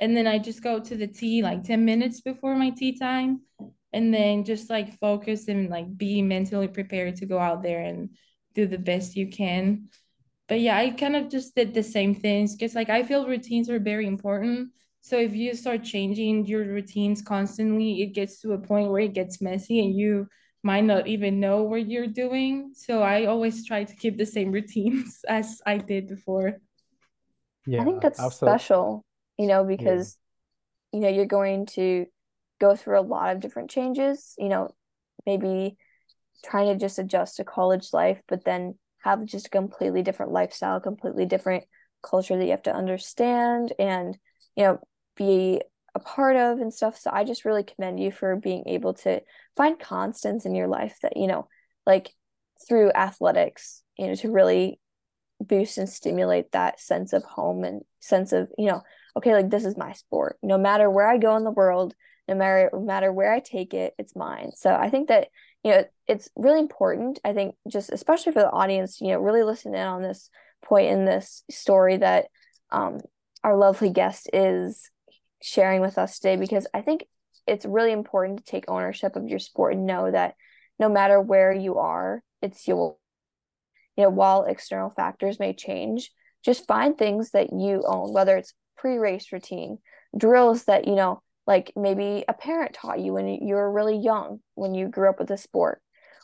And 0.00 0.16
then 0.16 0.26
I 0.26 0.38
just 0.38 0.62
go 0.62 0.80
to 0.80 0.96
the 0.96 1.08
tee 1.08 1.42
like 1.42 1.64
10 1.64 1.84
minutes 1.84 2.20
before 2.20 2.56
my 2.56 2.70
tee 2.70 2.98
time. 2.98 3.42
And 3.92 4.12
then 4.12 4.44
just 4.44 4.68
like 4.68 4.98
focus 4.98 5.48
and 5.48 5.70
like 5.70 5.96
be 5.96 6.20
mentally 6.22 6.68
prepared 6.68 7.16
to 7.16 7.26
go 7.26 7.38
out 7.38 7.62
there 7.62 7.80
and 7.80 8.10
do 8.54 8.66
the 8.66 8.78
best 8.78 9.16
you 9.16 9.28
can 9.28 9.88
but 10.48 10.60
yeah, 10.60 10.78
I 10.78 10.90
kind 10.90 11.14
of 11.14 11.28
just 11.28 11.54
did 11.54 11.74
the 11.74 11.82
same 11.82 12.14
things 12.14 12.56
because 12.56 12.74
like 12.74 12.88
I 12.88 13.02
feel 13.02 13.28
routines 13.28 13.68
are 13.68 13.78
very 13.78 14.06
important. 14.06 14.70
So 15.02 15.18
if 15.18 15.34
you 15.34 15.54
start 15.54 15.84
changing 15.84 16.46
your 16.46 16.64
routines 16.64 17.22
constantly, 17.22 18.02
it 18.02 18.14
gets 18.14 18.40
to 18.40 18.52
a 18.52 18.58
point 18.58 18.90
where 18.90 19.02
it 19.02 19.12
gets 19.12 19.42
messy 19.42 19.78
and 19.78 19.94
you 19.94 20.26
might 20.62 20.84
not 20.84 21.06
even 21.06 21.38
know 21.38 21.62
what 21.62 21.88
you're 21.88 22.06
doing. 22.08 22.72
So 22.74 23.02
I 23.02 23.26
always 23.26 23.66
try 23.66 23.84
to 23.84 23.94
keep 23.94 24.16
the 24.16 24.26
same 24.26 24.50
routines 24.58 25.20
as 25.28 25.60
I 25.66 25.78
did 25.78 26.08
before. 26.08 26.54
Yeah, 27.66 27.82
I 27.82 27.84
think 27.84 28.00
that's 28.00 28.18
absolutely. 28.18 28.58
special, 28.58 29.04
you 29.38 29.46
know, 29.46 29.64
because 29.64 30.16
yeah. 30.92 30.96
you 30.96 31.02
know, 31.02 31.14
you're 31.14 31.26
going 31.26 31.66
to 31.66 32.06
go 32.60 32.76
through 32.76 32.98
a 32.98 33.02
lot 33.02 33.34
of 33.34 33.40
different 33.40 33.70
changes, 33.70 34.34
you 34.38 34.48
know, 34.48 34.74
maybe 35.26 35.76
trying 36.44 36.72
to 36.72 36.78
just 36.78 36.98
adjust 36.98 37.36
to 37.36 37.44
college 37.44 37.92
life, 37.92 38.20
but 38.28 38.44
then 38.44 38.74
have 38.98 39.24
just 39.24 39.46
a 39.46 39.50
completely 39.50 40.02
different 40.02 40.32
lifestyle, 40.32 40.80
completely 40.80 41.26
different 41.26 41.64
culture 42.02 42.36
that 42.36 42.44
you 42.44 42.50
have 42.50 42.62
to 42.62 42.74
understand 42.74 43.72
and, 43.78 44.16
you 44.56 44.64
know, 44.64 44.80
be 45.16 45.60
a 45.94 46.00
part 46.00 46.36
of 46.36 46.58
and 46.58 46.72
stuff. 46.72 46.98
So 46.98 47.10
I 47.12 47.24
just 47.24 47.44
really 47.44 47.64
commend 47.64 48.00
you 48.00 48.12
for 48.12 48.36
being 48.36 48.64
able 48.66 48.94
to 48.94 49.20
find 49.56 49.78
constants 49.78 50.46
in 50.46 50.54
your 50.54 50.68
life 50.68 50.96
that, 51.02 51.16
you 51.16 51.26
know, 51.26 51.48
like 51.86 52.10
through 52.68 52.92
athletics, 52.92 53.82
you 53.96 54.06
know, 54.06 54.14
to 54.16 54.30
really 54.30 54.80
boost 55.40 55.78
and 55.78 55.88
stimulate 55.88 56.52
that 56.52 56.80
sense 56.80 57.12
of 57.12 57.24
home 57.24 57.64
and 57.64 57.82
sense 58.00 58.32
of, 58.32 58.48
you 58.58 58.66
know, 58.66 58.82
okay, 59.16 59.32
like 59.32 59.50
this 59.50 59.64
is 59.64 59.76
my 59.76 59.92
sport. 59.92 60.38
No 60.42 60.58
matter 60.58 60.90
where 60.90 61.08
I 61.08 61.18
go 61.18 61.36
in 61.36 61.44
the 61.44 61.50
world, 61.50 61.94
no 62.28 62.34
matter 62.34 62.70
no 62.72 62.80
matter 62.80 63.12
where 63.12 63.32
I 63.32 63.40
take 63.40 63.74
it, 63.74 63.94
it's 63.98 64.14
mine. 64.14 64.50
So 64.54 64.74
I 64.74 64.90
think 64.90 65.08
that 65.08 65.28
you 65.64 65.72
know 65.72 65.84
it's 66.06 66.28
really 66.36 66.60
important 66.60 67.18
i 67.24 67.32
think 67.32 67.54
just 67.68 67.90
especially 67.92 68.32
for 68.32 68.40
the 68.40 68.50
audience 68.50 69.00
you 69.00 69.08
know 69.08 69.18
really 69.18 69.42
listen 69.42 69.74
in 69.74 69.86
on 69.86 70.02
this 70.02 70.30
point 70.62 70.90
in 70.90 71.04
this 71.04 71.42
story 71.50 71.96
that 71.96 72.26
um, 72.70 72.98
our 73.44 73.56
lovely 73.56 73.90
guest 73.90 74.28
is 74.32 74.90
sharing 75.42 75.80
with 75.80 75.98
us 75.98 76.18
today 76.18 76.36
because 76.36 76.66
i 76.74 76.80
think 76.80 77.04
it's 77.46 77.64
really 77.64 77.92
important 77.92 78.38
to 78.38 78.44
take 78.44 78.64
ownership 78.68 79.16
of 79.16 79.28
your 79.28 79.38
sport 79.38 79.74
and 79.74 79.86
know 79.86 80.10
that 80.10 80.34
no 80.78 80.88
matter 80.88 81.20
where 81.20 81.52
you 81.52 81.78
are 81.78 82.22
it's 82.42 82.66
your 82.68 82.96
you 83.96 84.04
know 84.04 84.10
while 84.10 84.44
external 84.44 84.90
factors 84.90 85.38
may 85.38 85.52
change 85.52 86.10
just 86.44 86.66
find 86.66 86.96
things 86.96 87.30
that 87.30 87.52
you 87.52 87.82
own 87.86 88.12
whether 88.12 88.36
it's 88.36 88.54
pre-race 88.76 89.32
routine 89.32 89.78
drills 90.16 90.64
that 90.64 90.86
you 90.86 90.94
know 90.94 91.20
like 91.48 91.72
maybe 91.74 92.24
a 92.28 92.34
parent 92.34 92.74
taught 92.74 93.00
you 93.00 93.14
when 93.14 93.26
you 93.26 93.54
were 93.54 93.72
really 93.72 93.96
young 93.96 94.38
when 94.54 94.74
you 94.74 94.86
grew 94.86 95.08
up 95.08 95.18
with 95.18 95.30
a 95.30 95.36
sport. 95.38 95.80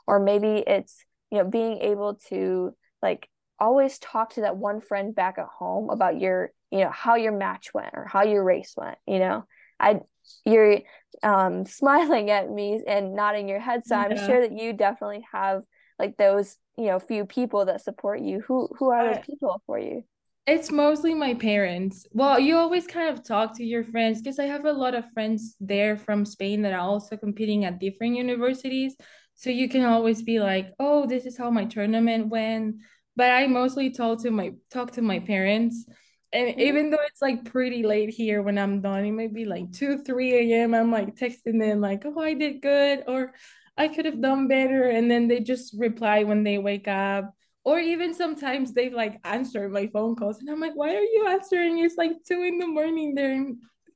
Or 0.07 0.21
maybe 0.21 0.63
it's 0.67 1.05
you 1.31 1.39
know 1.39 1.49
being 1.49 1.79
able 1.79 2.17
to 2.29 2.77
like 3.03 3.29
always 3.59 3.99
talk 3.99 4.35
to 4.35 4.43
that 4.43 4.59
one 4.59 4.83
friend 4.83 5.15
back 5.15 5.39
at 5.39 5.47
home 5.47 5.89
about 5.89 6.21
your 6.21 6.51
you 6.71 6.81
know 6.81 6.91
how 6.91 7.17
your 7.17 7.33
match 7.33 7.73
went 7.73 7.95
or 7.95 8.07
how 8.07 8.23
your 8.23 8.45
race 8.45 8.75
went 8.77 8.99
you 9.07 9.19
know? 9.19 9.45
I 9.81 10.01
you're 10.45 10.81
um 11.23 11.65
smiling 11.81 12.31
at 12.31 12.51
me 12.51 12.83
and 12.87 13.15
nodding 13.15 13.49
your 13.49 13.61
head 13.61 13.85
so 13.85 13.97
yeah. 13.97 14.03
i'm 14.03 14.17
sure 14.17 14.41
that 14.41 14.57
you 14.57 14.73
definitely 14.73 15.25
have 15.33 15.63
like 15.99 16.17
those 16.17 16.57
you 16.77 16.87
know 16.87 16.99
few 16.99 17.25
people 17.25 17.65
that 17.65 17.81
support 17.81 18.21
you. 18.21 18.43
Who 18.47 18.69
who 18.79 18.91
are 18.91 19.15
those 19.15 19.25
people 19.25 19.63
for 19.67 19.79
you 19.79 20.05
it's 20.47 20.71
mostly 20.71 21.15
my 21.15 21.35
parents 21.35 22.07
well 22.13 22.39
you 22.39 22.57
always 22.57 22.87
kind 22.87 23.09
of 23.09 23.25
talk 23.25 23.57
to 23.57 23.65
your 23.65 23.85
friends 23.85 24.21
because 24.21 24.39
i 24.39 24.45
have 24.45 24.65
a 24.65 24.73
lot 24.73 24.95
of 24.95 25.11
friends 25.13 25.57
there 25.61 25.97
from 25.97 26.25
spain 26.25 26.63
that 26.63 26.73
are 26.73 26.81
also 26.81 27.17
competing 27.17 27.65
at 27.65 27.79
different 27.79 28.17
universities 28.17 28.95
so 29.35 29.51
you 29.51 29.69
can 29.69 29.85
always 29.85 30.23
be 30.23 30.41
like 30.41 30.73
oh 30.79 31.07
this 31.07 31.25
is 31.25 31.37
how 31.37 31.51
my 31.51 31.65
tournament 31.65 32.29
went 32.29 32.77
but 33.17 33.31
i 33.31 33.47
mostly 33.47 33.91
talk 33.91 34.21
to 34.21 34.31
my 34.31 34.53
talk 34.71 34.91
to 34.91 35.03
my 35.03 35.19
parents 35.19 35.87
and 36.33 36.49
mm-hmm. 36.49 36.61
even 36.61 36.91
though 36.91 37.03
it's 37.07 37.23
like 37.23 37.45
pretty 37.51 37.83
late 37.83 38.11
here 38.11 38.43
when 38.43 38.59
i'm 38.59 38.83
done 38.83 39.05
it 39.05 39.13
might 39.13 39.33
be 39.33 39.47
like 39.47 39.73
2 39.73 39.99
3 39.99 40.53
a.m 40.53 40.75
i'm 40.75 40.91
like 40.91 41.17
texting 41.17 41.59
them 41.59 41.81
like 41.81 42.05
oh 42.05 42.21
i 42.21 42.35
did 42.35 42.61
good 42.61 43.03
or 43.07 43.33
I 43.77 43.89
could 43.89 44.05
have 44.05 44.21
done 44.21 44.49
better. 44.49 44.89
And 44.89 45.11
then 45.11 45.29
they 45.29 45.41
just 45.41 45.75
reply 45.79 46.25
when 46.25 46.45
they 46.45 46.59
wake 46.59 46.89
up. 46.89 47.35
Or 47.65 47.79
even 47.79 48.13
sometimes 48.15 48.73
they 48.73 48.91
like 48.91 49.21
answer 49.25 49.69
my 49.69 49.87
phone 49.87 50.17
calls. 50.17 50.39
And 50.39 50.51
I'm 50.51 50.61
like, 50.61 50.75
why 50.75 50.95
are 50.95 51.01
you 51.01 51.27
answering? 51.29 51.79
It's 51.79 51.97
like 51.97 52.13
two 52.27 52.43
in 52.43 52.59
the 52.59 52.67
morning. 52.67 53.15
They're 53.15 53.47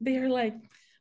they're 0.00 0.30
like, 0.30 0.54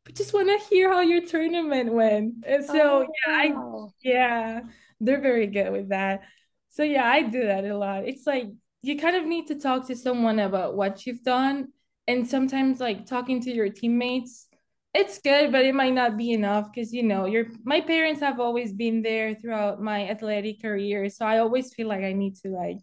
but 0.03 0.15
just 0.15 0.34
want 0.34 0.49
to 0.49 0.67
hear 0.67 0.91
how 0.91 1.01
your 1.01 1.25
tournament 1.25 1.93
went. 1.93 2.45
And 2.45 2.65
so 2.65 3.06
oh, 3.06 3.08
yeah, 3.25 3.53
wow. 3.53 3.88
I 3.88 3.91
yeah, 4.03 4.60
they're 4.99 5.21
very 5.21 5.47
good 5.47 5.71
with 5.71 5.89
that. 5.89 6.21
So 6.69 6.84
yeah, 6.84 7.10
I 7.10 7.23
do 7.23 7.45
that 7.45 7.65
a 7.65 7.77
lot. 7.77 8.06
It's 8.06 8.27
like 8.27 8.47
you 8.82 8.97
kind 8.97 9.15
of 9.15 9.25
need 9.25 9.47
to 9.47 9.56
talk 9.56 9.88
to 9.88 9.95
someone 9.95 10.39
about 10.39 10.75
what 10.75 11.06
you've 11.06 11.23
done. 11.23 11.69
And 12.08 12.27
sometimes 12.27 12.80
like 12.80 13.06
talking 13.06 13.41
to 13.41 13.51
your 13.51 13.69
teammates 13.69 14.46
it's 14.93 15.19
good, 15.19 15.52
but 15.52 15.65
it 15.65 15.76
might 15.76 15.93
not 15.93 16.17
be 16.17 16.32
enough 16.32 16.71
because 16.73 16.93
you 16.93 17.04
know, 17.04 17.26
your 17.26 17.45
my 17.63 17.82
parents 17.82 18.21
have 18.21 18.39
always 18.39 18.73
been 18.73 19.02
there 19.02 19.36
throughout 19.36 19.82
my 19.82 20.10
athletic 20.10 20.62
career. 20.62 21.10
So 21.10 21.26
I 21.26 21.39
always 21.39 21.73
feel 21.73 21.88
like 21.88 22.04
I 22.04 22.13
need 22.13 22.36
to 22.38 22.50
like 22.50 22.78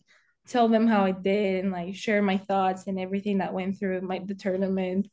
tell 0.47 0.69
them 0.69 0.87
how 0.87 1.05
I 1.05 1.13
did 1.13 1.65
and 1.65 1.73
like 1.73 1.95
share 1.95 2.23
my 2.23 2.39
thoughts 2.39 2.87
and 2.87 3.01
everything 3.01 3.39
that 3.39 3.55
went 3.55 3.79
through 3.79 4.01
my 4.03 4.21
the 4.25 4.35
tournament. 4.35 5.09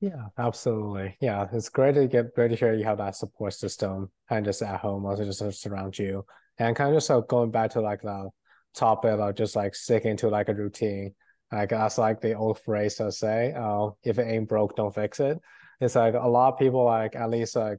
Yeah, 0.00 0.26
absolutely. 0.36 1.16
Yeah, 1.20 1.46
it's 1.52 1.68
great 1.68 1.94
to 1.94 2.08
get 2.08 2.34
great 2.34 2.48
to 2.48 2.56
hear 2.56 2.74
you 2.74 2.84
have 2.84 2.98
that 2.98 3.14
support 3.14 3.54
system 3.54 4.10
and 4.28 4.44
just 4.44 4.60
at 4.60 4.80
home, 4.80 5.06
also 5.06 5.24
just 5.24 5.62
surround 5.62 5.96
you. 5.96 6.24
And 6.58 6.74
kind 6.74 6.90
of 6.90 6.96
just 6.96 7.06
so 7.06 7.22
going 7.22 7.52
back 7.52 7.70
to 7.72 7.80
like 7.80 8.02
the 8.02 8.30
topic 8.74 9.12
of 9.12 9.34
just 9.36 9.54
like 9.54 9.74
sticking 9.76 10.16
to 10.18 10.28
like 10.28 10.48
a 10.48 10.54
routine. 10.54 11.14
Like 11.52 11.68
that's 11.68 11.98
like 11.98 12.20
the 12.20 12.34
old 12.34 12.58
phrase 12.60 12.96
to 12.96 13.12
say, 13.12 13.52
uh, 13.52 13.90
if 14.02 14.18
it 14.18 14.26
ain't 14.26 14.48
broke, 14.48 14.74
don't 14.74 14.94
fix 14.94 15.20
it. 15.20 15.38
It's 15.80 15.94
like 15.94 16.14
a 16.14 16.28
lot 16.28 16.54
of 16.54 16.58
people 16.58 16.84
like 16.84 17.14
at 17.14 17.28
least 17.30 17.56
like 17.56 17.78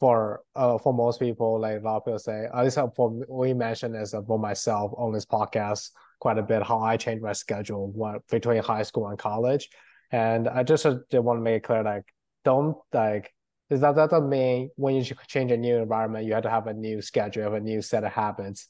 for 0.00 0.40
uh 0.56 0.78
for 0.78 0.92
most 0.92 1.20
people 1.20 1.60
like 1.60 1.80
a 1.80 1.84
lot 1.84 1.98
of 1.98 2.04
people 2.04 2.18
say 2.18 2.48
at 2.52 2.64
least 2.64 2.76
for 2.96 3.22
we 3.28 3.54
mentioned 3.54 3.94
as 3.94 4.12
for 4.26 4.36
myself 4.36 4.90
on 4.96 5.12
this 5.12 5.24
podcast 5.24 5.90
quite 6.18 6.38
a 6.38 6.42
bit 6.42 6.62
how 6.62 6.80
I 6.80 6.96
changed 6.96 7.22
my 7.22 7.32
schedule 7.32 7.92
what, 7.92 8.26
between 8.28 8.62
high 8.62 8.82
school 8.82 9.06
and 9.08 9.18
college, 9.18 9.68
and 10.10 10.48
I 10.48 10.64
just 10.64 10.86
uh, 10.86 10.98
want 11.12 11.38
to 11.38 11.42
make 11.42 11.58
it 11.58 11.64
clear 11.64 11.84
like 11.84 12.04
don't 12.44 12.76
like 12.92 13.32
is 13.70 13.80
that 13.80 13.94
that 13.96 14.10
doesn't 14.10 14.28
mean 14.28 14.70
when 14.76 14.96
you 14.96 15.04
change 15.28 15.52
a 15.52 15.56
new 15.56 15.76
environment 15.76 16.26
you 16.26 16.34
have 16.34 16.42
to 16.42 16.50
have 16.50 16.66
a 16.66 16.74
new 16.74 17.00
schedule, 17.00 17.42
have 17.42 17.54
a 17.54 17.60
new 17.60 17.80
set 17.80 18.04
of 18.04 18.12
habits. 18.12 18.68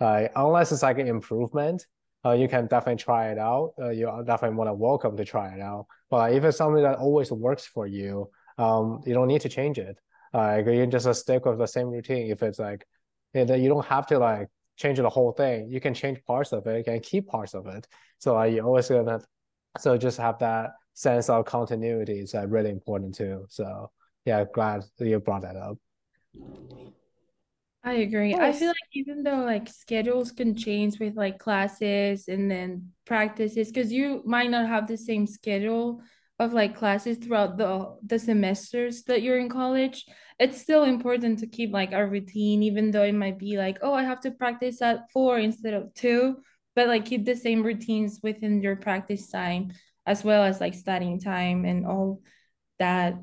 Uh, 0.00 0.28
unless 0.34 0.72
it's 0.72 0.82
like 0.82 0.98
an 0.98 1.06
improvement, 1.06 1.86
uh, 2.24 2.32
you 2.32 2.48
can 2.48 2.66
definitely 2.66 3.02
try 3.02 3.30
it 3.30 3.38
out. 3.38 3.72
Uh, 3.80 3.90
you 3.90 4.08
are 4.08 4.22
definitely 4.22 4.56
want 4.56 4.68
to 4.68 4.74
welcome 4.74 5.16
to 5.16 5.24
try 5.24 5.54
it 5.54 5.60
out. 5.60 5.86
But 6.10 6.32
if 6.32 6.44
it's 6.44 6.58
something 6.58 6.82
that 6.82 6.98
always 6.98 7.32
works 7.32 7.66
for 7.66 7.86
you, 7.86 8.30
um, 8.58 9.00
you 9.06 9.14
don't 9.14 9.28
need 9.28 9.40
to 9.42 9.48
change 9.48 9.78
it. 9.78 9.98
Like 10.32 10.66
you 10.66 10.72
can 10.82 10.90
just 10.90 11.06
uh, 11.06 11.14
stick 11.14 11.44
with 11.46 11.58
the 11.58 11.66
same 11.66 11.88
routine. 11.88 12.30
If 12.30 12.42
it's 12.42 12.58
like, 12.58 12.86
you 13.32 13.44
don't 13.44 13.86
have 13.86 14.06
to 14.08 14.18
like 14.18 14.48
change 14.76 14.98
the 14.98 15.08
whole 15.08 15.32
thing. 15.32 15.70
You 15.70 15.80
can 15.80 15.94
change 15.94 16.22
parts 16.24 16.52
of 16.52 16.66
it. 16.66 16.78
You 16.78 16.84
can 16.84 17.00
keep 17.00 17.28
parts 17.28 17.54
of 17.54 17.66
it. 17.66 17.86
So 18.18 18.38
uh, 18.38 18.44
you 18.44 18.60
always 18.60 18.88
gonna, 18.88 19.20
so 19.78 19.96
just 19.96 20.18
have 20.18 20.38
that 20.40 20.72
sense 20.94 21.30
of 21.30 21.44
continuity 21.46 22.20
is 22.20 22.34
uh, 22.34 22.46
really 22.46 22.70
important 22.70 23.14
too. 23.14 23.46
So 23.48 23.90
yeah, 24.24 24.44
glad 24.52 24.84
you 24.98 25.18
brought 25.20 25.42
that 25.42 25.56
up. 25.56 25.78
I 27.82 27.94
agree. 27.94 28.34
I 28.34 28.52
feel 28.52 28.68
like 28.68 28.76
even 28.92 29.22
though 29.22 29.42
like 29.44 29.66
schedules 29.68 30.32
can 30.32 30.54
change 30.54 30.98
with 31.00 31.16
like 31.16 31.38
classes 31.38 32.28
and 32.28 32.50
then 32.50 32.92
practices, 33.06 33.68
because 33.68 33.90
you 33.90 34.22
might 34.26 34.50
not 34.50 34.68
have 34.68 34.86
the 34.86 34.98
same 34.98 35.26
schedule 35.26 36.02
of 36.38 36.52
like 36.52 36.76
classes 36.76 37.16
throughout 37.18 37.56
the 37.56 37.96
the 38.06 38.18
semesters 38.18 39.02
that 39.04 39.22
you're 39.22 39.38
in 39.38 39.48
college, 39.48 40.04
it's 40.38 40.60
still 40.60 40.84
important 40.84 41.38
to 41.38 41.46
keep 41.46 41.72
like 41.72 41.92
a 41.92 42.06
routine, 42.06 42.62
even 42.62 42.90
though 42.90 43.02
it 43.02 43.14
might 43.14 43.38
be 43.38 43.56
like, 43.56 43.78
oh, 43.80 43.94
I 43.94 44.04
have 44.04 44.20
to 44.22 44.30
practice 44.30 44.82
at 44.82 45.10
four 45.10 45.38
instead 45.38 45.72
of 45.72 45.94
two, 45.94 46.36
but 46.76 46.86
like 46.86 47.06
keep 47.06 47.24
the 47.24 47.36
same 47.36 47.62
routines 47.62 48.20
within 48.22 48.60
your 48.60 48.76
practice 48.76 49.28
time 49.30 49.72
as 50.04 50.22
well 50.22 50.44
as 50.44 50.60
like 50.60 50.74
studying 50.74 51.18
time 51.18 51.64
and 51.64 51.86
all 51.86 52.20
that. 52.78 53.14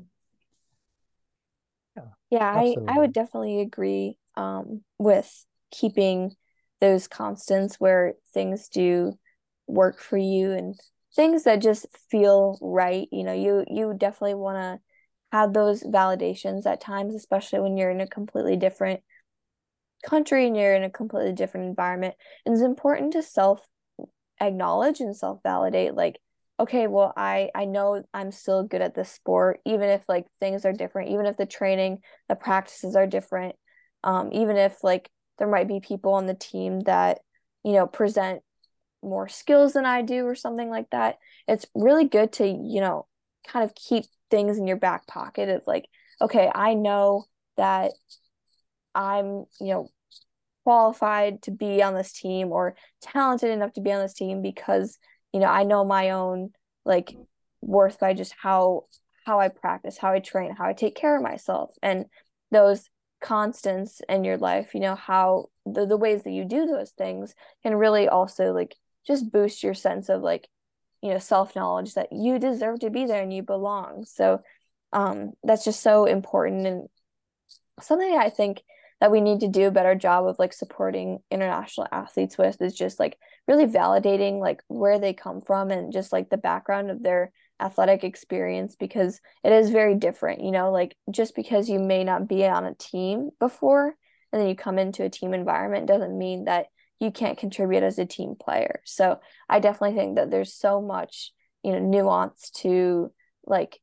Yeah, 2.30 2.44
I, 2.44 2.76
I 2.86 2.98
would 2.98 3.12
definitely 3.12 3.60
agree 3.60 4.18
um, 4.38 4.82
with 4.98 5.44
keeping 5.70 6.32
those 6.80 7.08
constants 7.08 7.76
where 7.78 8.14
things 8.32 8.68
do 8.68 9.12
work 9.66 9.98
for 10.00 10.16
you 10.16 10.52
and 10.52 10.74
things 11.14 11.42
that 11.44 11.60
just 11.60 11.86
feel 12.10 12.58
right. 12.62 13.08
You 13.10 13.24
know 13.24 13.34
you 13.34 13.64
you 13.68 13.94
definitely 13.98 14.34
want 14.34 14.56
to 14.56 14.80
have 15.36 15.52
those 15.52 15.82
validations 15.82 16.64
at 16.64 16.80
times 16.80 17.14
especially 17.14 17.60
when 17.60 17.76
you're 17.76 17.90
in 17.90 18.00
a 18.00 18.06
completely 18.06 18.56
different 18.56 19.00
country 20.06 20.46
and 20.46 20.56
you're 20.56 20.74
in 20.74 20.84
a 20.84 20.90
completely 20.90 21.32
different 21.32 21.66
environment. 21.66 22.14
And 22.46 22.54
it's 22.54 22.62
important 22.62 23.12
to 23.14 23.22
self 23.22 23.60
acknowledge 24.40 25.00
and 25.00 25.16
self 25.16 25.40
validate 25.42 25.94
like 25.94 26.16
okay 26.60 26.86
well 26.86 27.12
i 27.16 27.50
i 27.56 27.64
know 27.64 28.04
i'm 28.14 28.30
still 28.30 28.62
good 28.62 28.80
at 28.80 28.94
this 28.94 29.10
sport 29.10 29.58
even 29.66 29.88
if 29.88 30.08
like 30.08 30.26
things 30.38 30.64
are 30.64 30.72
different 30.72 31.10
even 31.10 31.26
if 31.26 31.36
the 31.36 31.44
training 31.44 31.98
the 32.28 32.36
practices 32.36 32.94
are 32.94 33.04
different 33.04 33.56
um, 34.04 34.30
even 34.32 34.56
if 34.56 34.82
like 34.82 35.10
there 35.38 35.48
might 35.48 35.68
be 35.68 35.80
people 35.80 36.14
on 36.14 36.26
the 36.26 36.34
team 36.34 36.80
that 36.80 37.20
you 37.64 37.72
know 37.72 37.86
present 37.86 38.42
more 39.02 39.28
skills 39.28 39.72
than 39.72 39.86
I 39.86 40.02
do 40.02 40.26
or 40.26 40.34
something 40.34 40.68
like 40.68 40.90
that. 40.90 41.18
It's 41.46 41.66
really 41.74 42.04
good 42.06 42.32
to, 42.34 42.46
you 42.46 42.80
know, 42.80 43.06
kind 43.46 43.64
of 43.64 43.74
keep 43.74 44.04
things 44.30 44.58
in 44.58 44.66
your 44.66 44.76
back 44.76 45.06
pocket 45.06 45.48
of 45.48 45.62
like, 45.66 45.86
okay, 46.20 46.50
I 46.54 46.74
know 46.74 47.24
that 47.56 47.92
I'm, 48.94 49.44
you 49.60 49.72
know, 49.72 49.90
qualified 50.64 51.42
to 51.42 51.50
be 51.50 51.82
on 51.82 51.94
this 51.94 52.12
team 52.12 52.52
or 52.52 52.74
talented 53.00 53.50
enough 53.50 53.72
to 53.74 53.80
be 53.80 53.92
on 53.92 54.02
this 54.02 54.14
team 54.14 54.42
because, 54.42 54.98
you 55.32 55.40
know, 55.40 55.46
I 55.46 55.62
know 55.62 55.84
my 55.84 56.10
own 56.10 56.50
like 56.84 57.16
worth 57.60 58.00
by 58.00 58.14
just 58.14 58.34
how 58.40 58.84
how 59.24 59.40
I 59.40 59.48
practice, 59.48 59.98
how 59.98 60.12
I 60.12 60.20
train, 60.20 60.54
how 60.54 60.64
I 60.64 60.72
take 60.72 60.94
care 60.94 61.16
of 61.16 61.22
myself. 61.22 61.74
And 61.82 62.06
those 62.50 62.88
constants 63.20 64.00
in 64.08 64.24
your 64.24 64.36
life 64.36 64.74
you 64.74 64.80
know 64.80 64.94
how 64.94 65.46
the, 65.66 65.86
the 65.86 65.96
ways 65.96 66.22
that 66.22 66.30
you 66.30 66.44
do 66.44 66.66
those 66.66 66.90
things 66.90 67.34
can 67.62 67.74
really 67.74 68.08
also 68.08 68.52
like 68.52 68.74
just 69.06 69.32
boost 69.32 69.62
your 69.62 69.74
sense 69.74 70.08
of 70.08 70.22
like 70.22 70.48
you 71.02 71.10
know 71.10 71.18
self 71.18 71.56
knowledge 71.56 71.94
that 71.94 72.12
you 72.12 72.38
deserve 72.38 72.80
to 72.80 72.90
be 72.90 73.06
there 73.06 73.22
and 73.22 73.32
you 73.32 73.42
belong. 73.42 74.04
So 74.04 74.42
um 74.92 75.32
that's 75.42 75.64
just 75.64 75.82
so 75.82 76.06
important 76.06 76.66
and 76.66 76.88
something 77.80 78.16
i 78.16 78.30
think 78.30 78.62
that 79.00 79.12
we 79.12 79.20
need 79.20 79.40
to 79.40 79.48
do 79.48 79.68
a 79.68 79.70
better 79.70 79.94
job 79.94 80.26
of 80.26 80.38
like 80.38 80.52
supporting 80.52 81.18
international 81.30 81.86
athletes 81.92 82.38
with 82.38 82.60
is 82.62 82.74
just 82.74 82.98
like 82.98 83.18
really 83.46 83.66
validating 83.66 84.40
like 84.40 84.62
where 84.68 84.98
they 84.98 85.12
come 85.12 85.42
from 85.42 85.70
and 85.70 85.92
just 85.92 86.10
like 86.10 86.30
the 86.30 86.38
background 86.38 86.90
of 86.90 87.02
their 87.02 87.30
athletic 87.60 88.04
experience 88.04 88.76
because 88.76 89.20
it 89.42 89.52
is 89.52 89.70
very 89.70 89.94
different 89.94 90.42
you 90.42 90.50
know 90.50 90.70
like 90.70 90.96
just 91.10 91.34
because 91.34 91.68
you 91.68 91.78
may 91.78 92.04
not 92.04 92.28
be 92.28 92.44
on 92.46 92.64
a 92.64 92.74
team 92.74 93.30
before 93.40 93.94
and 94.32 94.40
then 94.40 94.48
you 94.48 94.54
come 94.54 94.78
into 94.78 95.04
a 95.04 95.10
team 95.10 95.34
environment 95.34 95.86
doesn't 95.86 96.16
mean 96.16 96.44
that 96.44 96.66
you 97.00 97.10
can't 97.10 97.38
contribute 97.38 97.82
as 97.82 97.98
a 97.98 98.06
team 98.06 98.34
player. 98.38 98.80
So 98.84 99.20
i 99.48 99.60
definitely 99.60 99.96
think 99.96 100.16
that 100.16 100.30
there's 100.30 100.54
so 100.54 100.80
much 100.80 101.32
you 101.62 101.72
know 101.72 101.78
nuance 101.78 102.50
to 102.50 103.12
like 103.46 103.80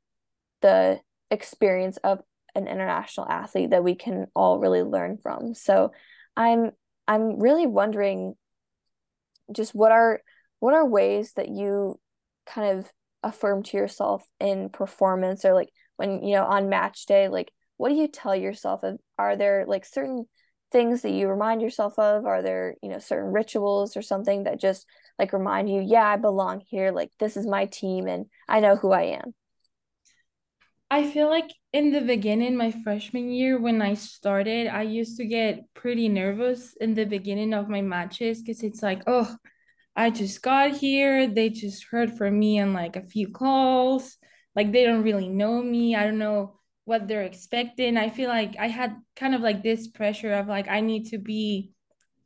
the 0.61 0.99
experience 1.31 1.97
of 1.97 2.19
an 2.53 2.67
international 2.67 3.27
athlete 3.29 3.71
that 3.71 3.83
we 3.83 3.95
can 3.95 4.27
all 4.35 4.59
really 4.59 4.83
learn 4.83 5.17
from. 5.21 5.53
So 5.53 5.91
i'm 6.37 6.71
i'm 7.07 7.39
really 7.39 7.67
wondering 7.67 8.35
just 9.51 9.75
what 9.75 9.91
are 9.91 10.21
what 10.59 10.73
are 10.73 10.85
ways 10.85 11.33
that 11.33 11.49
you 11.49 11.99
kind 12.45 12.77
of 12.77 12.91
affirm 13.25 13.63
to 13.63 13.77
yourself 13.77 14.23
in 14.39 14.69
performance 14.69 15.43
or 15.43 15.53
like 15.53 15.69
when 15.97 16.23
you 16.23 16.35
know 16.35 16.45
on 16.45 16.69
match 16.69 17.05
day 17.05 17.27
like 17.27 17.51
what 17.77 17.89
do 17.89 17.95
you 17.95 18.07
tell 18.07 18.35
yourself? 18.35 18.83
Of 18.83 18.99
are 19.17 19.35
there 19.35 19.65
like 19.67 19.85
certain 19.85 20.25
things 20.71 21.01
that 21.01 21.11
you 21.11 21.27
remind 21.27 21.61
yourself 21.61 21.97
of? 21.99 22.25
Are 22.25 22.41
there 22.41 22.75
you 22.81 22.89
know 22.89 22.99
certain 22.99 23.31
rituals 23.31 23.97
or 23.97 24.01
something 24.01 24.43
that 24.43 24.61
just 24.61 24.85
like 25.19 25.33
remind 25.33 25.69
you 25.69 25.81
yeah 25.81 26.07
i 26.07 26.17
belong 26.17 26.61
here. 26.67 26.91
Like 26.91 27.11
this 27.19 27.35
is 27.37 27.47
my 27.47 27.65
team 27.65 28.07
and 28.07 28.25
i 28.47 28.59
know 28.59 28.75
who 28.75 28.91
i 28.91 29.03
am 29.03 29.33
I 30.91 31.09
feel 31.09 31.29
like 31.29 31.49
in 31.73 31.91
the 31.91 32.01
beginning, 32.01 32.55
my 32.55 32.71
freshman 32.71 33.31
year, 33.31 33.59
when 33.59 33.81
I 33.81 33.95
started, 33.95 34.67
I 34.67 34.83
used 34.83 35.17
to 35.17 35.25
get 35.25 35.61
pretty 35.73 36.07
nervous 36.07 36.75
in 36.79 36.93
the 36.93 37.05
beginning 37.05 37.55
of 37.55 37.67
my 37.67 37.81
matches 37.81 38.41
because 38.41 38.61
it's 38.61 38.83
like, 38.83 39.01
oh, 39.07 39.35
I 39.95 40.09
just 40.09 40.41
got 40.41 40.71
here. 40.71 41.27
They 41.27 41.49
just 41.49 41.85
heard 41.85 42.17
from 42.17 42.37
me 42.37 42.59
on 42.59 42.73
like 42.73 42.95
a 42.95 43.05
few 43.05 43.29
calls. 43.29 44.17
Like 44.55 44.71
they 44.71 44.85
don't 44.85 45.03
really 45.03 45.29
know 45.29 45.61
me. 45.61 45.95
I 45.95 46.03
don't 46.03 46.17
know 46.17 46.59
what 46.85 47.07
they're 47.07 47.23
expecting. 47.23 47.97
I 47.97 48.09
feel 48.09 48.29
like 48.29 48.55
I 48.59 48.67
had 48.67 48.95
kind 49.15 49.35
of 49.35 49.41
like 49.41 49.63
this 49.63 49.87
pressure 49.87 50.33
of 50.33 50.47
like, 50.47 50.67
I 50.67 50.81
need 50.81 51.05
to 51.07 51.17
be 51.17 51.71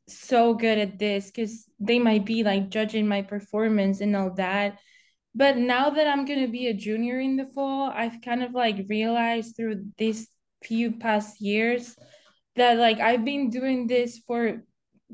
so 0.08 0.54
good 0.54 0.78
at 0.78 1.00
this 1.00 1.28
because 1.28 1.66
they 1.80 2.00
might 2.00 2.26
be 2.26 2.44
like 2.44 2.70
judging 2.70 3.08
my 3.08 3.22
performance 3.22 4.02
and 4.02 4.16
all 4.16 4.34
that. 4.36 4.80
But 5.36 5.58
now 5.58 5.92
that 5.92 6.08
I'm 6.08 6.26
going 6.26 6.42
to 6.42 6.52
be 6.52 6.68
a 6.68 6.74
junior 6.74 7.20
in 7.20 7.38
the 7.38 7.46
fall, 7.46 7.92
I've 7.94 8.22
kind 8.22 8.44
of 8.44 8.54
like 8.54 8.88
realized 8.90 9.56
through 9.56 9.86
these 9.98 10.28
few 10.64 10.94
past 10.94 11.40
years 11.40 11.96
that 12.56 12.78
like 12.78 13.00
I've 13.00 13.24
been 13.24 13.50
doing 13.50 13.88
this 13.88 14.20
for 14.28 14.64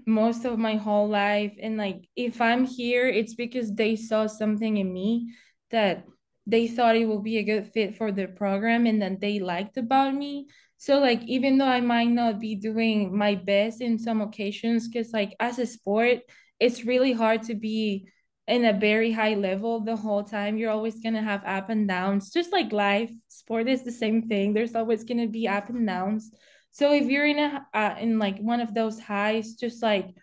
most 0.06 0.46
of 0.46 0.60
my 0.60 0.76
whole 0.76 1.08
life. 1.08 1.54
And 1.62 1.78
like 1.78 2.08
if 2.16 2.42
I'm 2.42 2.66
here, 2.66 3.08
it's 3.08 3.36
because 3.36 3.74
they 3.74 3.96
saw 3.96 4.28
something 4.28 4.78
in 4.78 4.92
me 4.92 5.34
that 5.72 6.06
they 6.48 6.68
thought 6.68 6.96
it 6.96 7.06
would 7.06 7.24
be 7.24 7.38
a 7.38 7.44
good 7.44 7.72
fit 7.74 7.98
for 7.98 8.12
the 8.12 8.28
program 8.28 8.86
and 8.86 9.02
that 9.02 9.20
they 9.20 9.40
liked 9.40 9.78
about 9.78 10.14
me. 10.14 10.48
So 10.78 11.00
like 11.00 11.24
even 11.24 11.58
though 11.58 11.68
I 11.68 11.82
might 11.82 12.10
not 12.10 12.40
be 12.40 12.56
doing 12.56 13.18
my 13.18 13.36
best 13.36 13.82
in 13.82 13.98
some 13.98 14.22
occasions, 14.22 14.88
because 14.88 15.12
like 15.14 15.36
as 15.40 15.58
a 15.58 15.66
sport, 15.66 16.20
it's 16.60 16.86
really 16.86 17.14
hard 17.14 17.44
to 17.44 17.56
be 17.56 18.08
in 18.48 18.66
a 18.66 18.74
very 18.74 19.12
high 19.12 19.34
level 19.34 19.80
the 19.80 19.96
whole 19.96 20.24
time. 20.24 20.58
You're 20.58 20.72
always 20.72 21.00
gonna 21.00 21.24
have 21.24 21.44
up 21.46 21.70
and 21.70 21.88
downs, 21.88 22.30
just 22.30 22.52
like 22.52 22.72
life. 22.72 23.12
Sport 23.28 23.68
is 23.68 23.84
the 23.84 23.92
same 23.92 24.28
thing. 24.28 24.54
There's 24.54 24.76
always 24.76 25.04
gonna 25.04 25.28
be 25.28 25.48
up 25.48 25.70
and 25.70 25.88
downs. 25.88 26.32
So 26.76 26.92
if 26.92 27.08
you're 27.08 27.26
in 27.26 27.40
a 27.40 27.66
uh, 27.74 27.96
in 28.02 28.20
like 28.20 28.38
one 28.40 28.60
of 28.60 28.74
those 28.74 29.00
highs, 29.00 29.54
just 29.54 29.82
like 29.82 30.14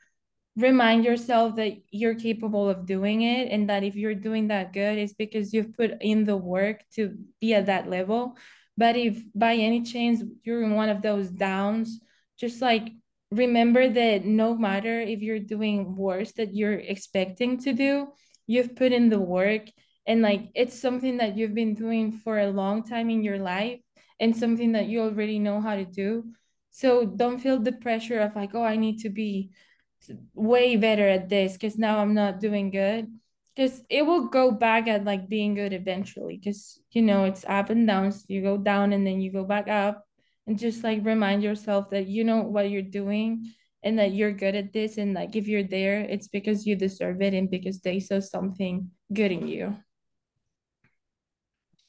remind 0.54 1.02
yourself 1.02 1.56
that 1.56 1.72
you're 1.90 2.14
capable 2.14 2.68
of 2.68 2.84
doing 2.84 3.22
it 3.22 3.50
and 3.50 3.70
that 3.70 3.82
if 3.84 3.96
you're 3.96 4.14
doing 4.14 4.48
that 4.48 4.74
good 4.74 4.98
it's 4.98 5.14
because 5.14 5.54
you've 5.54 5.72
put 5.74 5.92
in 6.02 6.24
the 6.24 6.36
work 6.36 6.84
to 6.96 7.16
be 7.40 7.54
at 7.54 7.66
that 7.66 7.88
level. 7.88 8.36
But 8.76 8.96
if 8.96 9.22
by 9.34 9.54
any 9.54 9.80
chance 9.80 10.22
you're 10.44 10.62
in 10.62 10.74
one 10.74 10.90
of 10.90 11.00
those 11.00 11.30
downs 11.30 12.00
just 12.38 12.60
like 12.60 12.92
remember 13.30 13.88
that 13.88 14.26
no 14.26 14.54
matter 14.54 15.00
if 15.00 15.22
you're 15.22 15.38
doing 15.38 15.96
worse 15.96 16.32
that 16.32 16.54
you're 16.54 16.80
expecting 16.80 17.56
to 17.60 17.72
do 17.72 18.08
you've 18.46 18.76
put 18.76 18.92
in 18.92 19.08
the 19.08 19.20
work. 19.20 19.68
And 20.06 20.20
like 20.20 20.50
it's 20.54 20.78
something 20.78 21.16
that 21.16 21.38
you've 21.38 21.54
been 21.54 21.72
doing 21.72 22.12
for 22.12 22.38
a 22.38 22.50
long 22.50 22.82
time 22.84 23.08
in 23.08 23.24
your 23.24 23.38
life 23.38 23.80
and 24.20 24.36
something 24.36 24.72
that 24.72 24.84
you 24.84 25.00
already 25.00 25.38
know 25.38 25.62
how 25.62 25.76
to 25.76 25.86
do 25.86 26.24
so 26.72 27.06
don't 27.06 27.38
feel 27.38 27.60
the 27.60 27.72
pressure 27.72 28.18
of 28.18 28.34
like 28.34 28.54
oh 28.54 28.64
i 28.64 28.74
need 28.74 28.98
to 28.98 29.08
be 29.08 29.52
way 30.34 30.76
better 30.76 31.08
at 31.08 31.28
this 31.28 31.52
because 31.54 31.78
now 31.78 31.98
I'm 31.98 32.14
not 32.14 32.40
doing 32.40 32.70
good. 32.70 33.08
Because 33.54 33.82
it 33.90 34.06
will 34.06 34.28
go 34.28 34.50
back 34.50 34.88
at 34.88 35.04
like 35.04 35.28
being 35.28 35.54
good 35.54 35.72
eventually. 35.72 36.38
Because 36.38 36.80
you 36.90 37.02
know 37.02 37.24
it's 37.24 37.44
up 37.46 37.70
and 37.70 37.86
downs. 37.86 38.24
You 38.28 38.42
go 38.42 38.56
down 38.56 38.92
and 38.92 39.06
then 39.06 39.20
you 39.20 39.30
go 39.30 39.44
back 39.44 39.68
up, 39.68 40.04
and 40.46 40.58
just 40.58 40.82
like 40.82 41.04
remind 41.04 41.42
yourself 41.42 41.90
that 41.90 42.06
you 42.06 42.24
know 42.24 42.42
what 42.42 42.70
you're 42.70 42.82
doing 42.82 43.52
and 43.82 43.98
that 43.98 44.12
you're 44.12 44.32
good 44.32 44.54
at 44.54 44.72
this. 44.72 44.96
And 44.96 45.12
like 45.12 45.36
if 45.36 45.48
you're 45.48 45.62
there, 45.62 46.00
it's 46.00 46.28
because 46.28 46.66
you 46.66 46.76
deserve 46.76 47.20
it 47.20 47.34
and 47.34 47.50
because 47.50 47.80
they 47.80 48.00
saw 48.00 48.20
something 48.20 48.90
good 49.12 49.32
in 49.32 49.46
you. 49.46 49.76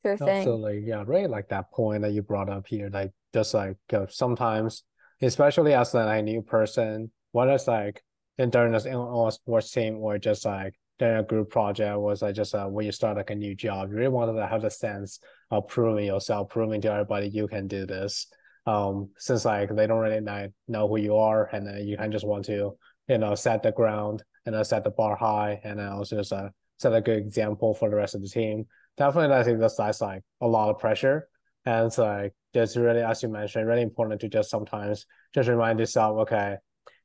Sure 0.06 0.18
thing. 0.18 0.28
Absolutely, 0.28 0.84
yeah, 0.86 1.04
really 1.08 1.28
like 1.28 1.48
that 1.48 1.72
point 1.72 2.02
that 2.02 2.12
you 2.12 2.22
brought 2.22 2.50
up 2.50 2.68
here. 2.68 2.90
Like 2.92 3.14
just 3.34 3.54
like 3.54 3.76
sometimes, 4.10 4.84
especially 5.22 5.74
as 5.74 5.94
like, 5.94 6.20
a 6.20 6.22
new 6.22 6.42
person, 6.42 7.12
what 7.32 7.50
is 7.50 7.68
like 7.68 8.04
in 8.38 8.50
during 8.50 8.72
this 8.74 8.86
on 8.86 9.28
a 9.28 9.32
sports 9.32 9.72
team 9.72 9.98
or 9.98 10.18
just 10.18 10.46
like 10.46 10.74
during 11.00 11.18
a 11.18 11.24
group 11.24 11.50
project 11.50 11.98
was 11.98 12.22
like 12.22 12.36
just 12.36 12.56
uh, 12.56 12.66
when 12.66 12.86
you 12.86 12.92
start 12.92 13.18
like 13.18 13.30
a 13.30 13.36
new 13.36 13.56
job, 13.56 13.90
you 13.90 13.96
really 13.96 14.08
wanted 14.08 14.34
to 14.34 14.48
have 14.48 14.62
the 14.62 14.70
sense 14.70 15.20
of 15.52 15.68
proving 15.68 16.06
yourself, 16.06 16.50
proving 16.50 16.82
to 16.82 16.92
everybody 16.92 17.28
you 17.28 17.48
can 17.48 17.68
do 17.68 17.86
this. 17.86 18.28
Um, 18.66 19.10
since 19.18 19.44
like 19.44 19.76
they 19.76 19.88
don't 19.88 20.00
really 20.00 20.22
know 20.68 20.88
who 20.88 20.98
you 20.98 21.18
are, 21.18 21.50
and 21.52 21.68
then 21.68 21.86
you 21.86 21.98
can 21.98 22.12
just 22.12 22.26
want 22.26 22.46
to 22.46 22.78
you 23.10 23.18
know 23.18 23.36
set 23.36 23.62
the 23.62 23.74
ground 23.74 24.24
and 24.46 24.56
then 24.56 24.64
set 24.64 24.84
the 24.84 24.90
bar 24.90 25.16
high, 25.16 25.60
and 25.64 25.80
then 25.80 25.88
also 25.88 26.18
just 26.18 26.32
uh, 26.32 26.50
set 26.78 26.94
a 26.94 27.02
good 27.02 27.18
example 27.18 27.74
for 27.74 27.90
the 27.90 27.96
rest 27.96 28.16
of 28.16 28.22
the 28.22 28.30
team. 28.30 28.66
Definitely, 28.96 29.36
I 29.36 29.44
think 29.44 29.60
that's 29.60 29.76
that's 29.76 30.00
like 30.00 30.24
a 30.40 30.48
lot 30.48 30.70
of 30.70 30.80
pressure, 30.80 31.28
and 31.66 31.88
it's 31.88 31.98
like 31.98 32.34
it's 32.54 32.78
really, 32.78 33.02
as 33.02 33.24
you 33.24 33.30
mentioned, 33.30 33.68
really 33.68 33.82
important 33.82 34.22
to 34.22 34.30
just 34.30 34.50
sometimes 34.50 35.06
just 35.34 35.50
remind 35.50 35.80
yourself, 35.80 36.20
okay, 36.20 36.58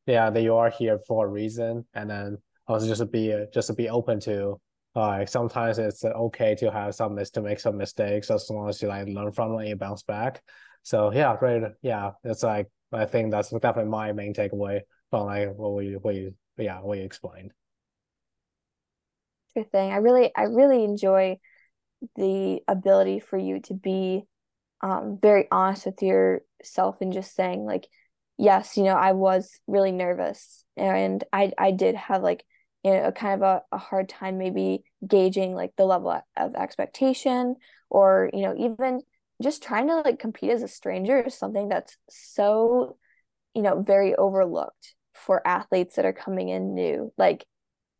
yeah 0.09 0.31
that 0.31 0.43
you 0.43 0.57
are 0.57 0.71
here 0.71 0.99
for 1.07 1.27
a 1.27 1.29
reason. 1.29 1.87
And 1.95 2.11
then 2.11 2.39
also 2.67 2.87
just 2.87 3.01
to 3.01 3.07
be 3.07 3.35
just 3.53 3.69
to 3.69 3.75
be 3.75 3.89
open 3.89 4.19
to 4.21 4.61
like 4.95 5.29
sometimes 5.29 5.79
it's 5.79 6.05
okay 6.05 6.55
to 6.57 6.71
have 6.71 6.95
some 6.95 7.17
to 7.17 7.43
make 7.43 7.61
some 7.61 7.77
mistakes 7.77 8.31
as 8.31 8.49
long 8.51 8.69
as 8.69 8.83
you 8.83 8.89
like 8.89 9.07
learn 9.07 9.33
from 9.33 9.53
it 9.53 9.59
and 9.59 9.69
you 9.69 9.77
bounce 9.77 10.03
back. 10.03 10.43
So 10.83 11.13
yeah 11.13 11.37
right 11.41 11.63
yeah 11.83 12.13
it's 12.25 12.43
like 12.43 12.69
i 12.93 13.05
think 13.05 13.31
that's 13.31 13.51
definitely 13.51 13.91
my 13.91 14.13
main 14.13 14.33
takeaway 14.33 14.81
from 15.11 15.27
like 15.27 15.53
what 15.55 15.75
we 15.75 15.93
what 16.01 16.15
you 16.15 16.35
yeah 16.57 16.81
what 16.81 16.99
you 16.99 17.05
explained. 17.05 17.53
Good 19.55 19.71
thing. 19.71 19.93
I 19.93 19.97
really 19.97 20.33
i 20.35 20.45
really 20.45 20.85
enjoy 20.85 21.39
the 22.17 22.61
ability 22.67 23.21
for 23.21 23.37
you 23.37 23.61
to 23.63 23.75
be 23.75 24.23
um, 24.81 25.19
very 25.21 25.47
honest 25.51 25.87
with 25.87 26.03
yourself 26.03 26.97
and 27.01 27.13
just 27.13 27.35
saying 27.35 27.65
like 27.65 27.89
yes, 28.39 28.77
you 28.77 28.85
know, 28.85 28.95
I 28.95 29.13
was 29.13 29.59
really 29.67 29.93
nervous 29.93 30.65
and 30.77 31.23
I 31.33 31.53
I 31.59 31.73
did 31.73 31.97
have 31.97 32.23
like 32.23 32.45
you 32.85 32.93
know, 32.93 33.05
a 33.05 33.13
kind 33.13 33.43
of 33.43 33.43
a, 33.43 33.63
a 33.75 33.79
hard 33.79 34.09
time 34.09 34.39
maybe 34.39 34.85
gauging 35.07 35.55
like 35.55 35.73
the 35.77 35.85
level 35.85 36.23
of 36.37 36.55
expectation 36.55 37.57
or, 37.91 38.31
you 38.33 38.43
know, 38.43 38.55
even 38.57 39.01
just 39.43 39.63
trying 39.63 39.89
to 39.89 39.97
like 39.97 40.19
compete 40.19 40.51
as 40.51 40.63
a 40.63 40.69
stranger 40.69 41.21
is 41.21 41.35
something 41.35 41.69
that's 41.69 41.97
so, 42.09 42.97
you 43.55 43.63
know, 43.63 43.83
very 43.83 44.15
overlooked 44.15 44.95
for 45.15 45.47
athletes 45.47 45.97
that 45.97 46.05
are 46.05 46.13
coming 46.13 46.49
in 46.49 46.75
new. 46.75 47.13
Like, 47.19 47.45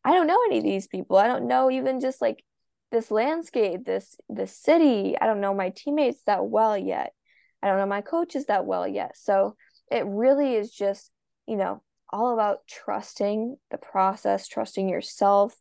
I 0.05 0.13
don't 0.13 0.29
know 0.29 0.41
any 0.47 0.59
of 0.59 0.65
these 0.65 0.87
people. 0.87 1.17
I 1.17 1.27
don't 1.27 1.49
know 1.49 1.71
even 1.71 2.01
just 2.01 2.23
like 2.23 2.45
this 2.91 3.11
landscape, 3.11 3.85
this 3.85 4.17
this 4.29 4.57
city. 4.57 5.17
I 5.21 5.27
don't 5.27 5.41
know 5.41 5.55
my 5.55 5.71
teammates 5.71 6.23
that 6.27 6.45
well 6.47 6.77
yet. 6.77 7.13
I 7.63 7.69
don't 7.69 7.79
know 7.79 7.87
my 7.87 8.01
coaches 8.01 8.47
that 8.47 8.67
well 8.67 8.87
yet. 8.87 9.17
So 9.17 9.57
it 9.91 10.05
really 10.07 10.55
is 10.55 10.71
just, 10.71 11.11
you 11.47 11.57
know, 11.57 11.83
all 12.11 12.33
about 12.33 12.61
trusting 12.69 13.57
the 13.71 13.79
process, 13.79 14.47
trusting 14.47 14.89
yourself, 14.89 15.55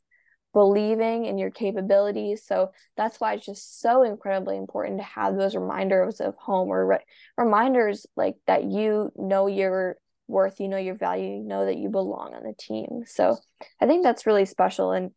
believing 0.53 1.25
in 1.25 1.37
your 1.37 1.51
capabilities. 1.51 2.43
So 2.45 2.71
that's 2.95 3.19
why 3.19 3.33
it's 3.33 3.45
just 3.45 3.81
so 3.81 4.03
incredibly 4.03 4.57
important 4.57 4.99
to 4.99 5.03
have 5.03 5.35
those 5.35 5.55
reminders 5.55 6.19
of 6.19 6.35
home 6.35 6.69
or 6.69 6.85
re- 6.85 7.05
reminders 7.37 8.05
like 8.15 8.35
that 8.47 8.63
you 8.63 9.11
know 9.15 9.47
your 9.47 9.97
worth, 10.27 10.59
you 10.59 10.67
know 10.67 10.77
your 10.77 10.95
value, 10.95 11.37
you 11.37 11.43
know 11.43 11.65
that 11.65 11.77
you 11.77 11.89
belong 11.89 12.33
on 12.33 12.43
the 12.43 12.53
team. 12.57 13.03
So 13.05 13.37
I 13.81 13.85
think 13.85 14.03
that's 14.03 14.25
really 14.25 14.45
special. 14.45 14.91
And 14.91 15.11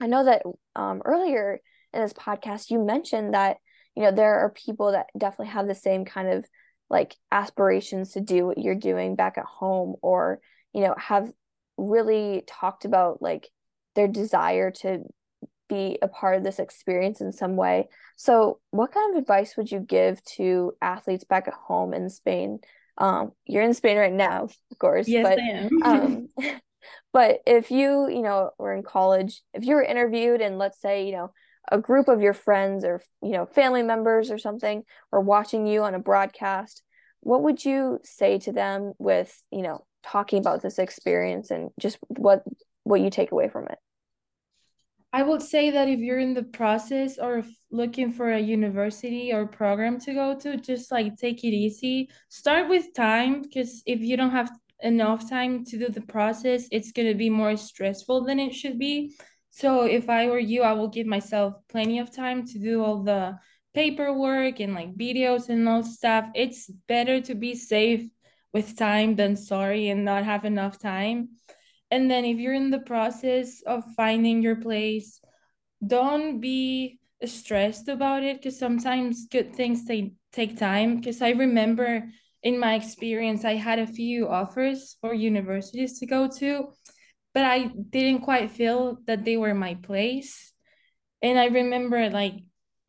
I 0.00 0.06
know 0.06 0.24
that 0.24 0.42
um, 0.76 1.02
earlier 1.04 1.60
in 1.92 2.02
this 2.02 2.12
podcast, 2.12 2.70
you 2.70 2.84
mentioned 2.84 3.34
that, 3.34 3.58
you 3.94 4.02
know, 4.02 4.10
there 4.10 4.40
are 4.40 4.50
people 4.50 4.92
that 4.92 5.06
definitely 5.16 5.52
have 5.52 5.66
the 5.66 5.74
same 5.74 6.04
kind 6.04 6.28
of 6.28 6.44
like 6.90 7.16
aspirations 7.32 8.12
to 8.12 8.20
do 8.20 8.46
what 8.46 8.58
you're 8.58 8.74
doing 8.74 9.16
back 9.16 9.38
at 9.38 9.44
home 9.44 9.96
or 10.02 10.40
you 10.72 10.80
know 10.82 10.94
have 10.98 11.30
really 11.76 12.44
talked 12.46 12.84
about 12.84 13.22
like 13.22 13.48
their 13.94 14.08
desire 14.08 14.70
to 14.70 15.00
be 15.68 15.98
a 16.02 16.08
part 16.08 16.36
of 16.36 16.44
this 16.44 16.58
experience 16.58 17.20
in 17.20 17.32
some 17.32 17.56
way 17.56 17.88
so 18.16 18.60
what 18.70 18.92
kind 18.92 19.14
of 19.16 19.20
advice 19.20 19.56
would 19.56 19.70
you 19.70 19.80
give 19.80 20.22
to 20.24 20.72
athletes 20.82 21.24
back 21.24 21.48
at 21.48 21.54
home 21.54 21.94
in 21.94 22.10
spain 22.10 22.58
um 22.98 23.32
you're 23.46 23.62
in 23.62 23.74
spain 23.74 23.96
right 23.96 24.12
now 24.12 24.44
of 24.44 24.78
course 24.78 25.08
yes, 25.08 25.22
but 25.22 25.38
I 25.38 25.58
am. 25.58 25.82
um 25.82 26.28
but 27.12 27.40
if 27.46 27.70
you 27.70 28.08
you 28.08 28.22
know 28.22 28.50
were 28.58 28.74
in 28.74 28.82
college 28.82 29.42
if 29.52 29.64
you 29.64 29.74
were 29.74 29.82
interviewed 29.82 30.40
and 30.40 30.58
let's 30.58 30.80
say 30.80 31.06
you 31.06 31.12
know 31.12 31.30
a 31.70 31.78
group 31.78 32.08
of 32.08 32.20
your 32.20 32.34
friends 32.34 32.84
or 32.84 33.02
you 33.22 33.32
know 33.32 33.46
family 33.46 33.82
members 33.82 34.30
or 34.30 34.38
something 34.38 34.82
or 35.12 35.20
watching 35.20 35.66
you 35.66 35.82
on 35.82 35.94
a 35.94 35.98
broadcast 35.98 36.82
what 37.20 37.42
would 37.42 37.64
you 37.64 37.98
say 38.04 38.38
to 38.38 38.52
them 38.52 38.92
with 38.98 39.42
you 39.50 39.62
know 39.62 39.84
talking 40.02 40.38
about 40.38 40.62
this 40.62 40.78
experience 40.78 41.50
and 41.50 41.70
just 41.80 41.98
what 42.08 42.44
what 42.82 43.00
you 43.00 43.10
take 43.10 43.32
away 43.32 43.48
from 43.48 43.64
it 43.66 43.78
I 45.14 45.22
would 45.22 45.42
say 45.42 45.70
that 45.70 45.88
if 45.88 46.00
you're 46.00 46.18
in 46.18 46.34
the 46.34 46.42
process 46.42 47.18
or 47.18 47.44
looking 47.70 48.12
for 48.12 48.32
a 48.32 48.40
university 48.40 49.32
or 49.32 49.46
program 49.46 50.00
to 50.00 50.12
go 50.12 50.34
to, 50.40 50.56
just 50.56 50.90
like 50.90 51.16
take 51.16 51.44
it 51.44 51.54
easy. 51.54 52.10
Start 52.30 52.68
with 52.68 52.92
time 52.96 53.42
because 53.42 53.80
if 53.86 54.00
you 54.00 54.16
don't 54.16 54.32
have 54.32 54.50
enough 54.80 55.28
time 55.28 55.64
to 55.64 55.78
do 55.78 55.88
the 55.88 56.02
process, 56.02 56.66
it's 56.70 56.92
going 56.92 57.08
to 57.08 57.14
be 57.14 57.30
more 57.30 57.56
stressful 57.56 58.24
than 58.24 58.38
it 58.38 58.54
should 58.54 58.78
be. 58.78 59.16
So 59.50 59.82
if 59.82 60.08
I 60.08 60.26
were 60.26 60.38
you, 60.38 60.62
I 60.62 60.72
will 60.72 60.88
give 60.88 61.06
myself 61.06 61.54
plenty 61.68 61.98
of 61.98 62.14
time 62.14 62.46
to 62.46 62.58
do 62.58 62.82
all 62.82 63.02
the 63.02 63.38
paperwork 63.72 64.60
and 64.60 64.74
like 64.74 64.94
videos 64.96 65.48
and 65.48 65.68
all 65.68 65.82
stuff. 65.82 66.26
It's 66.34 66.68
better 66.88 67.20
to 67.22 67.34
be 67.34 67.54
safe 67.54 68.08
with 68.52 68.76
time 68.76 69.16
than 69.16 69.36
sorry 69.36 69.88
and 69.88 70.04
not 70.04 70.24
have 70.24 70.44
enough 70.44 70.78
time. 70.78 71.30
And 71.90 72.10
then 72.10 72.24
if 72.24 72.38
you're 72.38 72.54
in 72.54 72.70
the 72.70 72.80
process 72.80 73.62
of 73.66 73.84
finding 73.96 74.42
your 74.42 74.56
place, 74.56 75.20
don't 75.86 76.40
be 76.40 76.98
stressed 77.24 77.88
about 77.88 78.22
it 78.22 78.38
because 78.38 78.58
sometimes 78.58 79.26
good 79.26 79.54
things 79.54 79.84
take 79.84 80.14
take 80.32 80.56
time. 80.56 80.96
Because 80.96 81.22
I 81.22 81.30
remember 81.30 82.08
in 82.44 82.60
my 82.60 82.74
experience, 82.74 83.44
I 83.44 83.54
had 83.54 83.78
a 83.78 83.86
few 83.86 84.28
offers 84.28 84.96
for 85.00 85.14
universities 85.14 85.98
to 85.98 86.06
go 86.06 86.28
to, 86.38 86.68
but 87.32 87.44
I 87.44 87.70
didn't 87.90 88.20
quite 88.20 88.50
feel 88.50 88.98
that 89.06 89.24
they 89.24 89.36
were 89.38 89.54
my 89.54 89.74
place. 89.74 90.52
And 91.22 91.38
I 91.38 91.46
remember 91.46 92.10
like 92.10 92.34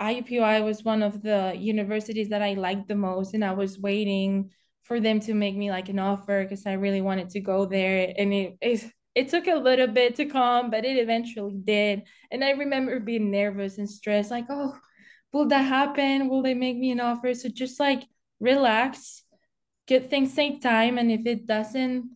IUPUI 0.02 0.64
was 0.64 0.84
one 0.84 1.02
of 1.02 1.24
the 1.24 1.56
universities 1.58 2.30
that 2.30 2.42
I 2.42 2.54
liked 2.56 2.90
the 2.90 2.96
most, 2.96 3.34
and 3.34 3.46
I 3.46 3.54
was 3.54 3.80
waiting 3.80 4.52
for 4.84 5.00
them 5.00 5.22
to 5.22 5.34
make 5.34 5.56
me 5.56 5.72
like 5.72 5.88
an 5.90 6.00
offer 6.00 6.44
because 6.44 6.66
I 6.68 6.74
really 6.74 7.02
wanted 7.02 7.30
to 7.32 7.40
go 7.40 7.66
there. 7.66 8.14
And 8.18 8.34
it, 8.34 8.58
it 8.62 8.92
it 9.16 9.30
took 9.30 9.48
a 9.48 9.56
little 9.56 9.88
bit 9.88 10.16
to 10.16 10.26
come, 10.26 10.70
but 10.70 10.84
it 10.84 10.98
eventually 10.98 11.56
did. 11.64 12.04
And 12.30 12.44
I 12.44 12.52
remember 12.52 13.00
being 13.00 13.32
nervous 13.32 13.78
and 13.78 13.90
stressed, 13.90 14.30
like, 14.30 14.48
oh, 14.50 14.78
will 15.32 15.48
that 15.48 15.62
happen? 15.62 16.28
Will 16.28 16.42
they 16.42 16.54
make 16.54 16.78
me 16.78 16.92
an 16.92 17.00
offer? 17.00 17.34
So 17.34 17.48
just 17.48 17.80
like 17.80 18.04
relax, 18.42 19.24
get 19.88 20.10
things 20.10 20.36
take 20.36 20.62
time. 20.62 20.98
And 20.98 21.12
if 21.12 21.26
it 21.26 21.46
doesn't, 21.46 22.10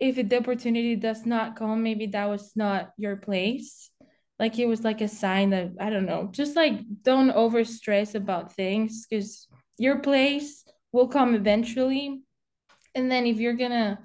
if 0.00 0.16
the 0.16 0.36
opportunity 0.36 0.96
does 0.96 1.26
not 1.26 1.56
come, 1.56 1.82
maybe 1.82 2.06
that 2.06 2.28
was 2.28 2.52
not 2.54 2.92
your 2.96 3.16
place. 3.16 3.90
Like 4.38 4.58
it 4.58 4.66
was 4.66 4.84
like 4.84 5.00
a 5.00 5.08
sign 5.08 5.50
that 5.50 5.72
I 5.80 5.90
don't 5.90 6.06
know, 6.06 6.28
just 6.30 6.54
like 6.54 6.80
don't 7.02 7.32
over 7.32 7.64
stress 7.64 8.14
about 8.14 8.54
things 8.54 9.06
because 9.06 9.48
your 9.78 9.98
place 9.98 10.64
will 10.92 11.08
come 11.08 11.34
eventually. 11.34 12.22
And 12.94 13.10
then 13.10 13.26
if 13.26 13.38
you're 13.38 13.54
gonna 13.54 13.98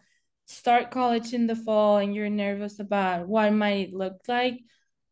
start 0.45 0.91
college 0.91 1.33
in 1.33 1.47
the 1.47 1.55
fall 1.55 1.97
and 1.97 2.15
you're 2.15 2.29
nervous 2.29 2.79
about 2.79 3.27
what 3.27 3.53
might 3.53 3.89
it 3.89 3.93
look 3.93 4.21
like, 4.27 4.59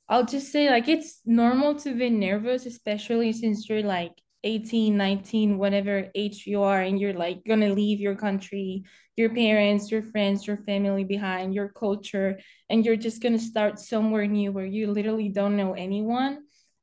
I'll 0.10 0.26
just 0.26 0.52
say 0.52 0.70
like 0.70 0.88
it's 0.88 1.22
normal 1.26 1.76
to 1.76 1.94
be 1.94 2.10
nervous, 2.10 2.66
especially 2.66 3.32
since 3.32 3.70
you're 3.70 3.84
like 3.84 4.12
18, 4.44 4.98
19, 4.98 5.58
whatever 5.58 6.10
age 6.16 6.46
you 6.46 6.64
are, 6.64 6.82
and 6.82 7.00
you're 7.00 7.14
like 7.14 7.44
gonna 7.46 7.74
leave 7.74 8.00
your 8.00 8.16
country, 8.16 8.84
your 9.16 9.30
parents, 9.30 9.92
your 9.92 10.02
friends, 10.02 10.48
your 10.48 10.58
family 10.58 11.04
behind, 11.04 11.54
your 11.54 11.70
culture, 11.70 12.40
and 12.70 12.86
you're 12.86 12.96
just 12.96 13.22
gonna 13.22 13.40
start 13.40 13.80
somewhere 13.80 14.28
new 14.28 14.52
where 14.52 14.66
you 14.66 14.92
literally 14.92 15.30
don't 15.30 15.58
know 15.58 15.74
anyone. 15.74 16.40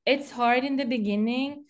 It's 0.07 0.31
hard 0.31 0.65
in 0.65 0.77
the 0.77 0.87
beginning 0.87 1.65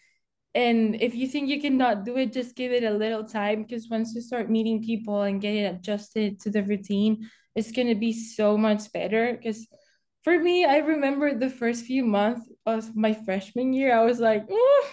and 0.54 1.00
if 1.00 1.14
you 1.14 1.28
think 1.28 1.48
you 1.48 1.60
cannot 1.60 2.04
do 2.04 2.16
it 2.16 2.32
just 2.32 2.56
give 2.56 2.72
it 2.72 2.82
a 2.82 2.90
little 2.90 3.24
time 3.24 3.62
because 3.62 3.88
once 3.90 4.14
you 4.14 4.20
start 4.20 4.50
meeting 4.50 4.82
people 4.82 5.22
and 5.22 5.40
get 5.40 5.54
it 5.54 5.74
adjusted 5.74 6.40
to 6.40 6.50
the 6.50 6.62
routine 6.62 7.28
it's 7.54 7.70
going 7.70 7.88
to 7.88 7.94
be 7.94 8.12
so 8.12 8.56
much 8.56 8.90
better 8.92 9.34
because 9.34 9.66
for 10.24 10.38
me 10.38 10.64
i 10.64 10.78
remember 10.78 11.34
the 11.34 11.50
first 11.50 11.84
few 11.84 12.04
months 12.04 12.48
of 12.66 12.96
my 12.96 13.12
freshman 13.12 13.72
year 13.72 13.96
i 13.96 14.04
was 14.04 14.20
like 14.20 14.46
oh, 14.50 14.90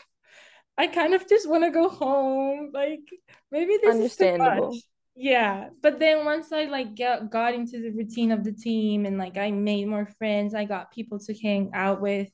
i 0.78 0.88
kind 0.88 1.14
of 1.14 1.28
just 1.28 1.50
want 1.50 1.64
to 1.64 1.72
go 1.72 1.90
home 1.90 2.72
like 2.74 3.08
maybe 3.52 3.78
this 3.82 4.12
is 4.12 4.16
too 4.16 4.38
much 4.38 4.76
yeah 5.16 5.70
but 5.82 6.00
then 6.00 6.26
once 6.26 6.52
i 6.52 6.66
like 6.66 6.94
get, 6.96 7.30
got 7.30 7.54
into 7.54 7.82
the 7.82 7.92
routine 7.92 8.32
of 8.32 8.44
the 8.44 8.52
team 8.52 9.06
and 9.06 9.18
like 9.18 9.38
i 9.38 9.50
made 9.52 9.88
more 9.88 10.08
friends 10.18 10.54
i 10.54 10.66
got 10.66 10.92
people 10.92 11.20
to 11.20 11.34
hang 11.34 11.72
out 11.74 12.02
with 12.02 12.30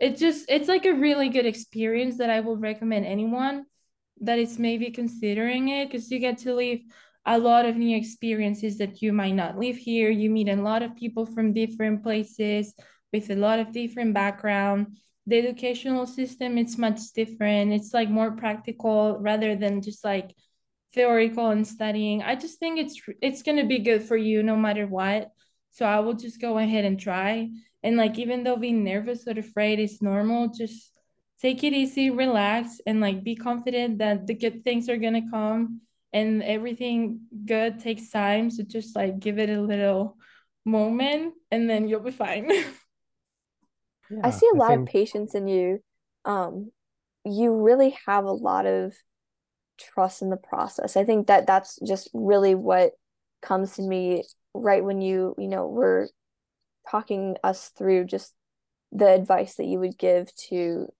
it 0.00 0.16
just 0.16 0.46
it's 0.48 0.68
like 0.68 0.84
a 0.84 0.94
really 0.94 1.28
good 1.28 1.46
experience 1.46 2.18
that 2.18 2.30
I 2.30 2.40
will 2.40 2.56
recommend 2.56 3.06
anyone 3.06 3.64
that 4.20 4.38
is 4.38 4.58
maybe 4.58 4.90
considering 4.90 5.68
it 5.68 5.86
because 5.90 6.10
you 6.10 6.18
get 6.18 6.38
to 6.38 6.54
live 6.54 6.80
a 7.26 7.38
lot 7.38 7.66
of 7.66 7.76
new 7.76 7.96
experiences 7.96 8.78
that 8.78 9.02
you 9.02 9.12
might 9.12 9.34
not 9.34 9.58
live 9.58 9.76
here. 9.76 10.10
You 10.10 10.30
meet 10.30 10.48
a 10.48 10.56
lot 10.56 10.82
of 10.82 10.96
people 10.96 11.26
from 11.26 11.52
different 11.52 12.02
places 12.02 12.74
with 13.12 13.30
a 13.30 13.36
lot 13.36 13.58
of 13.58 13.72
different 13.72 14.14
background. 14.14 14.98
The 15.28 15.38
educational 15.38 16.06
system 16.06 16.56
it's 16.56 16.78
much 16.78 17.00
different. 17.14 17.72
It's 17.72 17.92
like 17.92 18.08
more 18.08 18.32
practical 18.32 19.18
rather 19.20 19.56
than 19.56 19.82
just 19.82 20.02
like 20.04 20.34
theoretical 20.94 21.50
and 21.50 21.66
studying. 21.66 22.22
I 22.22 22.34
just 22.34 22.58
think 22.58 22.78
it's 22.78 22.98
it's 23.20 23.42
gonna 23.42 23.66
be 23.66 23.78
good 23.80 24.02
for 24.02 24.16
you 24.16 24.42
no 24.42 24.56
matter 24.56 24.86
what. 24.86 25.30
So 25.70 25.84
I 25.84 26.00
will 26.00 26.14
just 26.14 26.40
go 26.40 26.56
ahead 26.58 26.84
and 26.86 26.98
try. 26.98 27.50
And 27.82 27.96
like 27.98 28.18
even 28.18 28.42
though 28.42 28.56
being 28.56 28.82
nervous 28.84 29.28
or 29.28 29.38
afraid 29.38 29.78
is 29.78 30.00
normal, 30.00 30.48
just 30.48 30.98
take 31.42 31.62
it 31.62 31.74
easy, 31.74 32.08
relax, 32.10 32.80
and 32.86 33.00
like 33.00 33.22
be 33.22 33.36
confident 33.36 33.98
that 33.98 34.26
the 34.26 34.34
good 34.34 34.64
things 34.64 34.88
are 34.88 34.96
gonna 34.96 35.28
come 35.30 35.82
and 36.12 36.42
everything 36.42 37.20
good 37.44 37.80
takes 37.80 38.08
time. 38.10 38.50
So 38.50 38.62
just 38.62 38.96
like 38.96 39.20
give 39.20 39.38
it 39.38 39.50
a 39.50 39.60
little 39.60 40.16
moment 40.64 41.34
and 41.50 41.68
then 41.68 41.86
you'll 41.86 42.00
be 42.00 42.12
fine. 42.12 42.50
yeah, 44.10 44.20
I 44.24 44.30
see 44.30 44.48
a 44.52 44.56
lot 44.56 44.70
think... 44.70 44.88
of 44.88 44.92
patience 44.92 45.34
in 45.34 45.48
you. 45.48 45.80
Um 46.24 46.70
you 47.24 47.62
really 47.62 47.96
have 48.06 48.24
a 48.24 48.32
lot 48.32 48.66
of 48.66 48.94
trust 49.78 50.22
in 50.22 50.30
the 50.30 50.36
process. 50.36 50.96
I 50.96 51.04
think 51.04 51.26
that 51.26 51.46
that's 51.46 51.78
just 51.86 52.08
really 52.12 52.54
what 52.54 52.92
comes 53.42 53.76
to 53.76 53.82
me 53.82 54.24
right 54.54 54.82
when 54.82 55.00
you, 55.00 55.34
you 55.38 55.48
know, 55.48 55.66
were 55.66 56.08
talking 56.90 57.36
us 57.44 57.70
through 57.76 58.04
just 58.04 58.34
the 58.90 59.08
advice 59.08 59.56
that 59.56 59.66
you 59.66 59.78
would 59.78 59.98
give 59.98 60.34
to 60.34 60.56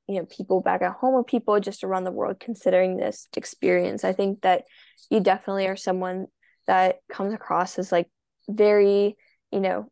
you 0.07 0.15
know 0.15 0.27
people 0.27 0.61
back 0.61 0.83
at 0.83 0.93
home 0.93 1.15
or 1.15 1.25
people 1.25 1.59
just 1.59 1.83
around 1.83 2.05
the 2.05 2.13
world 2.13 2.39
considering 2.39 2.99
this 2.99 3.29
experience 3.35 4.05
i 4.05 4.13
think 4.13 4.43
that 4.43 4.65
you 5.09 5.21
definitely 5.21 5.67
are 5.67 5.77
someone 5.77 6.27
that 6.67 6.97
comes 7.11 7.33
across 7.33 7.79
as 7.79 7.91
like 7.91 8.11
very 8.47 9.17
you 9.51 9.61
know 9.61 9.91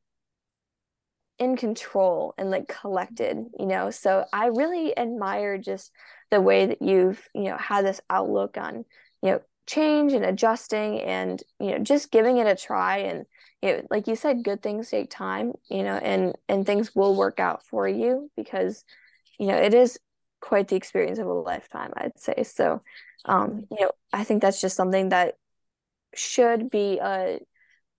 in 1.39 1.57
control 1.57 2.35
and 2.39 2.51
like 2.51 2.69
collected 2.69 3.37
you 3.59 3.67
know? 3.67 3.91
So 3.91 4.25
i 4.33 4.47
really 4.47 4.97
admire 4.97 5.59
just 5.59 5.93
the 6.31 6.41
way 6.41 6.67
that 6.67 6.83
you've 6.83 7.29
you 7.35 7.45
know 7.45 7.57
had 7.57 7.85
this 7.85 8.01
outlook 8.11 8.57
on 8.57 8.85
you 9.23 9.31
know 9.31 9.41
change 9.67 10.13
and 10.13 10.25
adjusting 10.25 11.01
and 11.01 11.43
you 11.61 11.73
know 11.73 11.79
just 11.79 12.11
giving 12.13 12.39
it 12.39 12.47
a 12.47 12.55
try 12.55 12.99
and 12.99 13.27
it 13.63 13.87
like 13.91 14.07
you 14.07 14.15
said 14.15 14.45
good 14.45 14.63
things 14.63 14.91
take 14.91 15.11
time 15.11 15.53
you 15.69 15.83
know 15.83 15.97
and 15.97 16.35
and 16.49 16.65
things 16.65 16.95
will 16.95 17.17
work 17.17 17.41
out 17.41 17.65
for 17.67 17.89
you 17.89 18.31
because 18.37 18.85
you 19.39 19.47
know 19.47 19.57
it 19.57 19.75
is 19.75 19.99
quite 20.41 20.69
the 20.69 20.77
experience 20.77 21.19
of 21.19 21.27
a 21.27 21.33
lifetime 21.33 21.93
i'd 21.97 22.19
say. 22.19 22.45
So 22.45 22.83
um 23.25 23.67
you 23.71 23.81
know 23.81 23.91
i 24.13 24.23
think 24.25 24.41
that's 24.41 24.61
just 24.61 24.77
something 24.77 25.09
that 25.09 25.35
should 26.15 26.71
be 26.71 26.99
a 27.03 27.39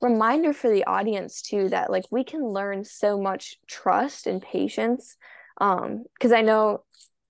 reminder 0.02 0.54
for 0.54 0.70
the 0.70 0.86
audience 0.86 1.42
too 1.42 1.70
that 1.70 1.90
like 1.90 2.06
we 2.12 2.24
can 2.24 2.46
learn 2.46 2.84
so 2.84 3.20
much 3.20 3.58
trust 3.68 4.28
and 4.28 4.42
patience 4.42 5.18
um 5.60 6.04
because 6.14 6.32
i 6.32 6.42
know 6.42 6.84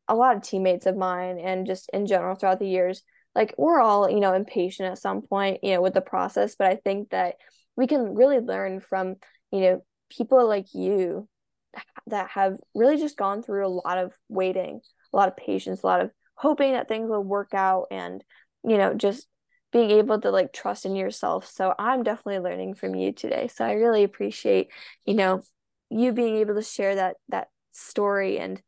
a 0.08 0.16
lot 0.16 0.36
of 0.36 0.42
teammates 0.42 0.86
of 0.86 0.96
mine 0.96 1.40
and 1.40 1.66
just 1.66 1.90
in 1.94 2.06
general 2.06 2.36
throughout 2.36 2.60
the 2.60 2.68
years 2.68 3.04
like 3.36 3.54
we're 3.58 3.80
all 3.80 4.10
you 4.10 4.20
know 4.20 4.34
impatient 4.34 4.92
at 4.92 4.98
some 4.98 5.22
point 5.22 5.60
you 5.64 5.74
know 5.74 5.82
with 5.82 5.94
the 5.94 6.02
process 6.02 6.56
but 6.56 6.68
i 6.68 6.76
think 6.76 7.10
that 7.10 7.36
we 7.78 7.88
can 7.88 8.16
really 8.16 8.40
learn 8.40 8.82
from 8.82 9.16
you 9.52 9.62
know 9.62 9.82
people 10.10 10.46
like 10.46 10.74
you 10.74 11.28
that 12.08 12.30
have 12.30 12.58
really 12.76 12.98
just 12.98 13.18
gone 13.18 13.42
through 13.42 13.66
a 13.66 13.70
lot 13.70 13.98
of 13.98 14.14
waiting 14.28 14.82
a 15.14 15.18
lot 15.18 15.30
of 15.30 15.38
patience 15.38 15.84
a 15.84 15.86
lot 15.86 16.02
of 16.02 16.12
hoping 16.36 16.74
that 16.74 16.88
things 16.88 17.10
will 17.10 17.24
work 17.24 17.54
out 17.54 17.86
and 17.92 18.24
you 18.64 18.78
know 18.78 18.94
just 18.94 19.28
being 19.72 19.92
able 19.92 20.20
to 20.22 20.32
like 20.32 20.54
trust 20.54 20.86
in 20.86 20.96
yourself. 20.96 21.48
So 21.48 21.74
i'm 21.78 22.04
definitely 22.04 22.40
learning 22.40 22.76
from 22.76 22.96
you 22.96 23.12
today. 23.12 23.48
So 23.48 23.66
i 23.66 23.74
really 23.74 24.04
appreciate 24.04 24.70
you 25.06 25.14
know 25.14 25.42
you 25.90 26.12
being 26.12 26.38
able 26.38 26.56
to 26.56 26.62
share 26.62 26.96
that 26.96 27.16
that 27.30 27.50
story. 27.72 28.40
And 28.40 28.62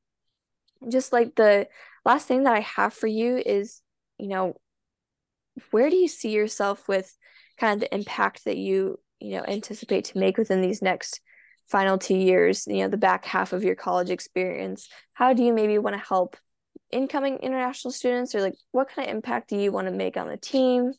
just 0.87 1.11
like 1.11 1.35
the 1.35 1.67
last 2.05 2.27
thing 2.27 2.43
that 2.43 2.53
i 2.53 2.61
have 2.61 2.93
for 2.93 3.07
you 3.07 3.37
is 3.37 3.81
you 4.17 4.27
know 4.27 4.55
where 5.71 5.89
do 5.89 5.95
you 5.95 6.07
see 6.07 6.31
yourself 6.31 6.87
with 6.87 7.15
kind 7.57 7.73
of 7.73 7.81
the 7.81 7.93
impact 7.93 8.45
that 8.45 8.57
you 8.57 8.99
you 9.19 9.31
know 9.31 9.43
anticipate 9.47 10.05
to 10.05 10.17
make 10.17 10.37
within 10.37 10.61
these 10.61 10.81
next 10.81 11.21
final 11.67 11.97
two 11.97 12.15
years 12.15 12.65
you 12.67 12.77
know 12.77 12.87
the 12.87 12.97
back 12.97 13.25
half 13.25 13.53
of 13.53 13.63
your 13.63 13.75
college 13.75 14.09
experience? 14.09 14.89
How 15.13 15.33
do 15.33 15.43
you 15.43 15.53
maybe 15.53 15.77
want 15.77 15.95
to 15.95 16.07
help 16.07 16.37
incoming 16.91 17.37
international 17.37 17.91
students 17.91 18.33
or 18.35 18.41
like 18.41 18.55
what 18.71 18.89
kind 18.89 19.07
of 19.07 19.15
impact 19.15 19.49
do 19.49 19.57
you 19.57 19.71
want 19.71 19.87
to 19.87 19.93
make 19.93 20.17
on 20.17 20.27
the 20.27 20.37
team? 20.37 20.93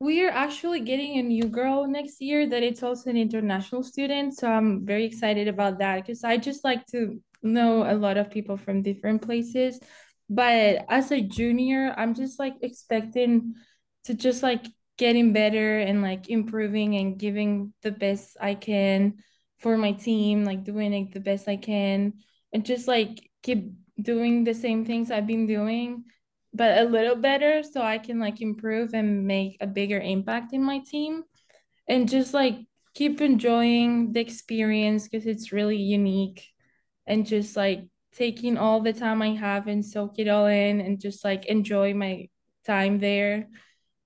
We 0.00 0.24
are 0.24 0.30
actually 0.30 0.80
getting 0.80 1.18
a 1.18 1.22
new 1.22 1.44
girl 1.44 1.86
next 1.88 2.20
year 2.20 2.46
that 2.48 2.62
it's 2.62 2.82
also 2.82 3.10
an 3.10 3.16
international 3.16 3.82
student 3.82 4.32
so 4.36 4.48
i'm 4.48 4.86
very 4.86 5.04
excited 5.04 5.48
about 5.48 5.80
that 5.80 5.96
because 5.96 6.22
i 6.22 6.36
just 6.36 6.62
like 6.62 6.86
to 6.86 7.20
know 7.42 7.82
a 7.82 7.94
lot 7.94 8.16
of 8.16 8.30
people 8.30 8.56
from 8.56 8.82
different 8.82 9.22
places. 9.22 9.78
But 10.30 10.84
as 10.88 11.10
a 11.10 11.20
junior 11.20 11.94
i'm 11.96 12.14
just 12.14 12.38
like 12.38 12.54
expecting 12.62 13.54
to 14.04 14.14
just 14.14 14.42
like 14.42 14.66
getting 14.98 15.32
better 15.32 15.78
and 15.78 16.02
like 16.02 16.28
improving 16.28 16.96
and 16.96 17.18
giving 17.18 17.72
the 17.82 17.92
best 17.92 18.36
I 18.40 18.54
can 18.54 19.18
for 19.60 19.78
my 19.78 19.92
team, 19.92 20.44
like 20.44 20.64
doing 20.64 20.92
like 20.92 21.12
the 21.14 21.20
best 21.20 21.48
I 21.48 21.56
can 21.56 22.14
and 22.52 22.64
just 22.64 22.88
like 22.88 23.30
keep 23.42 23.72
doing 24.00 24.44
the 24.44 24.54
same 24.54 24.84
things 24.84 25.10
I've 25.10 25.26
been 25.26 25.46
doing, 25.46 26.04
but 26.54 26.78
a 26.78 26.84
little 26.84 27.16
better 27.16 27.62
so 27.62 27.82
I 27.82 27.98
can 27.98 28.18
like 28.18 28.40
improve 28.40 28.94
and 28.94 29.26
make 29.26 29.56
a 29.60 29.66
bigger 29.66 30.00
impact 30.00 30.52
in 30.52 30.62
my 30.62 30.78
team. 30.78 31.24
And 31.88 32.08
just 32.08 32.34
like 32.34 32.56
keep 32.94 33.20
enjoying 33.20 34.12
the 34.12 34.20
experience 34.20 35.08
because 35.08 35.26
it's 35.26 35.52
really 35.52 35.76
unique 35.76 36.46
and 37.06 37.26
just 37.26 37.56
like 37.56 37.84
taking 38.12 38.58
all 38.58 38.80
the 38.80 38.92
time 38.92 39.22
I 39.22 39.34
have 39.34 39.68
and 39.68 39.84
soak 39.84 40.18
it 40.18 40.28
all 40.28 40.46
in 40.46 40.80
and 40.80 41.00
just 41.00 41.24
like 41.24 41.46
enjoy 41.46 41.94
my 41.94 42.28
time 42.66 42.98
there 42.98 43.48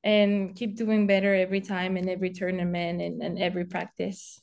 and 0.04 0.54
keep 0.54 0.76
doing 0.76 1.06
better 1.06 1.34
every 1.34 1.60
time 1.60 1.96
in 1.96 2.08
every 2.08 2.30
tournament 2.30 3.00
and, 3.00 3.22
and 3.22 3.38
every 3.38 3.64
practice. 3.64 4.40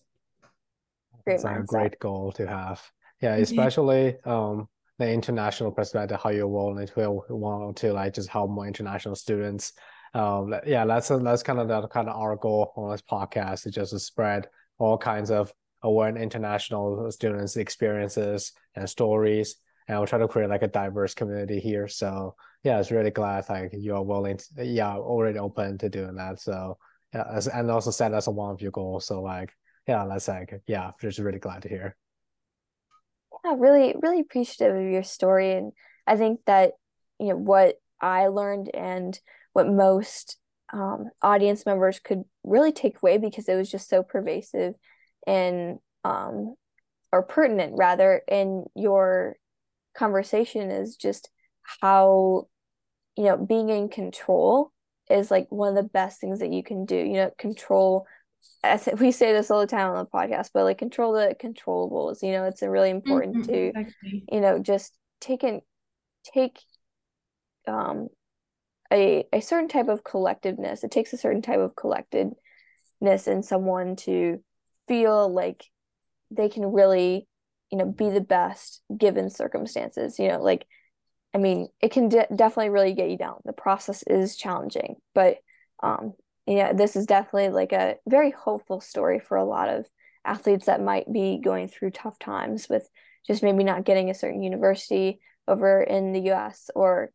Great 1.25 1.35
it's 1.35 1.43
a 1.43 1.63
great 1.65 1.99
goal 1.99 2.31
to 2.33 2.47
have. 2.47 2.81
Yeah, 3.21 3.35
especially 3.35 4.17
um 4.23 4.67
the 4.99 5.09
international 5.09 5.71
perspective, 5.71 6.19
how 6.21 6.29
you're 6.29 6.47
willing 6.47 6.85
to 6.85 7.21
want 7.29 7.77
to 7.77 7.93
like 7.93 8.13
just 8.13 8.29
help 8.29 8.51
more 8.51 8.67
international 8.67 9.15
students. 9.15 9.71
Um, 10.13 10.53
yeah, 10.67 10.85
that's 10.85 11.07
that's 11.07 11.41
kind 11.41 11.59
of 11.59 11.69
that 11.69 11.89
kind 11.89 12.09
of 12.09 12.15
our 12.15 12.35
goal 12.35 12.73
on 12.75 12.91
this 12.91 13.01
podcast 13.01 13.65
is 13.65 13.73
just 13.73 13.91
to 13.91 13.99
spread 13.99 14.47
all 14.77 14.97
kinds 14.97 15.31
of 15.31 15.51
aware 15.83 16.15
international 16.15 17.09
students' 17.11 17.55
experiences 17.55 18.51
and 18.75 18.89
stories, 18.89 19.55
and 19.87 19.97
we'll 19.97 20.07
try 20.07 20.19
to 20.19 20.27
create 20.27 20.49
like 20.49 20.63
a 20.63 20.67
diverse 20.67 21.13
community 21.13 21.59
here. 21.59 21.87
So 21.87 22.35
yeah, 22.63 22.79
it's 22.79 22.91
really 22.91 23.11
glad 23.11 23.45
like 23.49 23.71
you're 23.71 24.01
willing, 24.01 24.37
to, 24.37 24.65
yeah, 24.65 24.95
already 24.95 25.39
open 25.39 25.77
to 25.77 25.89
doing 25.89 26.15
that. 26.15 26.41
So 26.41 26.77
yeah, 27.13 27.39
and 27.53 27.71
also 27.71 27.91
set 27.91 28.13
as 28.13 28.27
one 28.27 28.51
of 28.51 28.61
your 28.61 28.71
goals. 28.71 29.05
So 29.05 29.21
like 29.21 29.53
yeah, 29.87 30.05
that's 30.09 30.27
like 30.27 30.61
yeah, 30.67 30.91
just 30.99 31.19
really 31.19 31.39
glad 31.39 31.61
to 31.61 31.69
hear 31.69 31.95
yeah, 33.43 33.55
really, 33.57 33.95
really 34.01 34.19
appreciative 34.19 34.75
of 34.75 34.91
your 34.91 35.03
story. 35.03 35.53
And 35.53 35.71
I 36.05 36.17
think 36.17 36.41
that, 36.45 36.73
you 37.19 37.27
know, 37.27 37.37
what 37.37 37.75
I 38.01 38.27
learned 38.27 38.69
and 38.73 39.19
what 39.53 39.67
most 39.67 40.37
um, 40.71 41.09
audience 41.21 41.65
members 41.65 41.99
could 41.99 42.23
really 42.43 42.71
take 42.71 42.97
away 43.01 43.17
because 43.17 43.49
it 43.49 43.55
was 43.55 43.71
just 43.71 43.89
so 43.89 44.03
pervasive 44.03 44.75
and, 45.25 45.79
um, 46.03 46.55
or 47.11 47.23
pertinent 47.23 47.73
rather, 47.75 48.21
in 48.27 48.65
your 48.75 49.35
conversation 49.95 50.69
is 50.69 50.95
just 50.95 51.29
how, 51.81 52.47
you 53.17 53.23
know, 53.23 53.37
being 53.37 53.69
in 53.69 53.89
control 53.89 54.71
is 55.09 55.31
like 55.31 55.47
one 55.49 55.69
of 55.69 55.75
the 55.75 55.89
best 55.89 56.21
things 56.21 56.39
that 56.39 56.53
you 56.53 56.63
can 56.63 56.85
do. 56.85 56.95
You 56.95 57.13
know, 57.13 57.31
control 57.37 58.05
we 58.99 59.11
say 59.11 59.31
this 59.33 59.49
all 59.49 59.61
the 59.61 59.67
time 59.67 59.89
on 59.91 59.97
the 59.97 60.05
podcast, 60.05 60.49
but 60.53 60.63
like 60.63 60.77
control 60.77 61.13
the 61.13 61.35
controllables. 61.41 62.21
You 62.21 62.31
know, 62.31 62.45
it's 62.45 62.61
really 62.61 62.89
important 62.89 63.37
mm-hmm, 63.37 63.51
to, 63.51 63.67
exactly. 63.79 64.25
you 64.31 64.41
know, 64.41 64.59
just 64.59 64.93
take 65.21 65.43
and 65.43 65.61
take 66.23 66.59
um 67.67 68.07
a 68.91 69.25
a 69.31 69.41
certain 69.41 69.69
type 69.69 69.87
of 69.87 70.03
collectiveness. 70.03 70.83
It 70.83 70.91
takes 70.91 71.13
a 71.13 71.17
certain 71.17 71.41
type 71.41 71.59
of 71.59 71.75
collectedness 71.75 73.27
in 73.27 73.43
someone 73.43 73.95
to 73.97 74.43
feel 74.87 75.31
like 75.31 75.65
they 76.31 76.49
can 76.49 76.65
really, 76.65 77.27
you 77.71 77.77
know, 77.77 77.85
be 77.85 78.09
the 78.09 78.21
best 78.21 78.81
given 78.95 79.29
circumstances. 79.29 80.19
You 80.19 80.29
know, 80.29 80.41
like 80.41 80.65
I 81.33 81.37
mean, 81.37 81.67
it 81.81 81.91
can 81.91 82.09
de- 82.09 82.27
definitely 82.35 82.69
really 82.69 82.93
get 82.93 83.09
you 83.09 83.17
down. 83.17 83.39
The 83.45 83.53
process 83.53 84.03
is 84.03 84.35
challenging, 84.35 84.95
but 85.13 85.37
um 85.81 86.13
yeah, 86.57 86.73
this 86.73 86.95
is 86.95 87.05
definitely 87.05 87.49
like 87.49 87.71
a 87.71 87.95
very 88.07 88.31
hopeful 88.31 88.81
story 88.81 89.19
for 89.19 89.37
a 89.37 89.45
lot 89.45 89.69
of 89.69 89.85
athletes 90.25 90.65
that 90.65 90.81
might 90.81 91.11
be 91.11 91.39
going 91.43 91.67
through 91.67 91.91
tough 91.91 92.19
times 92.19 92.67
with 92.69 92.87
just 93.27 93.43
maybe 93.43 93.63
not 93.63 93.85
getting 93.85 94.09
a 94.09 94.15
certain 94.15 94.43
university 94.43 95.19
over 95.47 95.81
in 95.81 96.11
the 96.11 96.31
US 96.31 96.69
or 96.75 97.11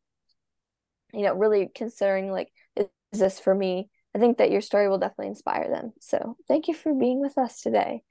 you 1.12 1.22
know 1.22 1.34
really 1.34 1.70
considering 1.74 2.30
like 2.30 2.50
is 2.76 2.86
this 3.12 3.40
for 3.40 3.54
me? 3.54 3.88
I 4.14 4.18
think 4.18 4.38
that 4.38 4.50
your 4.50 4.60
story 4.60 4.88
will 4.88 4.98
definitely 4.98 5.28
inspire 5.28 5.68
them. 5.68 5.92
So 6.00 6.36
thank 6.46 6.68
you 6.68 6.74
for 6.74 6.94
being 6.94 7.20
with 7.20 7.38
us 7.38 7.60
today. 7.60 8.02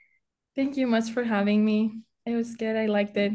Thank 0.56 0.78
you 0.78 0.88
much 0.88 1.12
for 1.12 1.24
having 1.24 1.64
me. 1.64 2.02
It 2.26 2.36
was 2.36 2.56
good. 2.56 2.76
I 2.76 2.86
liked 2.88 3.18
it. 3.18 3.34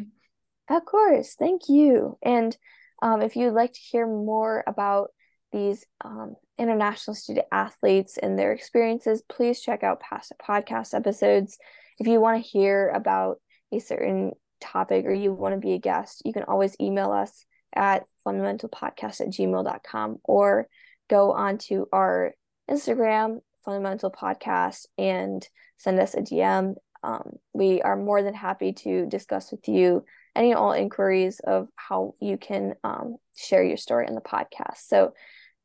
Of 0.69 0.85
course. 0.85 1.35
Thank 1.39 1.69
you. 1.69 2.19
And 2.23 2.57
um, 3.01 3.23
if 3.23 3.37
you'd 3.37 3.53
like 3.53 3.73
to 3.73 3.81
hear 3.81 4.07
more 4.07 4.65
about 4.67 5.09
these 5.53 5.85
um, 6.05 6.37
international 6.59 7.15
student 7.15 7.47
athletes 7.53 8.19
and 8.19 8.39
their 8.39 8.53
experiences, 8.53 9.23
please 9.29 9.61
check 9.61 9.83
out 9.83 10.01
past 10.01 10.33
podcast 10.47 10.95
episodes. 10.95 11.59
If 11.99 12.07
you 12.07 12.21
want 12.21 12.43
to 12.43 12.49
hear 12.49 12.91
about 12.91 13.41
a 13.73 13.79
certain 13.79 14.33
topic 14.61 15.05
or 15.07 15.13
you 15.13 15.33
want 15.33 15.55
to 15.55 15.61
be 15.61 15.75
a 15.75 15.79
guest, 15.79 16.23
you 16.25 16.33
can 16.33 16.45
always 16.45 16.77
email 16.81 17.13
us 17.13 17.45
at 17.75 18.05
fundthementalpodcast 18.27 19.21
at 19.21 19.29
gmail.com 19.29 20.19
or 20.25 20.69
go 21.09 21.33
onto 21.33 21.87
our 21.93 22.35
Instagram, 22.71 23.41
Fundthemental 23.67 24.13
Podcast, 24.13 24.87
and 24.97 25.47
send 25.79 26.01
us 26.01 26.15
a 26.15 26.21
DM. 26.21 26.75
Um, 27.03 27.33
we 27.53 27.81
are 27.83 27.97
more 27.97 28.23
than 28.23 28.35
happy 28.35 28.73
to 28.73 29.07
discuss 29.07 29.51
with 29.53 29.69
you 29.69 30.05
any 30.35 30.51
and 30.51 30.59
all 30.59 30.73
inquiries 30.73 31.41
of 31.41 31.69
how 31.77 32.15
you 32.21 32.37
can 32.37 32.75
um, 32.85 33.17
share 33.37 33.63
your 33.63 33.77
story 33.77 34.07
in 34.07 34.15
the 34.15 34.21
podcast. 34.21 34.79
So 34.87 35.13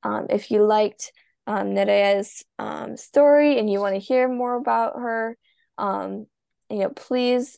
um, 0.04 0.28
if 0.30 0.52
you 0.52 0.64
liked 0.64 1.12
um, 1.48 1.74
Nerea's 1.74 2.44
um, 2.60 2.98
story 2.98 3.58
and 3.60 3.70
you 3.70 3.80
want 3.80 3.96
to 3.96 4.00
hear 4.00 4.28
more 4.28 4.56
about 4.56 4.96
her, 4.96 5.38
um, 5.78 6.28
you 6.70 6.80
know, 6.80 6.90
please 6.90 7.58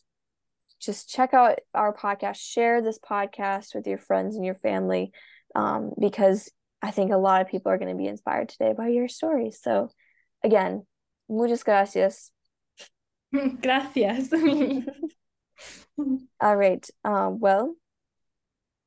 just 0.80 1.10
check 1.10 1.34
out 1.34 1.60
our 1.74 1.93
podcast. 1.93 2.38
Share 2.38 2.82
this 2.82 3.00
podcast 3.00 3.74
with 3.76 3.88
your 3.88 3.98
friends 3.98 4.36
and 4.36 4.46
your 4.46 4.56
family 4.56 5.12
um, 5.56 5.91
because 6.00 6.52
I 6.82 6.91
think 6.91 7.12
a 7.12 7.18
lot 7.18 7.41
of 7.41 7.48
people 7.48 7.72
are 7.72 7.78
going 7.78 7.91
to 7.91 7.98
be 7.98 8.08
inspired 8.08 8.50
today 8.50 8.74
by 8.78 8.89
your 8.89 9.08
story. 9.08 9.52
So, 9.52 9.89
again, 10.43 10.86
muchas 11.30 11.64
gracias. 11.64 12.32
Gracias. 13.62 14.32
All 16.39 16.56
right. 16.56 16.88
Um, 17.04 17.39
well, 17.39 17.76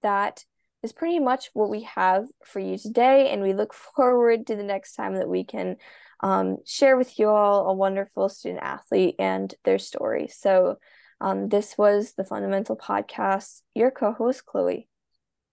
that 0.03 0.45
is 0.89 0.93
pretty 0.93 1.19
much 1.19 1.51
what 1.53 1.69
we 1.69 1.83
have 1.83 2.25
for 2.45 2.61
you 2.61 2.79
today. 2.79 3.31
And 3.31 3.43
we 3.43 3.53
look 3.53 3.75
forward 3.95 4.47
to 4.47 4.57
the 4.57 4.63
next 4.63 4.95
time 4.95 5.15
that 5.17 5.29
we 5.29 5.45
can 5.45 5.77
um, 6.21 6.57
share 6.65 6.97
with 6.97 7.19
you 7.19 7.29
all 7.29 7.69
a 7.69 7.75
wonderful 7.75 8.29
student 8.29 8.63
athlete 8.63 9.17
and 9.19 9.55
their 9.65 9.79
story. 9.79 10.29
So, 10.29 10.79
um, 11.21 11.49
this 11.49 11.77
was 11.77 12.15
the 12.17 12.23
Fundthemental 12.23 12.79
Podcast. 12.79 13.63
Your 13.75 13.91
co 13.91 14.13
host, 14.13 14.47
Chloe. 14.47 14.89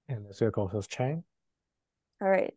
And 0.07 0.25
this 0.25 0.36
is 0.36 0.41
your 0.41 0.51
co 0.51 0.67
host, 0.67 0.91
Cheng. 0.91 1.23
All 2.21 2.29
right. 2.29 2.53